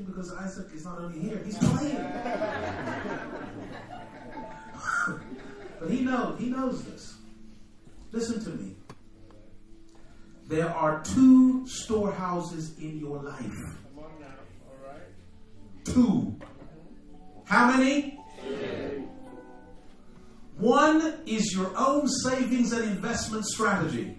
Because 0.05 0.33
Isaac 0.33 0.67
is 0.73 0.85
not 0.85 0.99
only 0.99 1.19
here, 1.19 1.41
he's 1.43 1.57
playing. 1.57 1.95
but 5.79 5.89
he 5.89 6.01
knows, 6.01 6.39
he 6.39 6.49
knows 6.49 6.83
this. 6.85 7.15
Listen 8.11 8.43
to 8.43 8.49
me. 8.51 8.75
There 10.47 10.69
are 10.69 11.01
two 11.03 11.67
storehouses 11.67 12.77
in 12.77 12.99
your 12.99 13.21
life. 13.21 13.51
Two. 15.83 16.39
How 17.45 17.75
many? 17.75 18.19
One 20.57 21.19
is 21.25 21.53
your 21.53 21.71
own 21.77 22.07
savings 22.07 22.71
and 22.71 22.85
investment 22.85 23.45
strategy, 23.45 24.17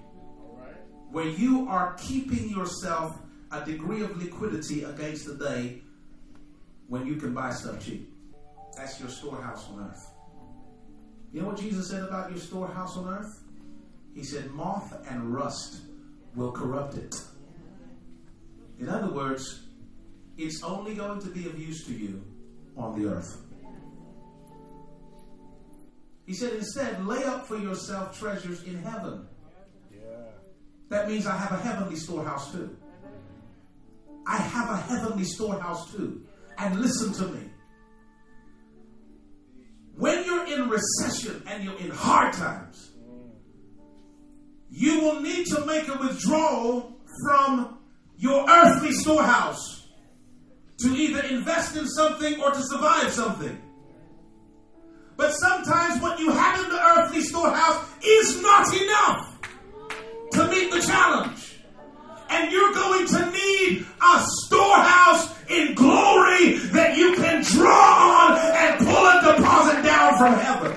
where 1.10 1.28
you 1.28 1.66
are 1.68 1.94
keeping 1.94 2.50
yourself 2.50 3.16
a 3.50 3.64
degree 3.64 4.02
of 4.02 4.20
liquidity 4.22 4.84
against 4.84 5.26
the 5.26 5.34
day 5.34 5.82
when 6.88 7.06
you 7.06 7.16
can 7.16 7.34
buy 7.34 7.50
stuff 7.52 7.84
cheap. 7.84 8.12
That's 8.76 9.00
your 9.00 9.08
storehouse 9.08 9.68
on 9.70 9.88
earth. 9.90 10.06
You 11.32 11.42
know 11.42 11.48
what 11.48 11.58
Jesus 11.58 11.90
said 11.90 12.02
about 12.02 12.30
your 12.30 12.40
storehouse 12.40 12.96
on 12.96 13.08
earth? 13.08 13.40
He 14.14 14.22
said, 14.22 14.50
Moth 14.50 14.94
and 15.08 15.34
rust 15.34 15.82
will 16.34 16.52
corrupt 16.52 16.94
it. 16.94 17.14
In 18.78 18.88
other 18.88 19.10
words, 19.10 19.62
it's 20.36 20.62
only 20.62 20.94
going 20.94 21.20
to 21.20 21.28
be 21.28 21.46
of 21.46 21.58
use 21.58 21.84
to 21.86 21.92
you 21.92 22.24
on 22.76 23.00
the 23.00 23.08
earth. 23.08 23.42
He 26.26 26.34
said, 26.34 26.54
instead, 26.54 27.06
lay 27.06 27.24
up 27.24 27.46
for 27.46 27.56
yourself 27.56 28.18
treasures 28.18 28.64
in 28.64 28.82
heaven 28.82 29.26
that 30.88 31.08
means 31.08 31.26
I 31.26 31.36
have 31.36 31.52
a 31.52 31.62
heavenly 31.62 31.96
storehouse 31.96 32.52
too. 32.52 32.76
I 34.26 34.38
have 34.38 34.70
a 34.70 34.76
heavenly 34.76 35.24
storehouse 35.24 35.92
too. 35.92 36.26
And 36.58 36.80
listen 36.80 37.12
to 37.14 37.32
me. 37.32 37.50
When 39.96 40.24
you're 40.24 40.46
in 40.46 40.68
recession 40.68 41.42
and 41.46 41.64
you're 41.64 41.78
in 41.78 41.90
hard 41.90 42.32
times, 42.34 42.92
you 44.68 45.00
will 45.00 45.20
need 45.20 45.46
to 45.46 45.64
make 45.64 45.88
a 45.88 45.96
withdrawal 45.98 46.98
from 47.24 47.78
your 48.16 48.48
earthly 48.48 48.92
storehouse 48.92 49.88
to 50.78 50.88
either 50.88 51.22
invest 51.22 51.76
in 51.76 51.86
something 51.88 52.40
or 52.40 52.50
to 52.50 52.62
survive 52.62 53.10
something. 53.10 53.58
But 55.16 55.32
sometimes 55.32 56.02
what 56.02 56.18
you 56.18 56.30
have 56.30 56.62
in 56.62 56.68
the 56.68 56.80
earthly 56.80 57.22
storehouse 57.22 57.88
is 58.04 58.42
not 58.42 58.74
enough 58.74 59.38
to 60.32 60.48
meet 60.48 60.70
the 60.70 60.80
challenge. 60.80 61.45
And 62.30 62.52
you're 62.52 62.72
going 62.72 63.06
to 63.06 63.30
need 63.30 63.86
a 64.02 64.24
storehouse 64.44 65.34
in 65.48 65.74
glory 65.74 66.58
that 66.72 66.96
you 66.96 67.14
can 67.16 67.42
draw 67.42 68.28
on 68.28 68.38
and 68.38 68.78
pull 68.86 69.06
a 69.06 69.36
deposit 69.36 69.82
down 69.82 70.18
from 70.18 70.34
heaven. 70.34 70.76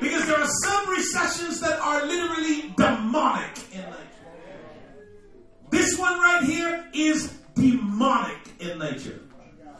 Because 0.00 0.26
there 0.26 0.38
are 0.38 0.48
some 0.64 0.90
recessions 0.90 1.60
that 1.60 1.78
are 1.80 2.04
literally 2.04 2.72
demonic 2.76 3.58
in 3.72 3.80
nature. 3.80 3.96
This 5.70 5.98
one 5.98 6.18
right 6.18 6.42
here 6.44 6.86
is 6.92 7.32
demonic 7.54 8.38
in 8.60 8.78
nature. 8.78 9.20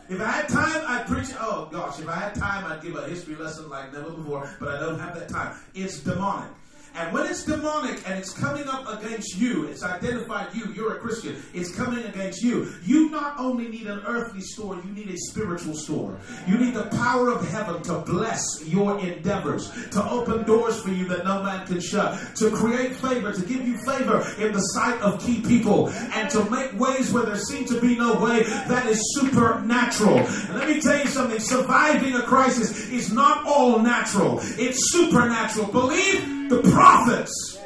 If 0.09 0.21
I 0.21 0.29
had 0.29 0.49
time, 0.49 0.85
I'd 0.87 1.07
preach. 1.07 1.29
Oh 1.41 1.69
gosh, 1.73 1.99
if 1.99 2.09
I 2.09 2.15
had 2.15 2.35
time, 2.37 2.65
I'd 2.65 2.81
give 2.81 2.95
a 2.95 3.09
history 3.09 3.35
lesson 3.35 3.69
like 3.69 3.93
never 3.93 4.11
before, 4.11 4.49
but 4.61 4.69
I 4.69 4.79
don't 4.79 5.01
have 5.01 5.19
that 5.19 5.29
time. 5.29 5.57
It's 5.75 5.99
demonic. 5.99 6.51
And 6.97 7.13
when 7.13 7.27
it's 7.27 7.45
demonic 7.45 8.01
and 8.09 8.19
it's 8.19 8.33
coming 8.33 8.67
up 8.69 8.91
against 8.91 9.37
you, 9.37 9.67
it's 9.67 9.83
identified 9.83 10.55
you, 10.55 10.73
you're 10.73 10.97
a 10.97 10.99
Christian, 10.99 11.37
it's 11.53 11.77
coming 11.77 12.03
against 12.07 12.43
you. 12.43 12.73
You 12.85 13.11
not 13.11 13.39
only 13.39 13.69
need 13.69 13.87
an 13.87 14.01
earthly 14.07 14.41
store, 14.41 14.77
you 14.77 14.91
need 14.93 15.11
a 15.11 15.19
spiritual 15.19 15.75
store. 15.75 16.19
You 16.47 16.57
need 16.57 16.73
the 16.73 16.87
power 16.97 17.29
of 17.29 17.47
heaven 17.49 17.83
to 17.83 17.99
bless 17.99 18.43
your 18.65 18.99
endeavors, 18.99 19.71
to 19.91 20.03
open 20.09 20.45
doors 20.45 20.81
for 20.81 20.89
you 20.89 21.05
that 21.09 21.27
no 21.27 21.43
man 21.43 21.67
can 21.67 21.81
shut, 21.81 22.19
to 22.37 22.51
create 22.51 22.97
favor, 22.97 23.31
to 23.31 23.43
give 23.43 23.67
you 23.69 23.77
favor 23.85 24.27
in 24.39 24.53
the 24.53 24.61
sight 24.61 24.99
of 25.03 25.21
key 25.21 25.43
people, 25.43 25.91
and 25.91 26.31
to 26.31 26.49
make 26.49 26.79
ways 26.81 27.13
where 27.13 27.27
there 27.27 27.37
seem 27.37 27.67
to 27.67 27.79
be 27.79 27.95
no 27.99 28.19
way 28.19 28.43
that 28.43 28.87
is 28.87 28.99
supernatural. 29.21 30.21
And 30.21 30.55
let 30.55 30.67
me 30.67 30.81
tell 30.81 30.99
you 30.99 31.09
something 31.09 31.41
surviving 31.41 32.15
a 32.15 32.23
crisis 32.23 32.89
is 32.89 33.13
not 33.13 33.45
all 33.47 33.81
natural, 33.81 34.41
it's 34.43 34.93
supernatural. 34.93 35.67
Believe 35.67 36.46
the 36.49 36.63
prophets. 36.63 37.59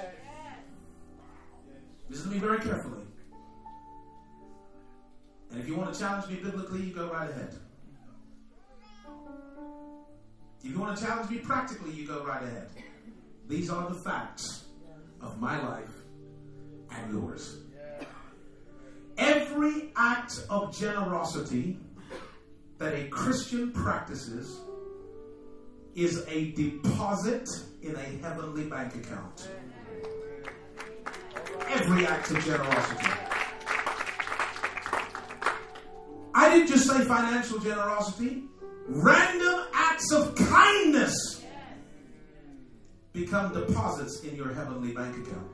Listen 2.08 2.28
to 2.28 2.34
me 2.34 2.38
very 2.38 2.58
carefully. 2.58 3.02
And 5.50 5.60
if 5.60 5.68
you 5.68 5.76
want 5.76 5.92
to 5.92 6.00
challenge 6.00 6.28
me 6.28 6.36
biblically, 6.36 6.82
you 6.82 6.94
go 6.94 7.10
right 7.10 7.30
ahead. 7.30 7.54
If 10.62 10.70
you 10.70 10.78
want 10.78 10.96
to 10.96 11.04
challenge 11.04 11.30
me 11.30 11.38
practically, 11.38 11.92
you 11.92 12.06
go 12.06 12.24
right 12.24 12.42
ahead. 12.42 12.68
These 13.48 13.70
are 13.70 13.88
the 13.88 13.98
facts 14.00 14.64
of 15.20 15.40
my 15.40 15.60
life 15.60 15.90
and 16.90 17.12
yours. 17.12 17.58
Every 19.18 19.90
act 19.96 20.44
of 20.48 20.76
generosity 20.78 21.78
that 22.78 22.94
a 22.94 23.08
Christian 23.08 23.72
practices 23.72 24.60
is 25.94 26.24
a 26.28 26.52
deposit 26.52 27.48
in 27.82 27.96
a 27.96 28.26
heavenly 28.26 28.64
bank 28.64 28.94
account. 28.94 29.48
Every 31.68 32.06
act 32.06 32.30
of 32.30 32.44
generosity. 32.44 33.08
I 36.34 36.50
didn't 36.50 36.68
just 36.68 36.86
say 36.88 37.04
financial 37.04 37.58
generosity, 37.58 38.44
random 38.86 39.66
acts 39.74 40.12
of 40.12 40.34
kindness 40.34 41.44
become 43.12 43.52
deposits 43.52 44.22
in 44.22 44.36
your 44.36 44.52
heavenly 44.52 44.92
bank 44.92 45.16
account. 45.16 45.50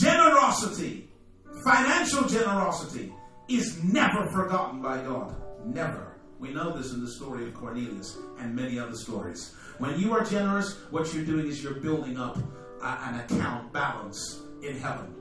Generosity, 0.00 1.08
financial 1.64 2.28
generosity, 2.28 3.12
is 3.48 3.82
never 3.84 4.30
forgotten 4.32 4.80
by 4.80 4.98
God. 5.02 5.34
Never. 5.66 6.11
We 6.42 6.52
know 6.52 6.76
this 6.76 6.92
in 6.92 7.00
the 7.00 7.08
story 7.08 7.46
of 7.46 7.54
Cornelius 7.54 8.18
and 8.40 8.52
many 8.52 8.76
other 8.76 8.96
stories. 8.96 9.54
When 9.78 9.96
you 9.96 10.12
are 10.12 10.24
generous, 10.24 10.76
what 10.90 11.14
you're 11.14 11.24
doing 11.24 11.46
is 11.46 11.62
you're 11.62 11.74
building 11.74 12.18
up 12.18 12.36
an 12.82 13.20
account 13.20 13.72
balance 13.72 14.42
in 14.60 14.76
heaven. 14.76 15.14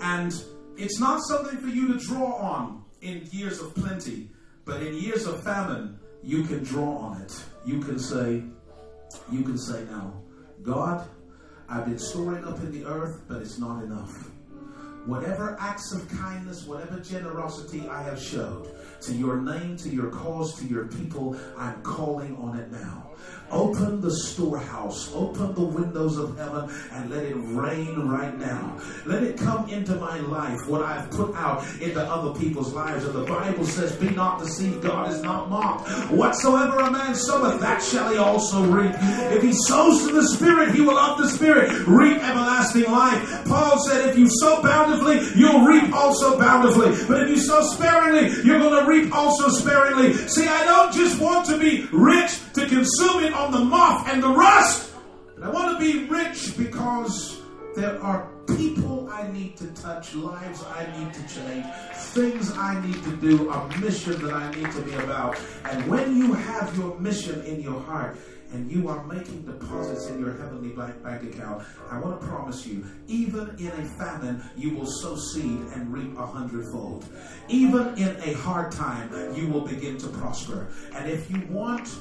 And 0.00 0.34
it's 0.76 0.98
not 0.98 1.20
something 1.28 1.58
for 1.58 1.68
you 1.68 1.92
to 1.92 2.04
draw 2.04 2.32
on 2.32 2.82
in 3.02 3.28
years 3.30 3.60
of 3.60 3.72
plenty, 3.72 4.30
but 4.64 4.82
in 4.82 4.96
years 4.96 5.26
of 5.28 5.44
famine, 5.44 5.96
you 6.24 6.42
can 6.42 6.64
draw 6.64 6.96
on 6.98 7.22
it. 7.22 7.40
You 7.64 7.78
can 7.78 8.00
say, 8.00 8.42
you 9.30 9.42
can 9.44 9.56
say 9.56 9.84
now, 9.84 10.12
God, 10.64 11.08
I've 11.68 11.84
been 11.84 12.00
storing 12.00 12.44
up 12.44 12.58
in 12.58 12.72
the 12.72 12.84
earth, 12.84 13.22
but 13.28 13.42
it's 13.42 13.60
not 13.60 13.84
enough. 13.84 14.12
Whatever 15.06 15.56
acts 15.60 15.92
of 15.92 16.08
kindness, 16.08 16.66
whatever 16.66 16.98
generosity 16.98 17.88
I 17.88 18.02
have 18.02 18.20
showed 18.20 18.74
to 19.02 19.12
your 19.12 19.40
name, 19.40 19.76
to 19.78 19.88
your 19.88 20.10
cause, 20.10 20.58
to 20.58 20.66
your 20.66 20.86
people, 20.86 21.36
I'm 21.56 21.82
calling 21.82 22.36
on 22.36 22.58
it 22.58 22.70
now. 22.70 23.07
Open 23.50 24.02
the 24.02 24.10
storehouse, 24.10 25.10
open 25.14 25.54
the 25.54 25.64
windows 25.64 26.18
of 26.18 26.36
heaven, 26.36 26.70
and 26.92 27.10
let 27.10 27.24
it 27.24 27.34
rain 27.34 28.06
right 28.06 28.38
now. 28.38 28.76
Let 29.06 29.22
it 29.22 29.38
come 29.38 29.70
into 29.70 29.94
my 29.94 30.18
life, 30.20 30.58
what 30.66 30.82
I've 30.82 31.10
put 31.10 31.34
out 31.34 31.64
into 31.80 31.98
other 31.98 32.38
people's 32.38 32.74
lives. 32.74 33.06
And 33.06 33.14
the 33.14 33.24
Bible 33.24 33.64
says, 33.64 33.96
Be 33.96 34.10
not 34.10 34.38
deceived, 34.40 34.82
God 34.82 35.10
is 35.10 35.22
not 35.22 35.48
mocked. 35.48 35.88
Whatsoever 36.10 36.78
a 36.78 36.90
man 36.90 37.14
soweth, 37.14 37.58
that 37.60 37.82
shall 37.82 38.12
he 38.12 38.18
also 38.18 38.62
reap. 38.64 38.94
If 39.32 39.42
he 39.42 39.54
sows 39.54 40.06
to 40.06 40.12
the 40.12 40.28
Spirit, 40.28 40.74
he 40.74 40.82
will 40.82 40.98
of 40.98 41.16
the 41.16 41.28
Spirit 41.30 41.70
reap 41.86 42.18
everlasting 42.18 42.84
life. 42.84 43.46
Paul 43.46 43.78
said, 43.78 44.10
If 44.10 44.18
you 44.18 44.28
sow 44.28 44.62
bountifully, 44.62 45.20
you'll 45.34 45.62
reap 45.62 45.94
also 45.94 46.38
bountifully. 46.38 46.90
But 47.08 47.22
if 47.22 47.30
you 47.30 47.38
sow 47.38 47.62
sparingly, 47.62 48.42
you're 48.44 48.58
going 48.58 48.84
to 48.84 48.86
reap 48.86 49.14
also 49.14 49.48
sparingly. 49.48 50.12
See, 50.28 50.46
I 50.46 50.64
don't 50.64 50.92
just 50.92 51.18
want 51.18 51.46
to 51.46 51.56
be 51.56 51.88
rich 51.92 52.40
to 52.52 52.66
consume 52.66 53.07
it 53.20 53.32
on 53.32 53.52
the 53.52 53.60
moth 53.60 54.08
and 54.08 54.22
the 54.22 54.28
rust. 54.28 54.92
But 55.34 55.44
I 55.44 55.50
want 55.50 55.78
to 55.78 55.84
be 55.84 56.04
rich 56.06 56.56
because 56.56 57.40
there 57.74 58.02
are 58.02 58.28
people 58.56 59.08
I 59.10 59.30
need 59.30 59.56
to 59.58 59.66
touch, 59.68 60.14
lives 60.14 60.64
I 60.64 60.86
need 60.98 61.14
to 61.14 61.20
change, 61.34 61.66
things 62.14 62.52
I 62.56 62.80
need 62.84 63.02
to 63.04 63.16
do, 63.16 63.50
a 63.50 63.78
mission 63.78 64.20
that 64.22 64.32
I 64.32 64.50
need 64.52 64.70
to 64.72 64.82
be 64.82 64.94
about. 64.94 65.38
And 65.64 65.86
when 65.86 66.16
you 66.16 66.32
have 66.32 66.76
your 66.76 66.98
mission 66.98 67.42
in 67.44 67.60
your 67.60 67.80
heart, 67.80 68.18
and 68.52 68.70
you 68.70 68.88
are 68.88 69.04
making 69.04 69.42
deposits 69.42 70.08
in 70.08 70.18
your 70.20 70.32
heavenly 70.32 70.70
bank 70.70 71.22
account, 71.22 71.64
I 71.90 71.98
want 71.98 72.20
to 72.20 72.26
promise 72.26 72.66
you, 72.66 72.84
even 73.06 73.54
in 73.58 73.68
a 73.68 73.84
famine, 73.98 74.42
you 74.56 74.74
will 74.74 74.86
sow 74.86 75.16
seed 75.16 75.60
and 75.74 75.92
reap 75.92 76.16
a 76.16 76.26
hundredfold. 76.26 77.04
Even 77.48 77.96
in 77.98 78.16
a 78.22 78.32
hard 78.34 78.72
time, 78.72 79.10
you 79.34 79.48
will 79.48 79.66
begin 79.66 79.98
to 79.98 80.08
prosper. 80.08 80.68
And 80.94 81.10
if 81.10 81.30
you 81.30 81.42
want 81.50 81.94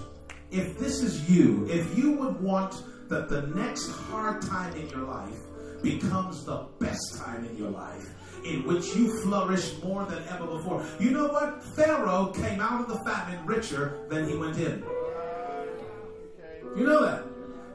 if 0.51 0.77
this 0.77 1.01
is 1.01 1.29
you, 1.29 1.67
if 1.69 1.97
you 1.97 2.11
would 2.13 2.39
want 2.41 2.83
that 3.09 3.29
the 3.29 3.47
next 3.47 3.89
hard 3.89 4.41
time 4.41 4.73
in 4.75 4.87
your 4.89 5.03
life 5.03 5.37
becomes 5.81 6.43
the 6.43 6.65
best 6.79 7.17
time 7.17 7.45
in 7.45 7.57
your 7.57 7.69
life, 7.69 8.09
in 8.45 8.65
which 8.65 8.95
you 8.95 9.21
flourish 9.21 9.73
more 9.83 10.05
than 10.05 10.23
ever 10.29 10.45
before. 10.47 10.83
You 10.99 11.11
know 11.11 11.27
what? 11.27 11.63
Pharaoh 11.75 12.27
came 12.27 12.59
out 12.59 12.81
of 12.81 12.87
the 12.87 12.99
famine 13.09 13.45
richer 13.45 13.99
than 14.09 14.27
he 14.27 14.35
went 14.35 14.57
in. 14.57 14.83
You 16.75 16.85
know 16.85 17.03
that? 17.03 17.23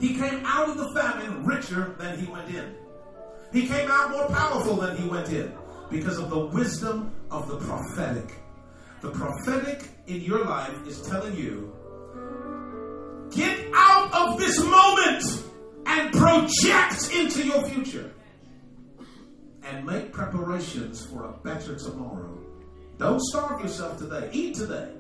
He 0.00 0.14
came 0.14 0.44
out 0.44 0.68
of 0.68 0.78
the 0.78 0.92
famine 1.00 1.44
richer 1.44 1.94
than 1.98 2.18
he 2.18 2.30
went 2.30 2.52
in. 2.52 2.74
He 3.52 3.66
came 3.68 3.90
out 3.90 4.10
more 4.10 4.26
powerful 4.28 4.76
than 4.76 4.96
he 4.96 5.08
went 5.08 5.28
in 5.28 5.52
because 5.90 6.18
of 6.18 6.30
the 6.30 6.46
wisdom 6.46 7.12
of 7.30 7.48
the 7.48 7.58
prophetic. 7.58 8.32
The 9.00 9.10
prophetic 9.10 9.88
in 10.06 10.20
your 10.22 10.44
life 10.44 10.86
is 10.86 11.02
telling 11.02 11.36
you 11.36 11.74
Get 13.34 13.70
out 13.74 14.12
of 14.12 14.38
this 14.38 14.62
moment 14.62 15.24
and 15.86 16.12
project 16.12 17.14
into 17.14 17.44
your 17.44 17.66
future. 17.66 18.12
And 19.64 19.86
make 19.86 20.12
preparations 20.12 21.06
for 21.06 21.24
a 21.24 21.32
better 21.32 21.76
tomorrow. 21.76 22.38
Don't 22.98 23.20
starve 23.20 23.62
yourself 23.62 23.98
today. 23.98 24.28
Eat 24.32 24.54
today. 24.54 24.90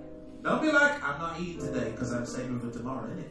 Don't 0.42 0.62
be 0.62 0.72
like, 0.72 1.02
I'm 1.04 1.20
not 1.20 1.38
eating 1.40 1.60
today 1.60 1.90
because 1.90 2.12
I'm 2.12 2.26
saving 2.26 2.58
for 2.58 2.70
tomorrow, 2.70 3.08
innit? 3.08 3.28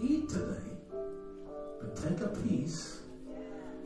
Eat 0.00 0.28
today, 0.28 0.70
but 1.80 1.96
take 1.96 2.20
a 2.20 2.28
piece 2.28 3.00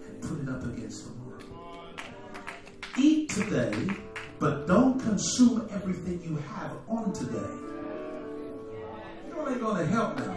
and 0.06 0.22
put 0.22 0.40
it 0.40 0.48
up 0.48 0.62
against 0.64 1.06
tomorrow. 1.06 1.40
Eat 2.96 3.30
today 3.30 3.72
but 4.44 4.66
don't 4.66 5.00
consume 5.00 5.66
everything 5.72 6.20
you 6.22 6.36
have 6.36 6.72
on 6.86 7.10
today. 7.14 7.54
You 9.26 9.48
ain't 9.48 9.58
going 9.58 9.78
to 9.78 9.86
help 9.86 10.18
now. 10.18 10.36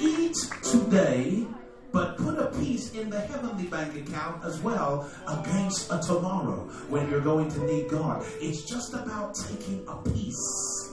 eat 0.00 0.34
today, 0.64 1.46
but 1.92 2.18
put 2.18 2.36
a 2.36 2.46
piece 2.58 2.90
in 2.94 3.10
the 3.10 3.20
heavenly 3.20 3.68
bank 3.68 3.94
account 3.94 4.44
as 4.44 4.60
well 4.60 5.08
against 5.28 5.92
a 5.92 6.00
tomorrow 6.00 6.68
when 6.88 7.08
you're 7.08 7.20
going 7.20 7.48
to 7.52 7.60
need 7.64 7.88
God. 7.88 8.26
It's 8.40 8.68
just 8.68 8.92
about 8.92 9.36
taking 9.36 9.86
a 9.86 10.02
piece. 10.10 10.90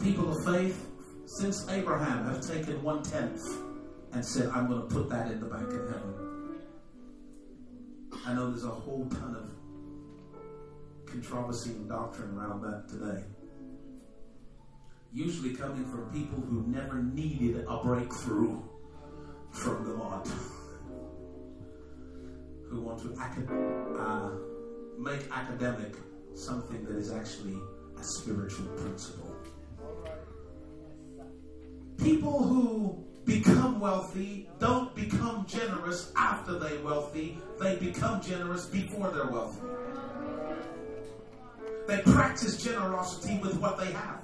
People 0.00 0.36
of 0.36 0.44
faith, 0.44 0.84
since 1.26 1.64
Abraham, 1.70 2.24
have 2.24 2.40
taken 2.40 2.82
one 2.82 3.04
tenth 3.04 3.40
and 4.10 4.26
said, 4.26 4.48
I'm 4.48 4.66
going 4.66 4.80
to 4.80 4.92
put 4.92 5.08
that 5.10 5.30
in 5.30 5.38
the 5.38 5.46
bank 5.46 5.68
of 5.68 5.88
heaven. 5.92 6.25
I 8.24 8.32
know 8.34 8.50
there's 8.50 8.64
a 8.64 8.68
whole 8.68 9.06
ton 9.10 9.36
of 9.36 9.50
controversy 11.06 11.70
and 11.70 11.88
doctrine 11.88 12.36
around 12.36 12.62
that 12.62 12.88
today. 12.88 13.24
Usually 15.12 15.54
coming 15.54 15.84
from 15.84 16.10
people 16.12 16.40
who 16.40 16.64
never 16.66 17.02
needed 17.02 17.64
a 17.68 17.82
breakthrough 17.82 18.60
from 19.50 19.96
God, 19.96 20.26
who 22.68 22.82
want 22.82 23.00
to 23.00 23.12
acad- 23.12 23.48
uh, 23.98 24.30
make 24.98 25.30
academic 25.32 25.94
something 26.34 26.84
that 26.84 26.96
is 26.96 27.12
actually 27.12 27.58
a 27.98 28.02
spiritual 28.02 28.66
principle. 28.76 29.34
People 31.98 32.42
who 32.42 33.06
become 33.26 33.80
wealthy 33.80 34.48
don't 34.60 34.94
become 34.94 35.44
generous 35.46 36.12
after 36.16 36.58
they're 36.58 36.80
wealthy, 36.80 37.38
they 37.60 37.76
become 37.76 38.22
generous 38.22 38.66
before 38.66 39.10
they're 39.10 39.26
wealthy. 39.26 39.60
They 41.88 42.00
practice 42.02 42.62
generosity 42.62 43.38
with 43.38 43.58
what 43.58 43.78
they 43.78 43.92
have. 43.92 44.22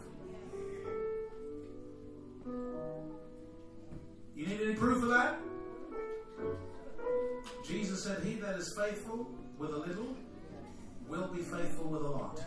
You 4.34 4.46
need 4.46 4.61
any 4.61 4.74
proof 4.74 5.03
of 5.03 5.11
that? 5.11 5.38
Jesus 7.64 8.03
said, 8.03 8.24
He 8.24 8.34
that 8.34 8.57
is 8.57 8.74
faithful 8.76 9.30
with 9.59 9.70
a 9.70 9.78
little 9.78 10.16
will 11.09 11.28
be 11.28 11.42
faithful 11.42 11.88
with 11.88 12.03
a 12.03 12.09
lot. 12.09 12.42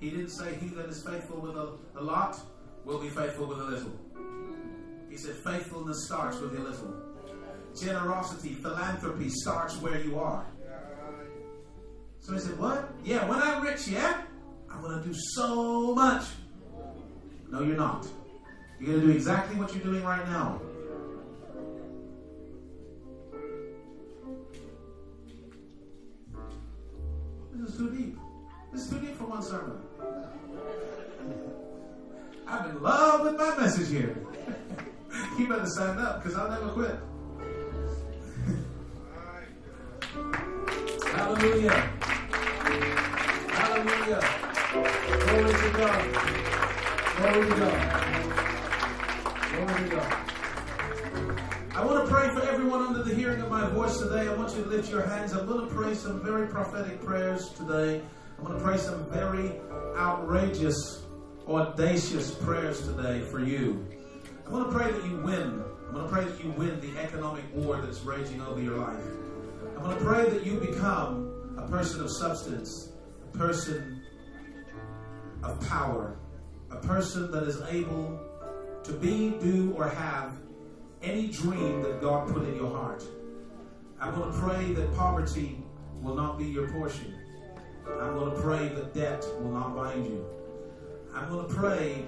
He 0.00 0.10
didn't 0.10 0.30
say, 0.30 0.54
He 0.54 0.68
that 0.68 0.86
is 0.86 1.02
faithful 1.02 1.40
with 1.40 1.56
a, 1.56 1.72
a 1.96 2.02
lot 2.02 2.38
will 2.84 2.98
be 2.98 3.10
faithful 3.10 3.46
with 3.46 3.58
a 3.58 3.64
little. 3.64 3.92
Said, 5.18 5.34
Faithfulness 5.34 6.04
starts 6.06 6.38
with 6.38 6.56
a 6.56 6.60
little. 6.60 6.94
Generosity, 7.76 8.54
philanthropy 8.54 9.28
starts 9.28 9.76
where 9.80 10.00
you 10.00 10.16
are. 10.16 10.46
So 12.20 12.34
he 12.34 12.38
said, 12.38 12.56
What? 12.56 12.88
Yeah, 13.02 13.28
when 13.28 13.40
I'm 13.42 13.64
rich, 13.64 13.88
yeah? 13.88 14.22
I'm 14.70 14.80
going 14.80 15.02
to 15.02 15.08
do 15.08 15.12
so 15.34 15.92
much. 15.92 16.24
No, 17.50 17.62
you're 17.62 17.76
not. 17.76 18.06
You're 18.78 18.90
going 18.90 19.00
to 19.00 19.06
do 19.08 19.12
exactly 19.12 19.56
what 19.58 19.74
you're 19.74 19.82
doing 19.82 20.04
right 20.04 20.24
now. 20.28 20.60
This 27.54 27.70
is 27.70 27.76
too 27.76 27.90
deep. 27.90 28.16
This 28.72 28.82
is 28.82 28.90
too 28.90 29.00
deep 29.00 29.16
for 29.16 29.24
one 29.24 29.42
sermon. 29.42 29.80
I'm 32.46 32.70
in 32.70 32.82
love 32.82 33.22
with 33.22 33.36
my 33.36 33.56
message 33.58 33.88
here. 33.88 34.16
You 35.38 35.48
better 35.48 35.66
sign 35.66 35.98
up 35.98 36.22
because 36.22 36.38
I'll 36.38 36.50
never 36.50 36.68
quit. 36.68 36.98
Hallelujah. 41.12 41.70
Hallelujah. 43.50 44.20
Glory 44.72 45.52
to 45.52 45.70
God. 45.76 46.02
Glory 47.16 47.48
to 47.48 47.56
God. 47.56 47.78
Glory 49.50 49.82
to 49.82 49.96
God. 49.96 50.28
I 51.74 51.84
want 51.84 52.04
to 52.04 52.12
pray 52.12 52.28
for 52.34 52.42
everyone 52.42 52.82
under 52.82 53.02
the 53.02 53.14
hearing 53.14 53.40
of 53.40 53.50
my 53.50 53.68
voice 53.68 53.98
today. 53.98 54.28
I 54.28 54.34
want 54.34 54.54
you 54.56 54.62
to 54.64 54.68
lift 54.68 54.90
your 54.90 55.02
hands. 55.02 55.32
I'm 55.32 55.46
going 55.46 55.68
to 55.68 55.74
pray 55.74 55.94
some 55.94 56.22
very 56.22 56.48
prophetic 56.48 57.00
prayers 57.04 57.50
today. 57.50 58.02
I'm 58.38 58.44
going 58.44 58.58
to 58.58 58.64
pray 58.64 58.76
some 58.78 59.08
very 59.10 59.52
outrageous, 59.96 61.02
audacious 61.46 62.34
prayers 62.34 62.82
today 62.82 63.22
for 63.30 63.40
you. 63.40 63.86
I'm 64.48 64.54
going 64.54 64.64
to 64.64 64.70
pray 64.70 64.90
that 64.90 65.04
you 65.04 65.18
win. 65.18 65.62
I'm 65.88 65.92
going 65.92 66.06
to 66.06 66.10
pray 66.10 66.24
that 66.24 66.42
you 66.42 66.50
win 66.52 66.80
the 66.80 66.98
economic 66.98 67.44
war 67.54 67.82
that's 67.82 68.00
raging 68.00 68.40
over 68.40 68.62
your 68.62 68.78
life. 68.78 69.04
I'm 69.76 69.82
going 69.82 69.98
to 69.98 70.02
pray 70.02 70.26
that 70.30 70.46
you 70.46 70.54
become 70.58 71.54
a 71.58 71.68
person 71.68 72.00
of 72.00 72.10
substance, 72.10 72.92
a 73.34 73.36
person 73.36 74.02
of 75.42 75.60
power, 75.68 76.16
a 76.70 76.76
person 76.76 77.30
that 77.30 77.42
is 77.42 77.60
able 77.68 78.18
to 78.84 78.92
be, 78.94 79.34
do, 79.38 79.74
or 79.76 79.86
have 79.86 80.32
any 81.02 81.26
dream 81.26 81.82
that 81.82 82.00
God 82.00 82.32
put 82.32 82.48
in 82.48 82.56
your 82.56 82.70
heart. 82.74 83.04
I'm 84.00 84.14
going 84.14 84.32
to 84.32 84.38
pray 84.38 84.72
that 84.72 84.96
poverty 84.96 85.62
will 86.00 86.14
not 86.14 86.38
be 86.38 86.46
your 86.46 86.70
portion. 86.70 87.18
I'm 88.00 88.14
going 88.14 88.34
to 88.34 88.40
pray 88.40 88.68
that 88.68 88.94
debt 88.94 89.26
will 89.40 89.52
not 89.52 89.76
bind 89.76 90.06
you. 90.06 90.24
I'm 91.14 91.28
going 91.28 91.46
to 91.46 91.54
pray 91.54 92.06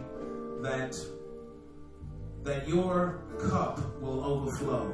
that 0.63 0.97
that 2.51 2.67
your 2.67 3.23
cup 3.49 3.79
will 4.01 4.25
overflow. 4.25 4.91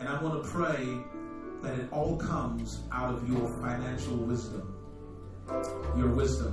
And 0.00 0.08
I 0.08 0.20
want 0.20 0.42
to 0.42 0.50
pray 0.50 0.98
that 1.62 1.78
it 1.78 1.86
all 1.92 2.16
comes 2.16 2.82
out 2.90 3.14
of 3.14 3.28
your 3.28 3.48
financial 3.62 4.16
wisdom, 4.16 4.74
your 5.96 6.08
wisdom, 6.08 6.52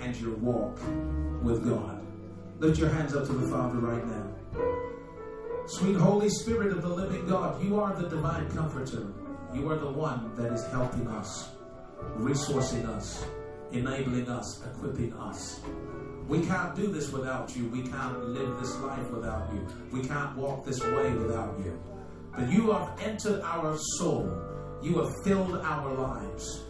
and 0.00 0.16
your 0.18 0.36
walk 0.36 0.78
with 1.42 1.68
God. 1.68 2.00
Lift 2.60 2.78
your 2.78 2.90
hands 2.90 3.12
up 3.12 3.26
to 3.26 3.32
the 3.32 3.48
Father 3.48 3.80
right 3.80 4.06
now. 4.06 4.28
Sweet 5.66 5.96
Holy 5.96 6.28
Spirit 6.28 6.70
of 6.70 6.82
the 6.82 6.88
living 6.88 7.26
God, 7.26 7.60
you 7.64 7.80
are 7.80 7.92
the 8.00 8.08
divine 8.08 8.48
comforter. 8.52 9.12
You 9.52 9.68
are 9.68 9.78
the 9.78 9.90
one 9.90 10.32
that 10.36 10.52
is 10.52 10.64
helping 10.66 11.08
us, 11.08 11.48
resourcing 12.18 12.86
us, 12.88 13.26
enabling 13.72 14.28
us, 14.28 14.64
equipping 14.64 15.12
us. 15.14 15.58
We 16.30 16.46
can't 16.46 16.76
do 16.76 16.86
this 16.86 17.10
without 17.10 17.56
you. 17.56 17.66
We 17.70 17.82
can't 17.82 18.28
live 18.28 18.60
this 18.60 18.76
life 18.76 19.10
without 19.10 19.52
you. 19.52 19.66
We 19.90 20.06
can't 20.06 20.36
walk 20.36 20.64
this 20.64 20.80
way 20.80 21.12
without 21.12 21.58
you. 21.58 21.76
But 22.32 22.48
you 22.48 22.70
have 22.70 22.96
entered 23.02 23.42
our 23.42 23.76
soul. 23.98 24.40
You 24.80 24.98
have 25.00 25.10
filled 25.24 25.56
our 25.56 25.92
lives. 25.92 26.66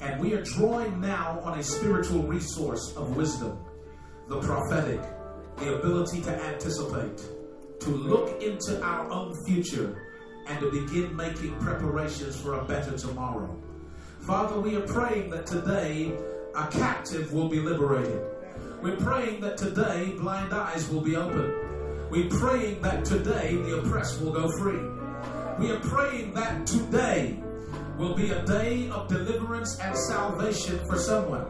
And 0.00 0.20
we 0.20 0.34
are 0.34 0.42
drawing 0.42 1.00
now 1.00 1.38
on 1.44 1.60
a 1.60 1.62
spiritual 1.62 2.24
resource 2.24 2.92
of 2.96 3.16
wisdom, 3.16 3.56
the 4.26 4.40
prophetic, 4.40 5.00
the 5.58 5.76
ability 5.76 6.20
to 6.22 6.34
anticipate, 6.46 7.22
to 7.82 7.90
look 7.90 8.42
into 8.42 8.82
our 8.82 9.08
own 9.12 9.32
future, 9.46 10.10
and 10.48 10.58
to 10.58 10.72
begin 10.72 11.14
making 11.14 11.54
preparations 11.60 12.40
for 12.40 12.58
a 12.58 12.64
better 12.64 12.98
tomorrow. 12.98 13.56
Father, 14.26 14.58
we 14.58 14.74
are 14.74 14.86
praying 14.88 15.30
that 15.30 15.46
today 15.46 16.18
a 16.56 16.66
captive 16.66 17.32
will 17.32 17.48
be 17.48 17.60
liberated. 17.60 18.33
We're 18.84 18.98
praying 18.98 19.40
that 19.40 19.56
today 19.56 20.12
blind 20.18 20.52
eyes 20.52 20.90
will 20.90 21.00
be 21.00 21.16
opened. 21.16 21.54
We're 22.10 22.28
praying 22.28 22.82
that 22.82 23.02
today 23.06 23.56
the 23.56 23.78
oppressed 23.78 24.20
will 24.20 24.30
go 24.30 24.46
free. 24.58 24.78
We 25.58 25.70
are 25.72 25.80
praying 25.80 26.34
that 26.34 26.66
today 26.66 27.42
will 27.96 28.14
be 28.14 28.32
a 28.32 28.44
day 28.44 28.90
of 28.90 29.08
deliverance 29.08 29.80
and 29.80 29.96
salvation 29.96 30.80
for 30.86 30.98
someone 30.98 31.46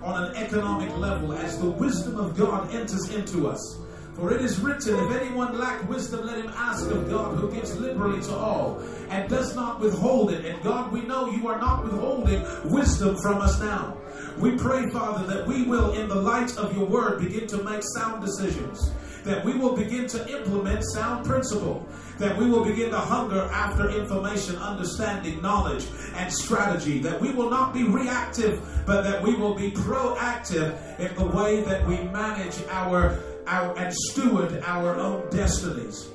on 0.00 0.26
an 0.26 0.36
economic 0.36 0.96
level 0.96 1.32
as 1.32 1.58
the 1.58 1.68
wisdom 1.68 2.20
of 2.20 2.36
God 2.36 2.72
enters 2.72 3.12
into 3.12 3.48
us. 3.48 3.80
For 4.14 4.32
it 4.32 4.40
is 4.40 4.60
written, 4.60 4.94
If 4.94 5.20
anyone 5.20 5.58
lack 5.58 5.88
wisdom, 5.88 6.24
let 6.24 6.38
him 6.38 6.52
ask 6.54 6.88
of 6.88 7.10
God, 7.10 7.36
who 7.36 7.52
gives 7.52 7.76
liberally 7.76 8.22
to 8.22 8.34
all, 8.36 8.78
and 9.10 9.28
does 9.28 9.56
not 9.56 9.80
withhold 9.80 10.30
it. 10.30 10.44
And 10.44 10.62
God, 10.62 10.92
we 10.92 11.02
know 11.02 11.30
you 11.32 11.48
are 11.48 11.58
not 11.58 11.82
withholding 11.82 12.42
wisdom 12.70 13.16
from 13.16 13.42
us 13.42 13.60
now. 13.60 13.98
We 14.38 14.54
pray, 14.56 14.90
Father, 14.90 15.26
that 15.26 15.46
we 15.46 15.62
will, 15.62 15.92
in 15.92 16.08
the 16.08 16.14
light 16.14 16.56
of 16.58 16.76
your 16.76 16.84
word, 16.84 17.20
begin 17.20 17.46
to 17.48 17.62
make 17.62 17.82
sound 17.96 18.22
decisions, 18.22 18.92
that 19.24 19.42
we 19.42 19.54
will 19.54 19.74
begin 19.74 20.06
to 20.08 20.28
implement 20.28 20.84
sound 20.84 21.24
principle, 21.24 21.88
that 22.18 22.36
we 22.36 22.48
will 22.50 22.62
begin 22.62 22.90
to 22.90 22.98
hunger 22.98 23.48
after 23.50 23.88
information, 23.88 24.56
understanding, 24.56 25.40
knowledge, 25.40 25.86
and 26.16 26.30
strategy, 26.30 26.98
that 26.98 27.18
we 27.18 27.32
will 27.32 27.48
not 27.48 27.72
be 27.72 27.84
reactive, 27.84 28.60
but 28.84 29.02
that 29.02 29.22
we 29.22 29.34
will 29.34 29.54
be 29.54 29.70
proactive 29.70 30.76
in 31.00 31.14
the 31.14 31.26
way 31.26 31.62
that 31.62 31.86
we 31.86 31.96
manage 32.04 32.58
our, 32.68 33.18
our 33.46 33.76
and 33.78 33.94
steward 33.94 34.62
our 34.66 34.96
own 34.96 35.28
destinies. 35.30 36.08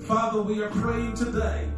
Father, 0.00 0.42
we 0.42 0.60
are 0.62 0.70
praying 0.70 1.14
today 1.14 1.68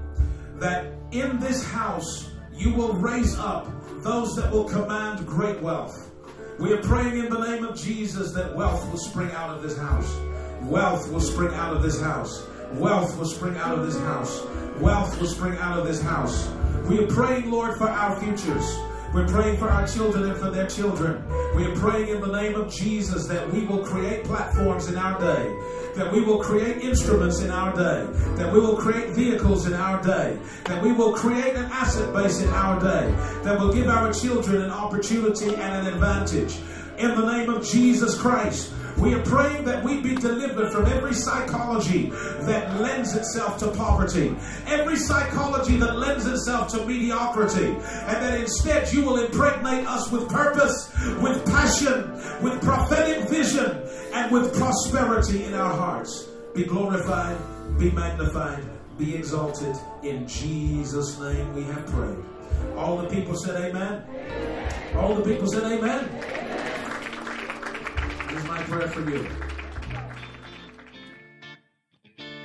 that 0.55 0.87
in 1.13 1.39
this 1.41 1.63
house 1.63 2.31
you 2.55 2.73
will 2.73 2.95
raise 2.95 3.39
up 3.39 3.69
those 4.03 4.35
that 4.37 4.51
will 4.51 4.65
command 4.65 5.27
great 5.27 5.61
wealth. 5.61 6.11
We 6.59 6.73
are 6.73 6.83
praying 6.83 7.19
in 7.19 7.29
the 7.31 7.39
name 7.39 7.65
of 7.65 7.79
Jesus 7.79 8.33
that 8.33 8.55
wealth 8.55 8.91
will 8.91 8.99
spring 8.99 9.31
out 9.33 9.51
of 9.51 9.63
this 9.63 9.77
house. 9.77 10.19
Wealth 10.63 11.11
will 11.11 11.21
spring 11.21 11.55
out 11.55 11.77
of 11.77 11.83
this 11.83 12.01
house. 12.01 12.47
Wealth 12.73 13.17
will 13.19 13.27
spring 13.27 13.57
out 13.57 13.79
of 13.79 13.85
this 13.85 13.99
house. 14.01 14.45
Wealth 14.79 15.19
will 15.21 15.27
spring 15.27 15.59
out 15.59 15.79
of 15.79 15.87
this 15.87 16.01
house. 16.01 16.49
We 16.89 16.99
are 16.99 17.07
praying, 17.07 17.51
Lord, 17.51 17.77
for 17.77 17.89
our 17.89 18.19
futures. 18.21 18.79
We're 19.13 19.27
praying 19.27 19.57
for 19.57 19.69
our 19.69 19.89
children 19.89 20.31
and 20.31 20.39
for 20.39 20.51
their 20.51 20.69
children. 20.69 21.25
We 21.57 21.67
are 21.67 21.75
praying 21.75 22.11
in 22.11 22.21
the 22.21 22.31
name 22.31 22.55
of 22.55 22.73
Jesus 22.73 23.27
that 23.27 23.53
we 23.53 23.65
will 23.65 23.85
create 23.85 24.23
platforms 24.23 24.87
in 24.87 24.97
our 24.97 25.19
day, 25.19 25.53
that 25.97 26.13
we 26.13 26.21
will 26.21 26.39
create 26.39 26.85
instruments 26.85 27.41
in 27.41 27.51
our 27.51 27.75
day, 27.75 28.07
that 28.37 28.53
we 28.53 28.61
will 28.61 28.77
create 28.77 29.11
vehicles 29.11 29.67
in 29.67 29.75
our 29.75 30.01
day, 30.01 30.39
that 30.67 30.81
we 30.81 30.93
will 30.93 31.13
create 31.13 31.57
an 31.57 31.65
asset 31.73 32.15
base 32.15 32.41
in 32.41 32.49
our 32.51 32.79
day, 32.79 33.13
that 33.43 33.59
will 33.59 33.73
give 33.73 33.89
our 33.89 34.13
children 34.13 34.63
an 34.63 34.71
opportunity 34.71 35.57
and 35.57 35.89
an 35.89 35.93
advantage. 35.93 36.61
In 36.97 37.17
the 37.17 37.33
name 37.33 37.51
of 37.51 37.67
Jesus 37.67 38.17
Christ, 38.17 38.73
we 38.99 39.15
are 39.15 39.23
praying 39.23 39.65
that 39.65 39.83
we 39.83 40.01
be 40.01 40.15
delivered 40.15 40.73
from 40.73 40.87
every 40.87 41.15
psychology 41.15 42.11
that 42.43 42.81
lends 42.81 43.15
itself 43.15 43.59
to 43.59 43.71
poverty, 43.73 44.35
every 44.67 44.97
psychology 44.97 45.77
that 45.77 45.99
lends 45.99 46.27
itself 46.27 46.69
to 46.73 46.85
mediocrity, 46.85 47.67
and 47.67 48.17
that 48.23 48.39
instead 48.41 48.93
you 48.93 49.03
will 49.05 49.25
impregnate 49.25 49.87
us 49.87 50.11
with 50.11 50.29
purpose, 50.29 50.93
with 51.21 51.45
passion, 51.47 52.13
with 52.43 52.61
prophetic 52.63 53.29
vision, 53.29 53.83
and 54.13 54.31
with 54.31 54.55
prosperity 54.57 55.45
in 55.45 55.55
our 55.55 55.75
hearts. 55.75 56.29
Be 56.55 56.65
glorified, 56.65 57.39
be 57.79 57.91
magnified, 57.91 58.65
be 58.99 59.15
exalted. 59.15 59.77
In 60.03 60.27
Jesus' 60.27 61.19
name 61.19 61.55
we 61.55 61.63
have 61.65 61.87
prayed. 61.87 62.25
All 62.77 62.99
the 62.99 63.09
people 63.09 63.37
said 63.37 63.57
amen. 63.57 64.05
All 64.97 65.15
the 65.15 65.23
people 65.23 65.47
said 65.47 65.71
amen 65.73 66.50
my 68.33 68.63
prayer 68.63 68.89
for 68.89 69.09
you. 69.11 69.27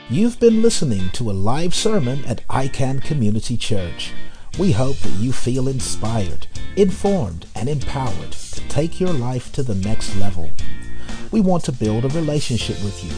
You've 0.09 0.39
been 0.39 0.61
listening 0.61 1.09
to 1.13 1.29
a 1.29 1.33
live 1.33 1.73
sermon 1.73 2.23
at 2.25 2.47
iCan 2.47 3.03
Community 3.03 3.57
Church. 3.57 4.13
We 4.57 4.71
hope 4.71 4.97
that 4.97 5.19
you 5.19 5.33
feel 5.33 5.67
inspired, 5.67 6.47
informed, 6.75 7.47
and 7.55 7.67
empowered 7.67 8.31
to 8.31 8.61
take 8.67 8.99
your 8.99 9.13
life 9.13 9.51
to 9.53 9.63
the 9.63 9.75
next 9.75 10.15
level. 10.17 10.51
We 11.31 11.41
want 11.41 11.63
to 11.65 11.71
build 11.71 12.05
a 12.05 12.09
relationship 12.09 12.81
with 12.83 13.03
you, 13.03 13.11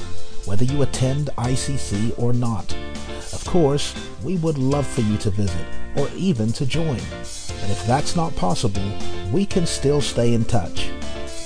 whether 0.45 0.63
you 0.65 0.82
attend 0.82 1.30
ICC 1.38 2.18
or 2.18 2.34
not. 2.34 2.76
Of 3.34 3.43
course, 3.45 3.93
we 4.24 4.38
would 4.38 4.57
love 4.57 4.88
for 4.88 5.01
you 5.01 5.18
to 5.18 5.30
visit 5.30 5.65
or 5.95 6.09
even 6.15 6.51
to 6.53 6.65
join. 6.65 6.97
But 6.97 7.70
if 7.70 7.86
that's 7.86 8.15
not 8.15 8.36
possible, 8.36 8.89
we 9.32 9.45
can 9.45 9.65
still 9.65 10.01
stay 10.01 10.34
in 10.34 10.45
touch. 10.45 10.89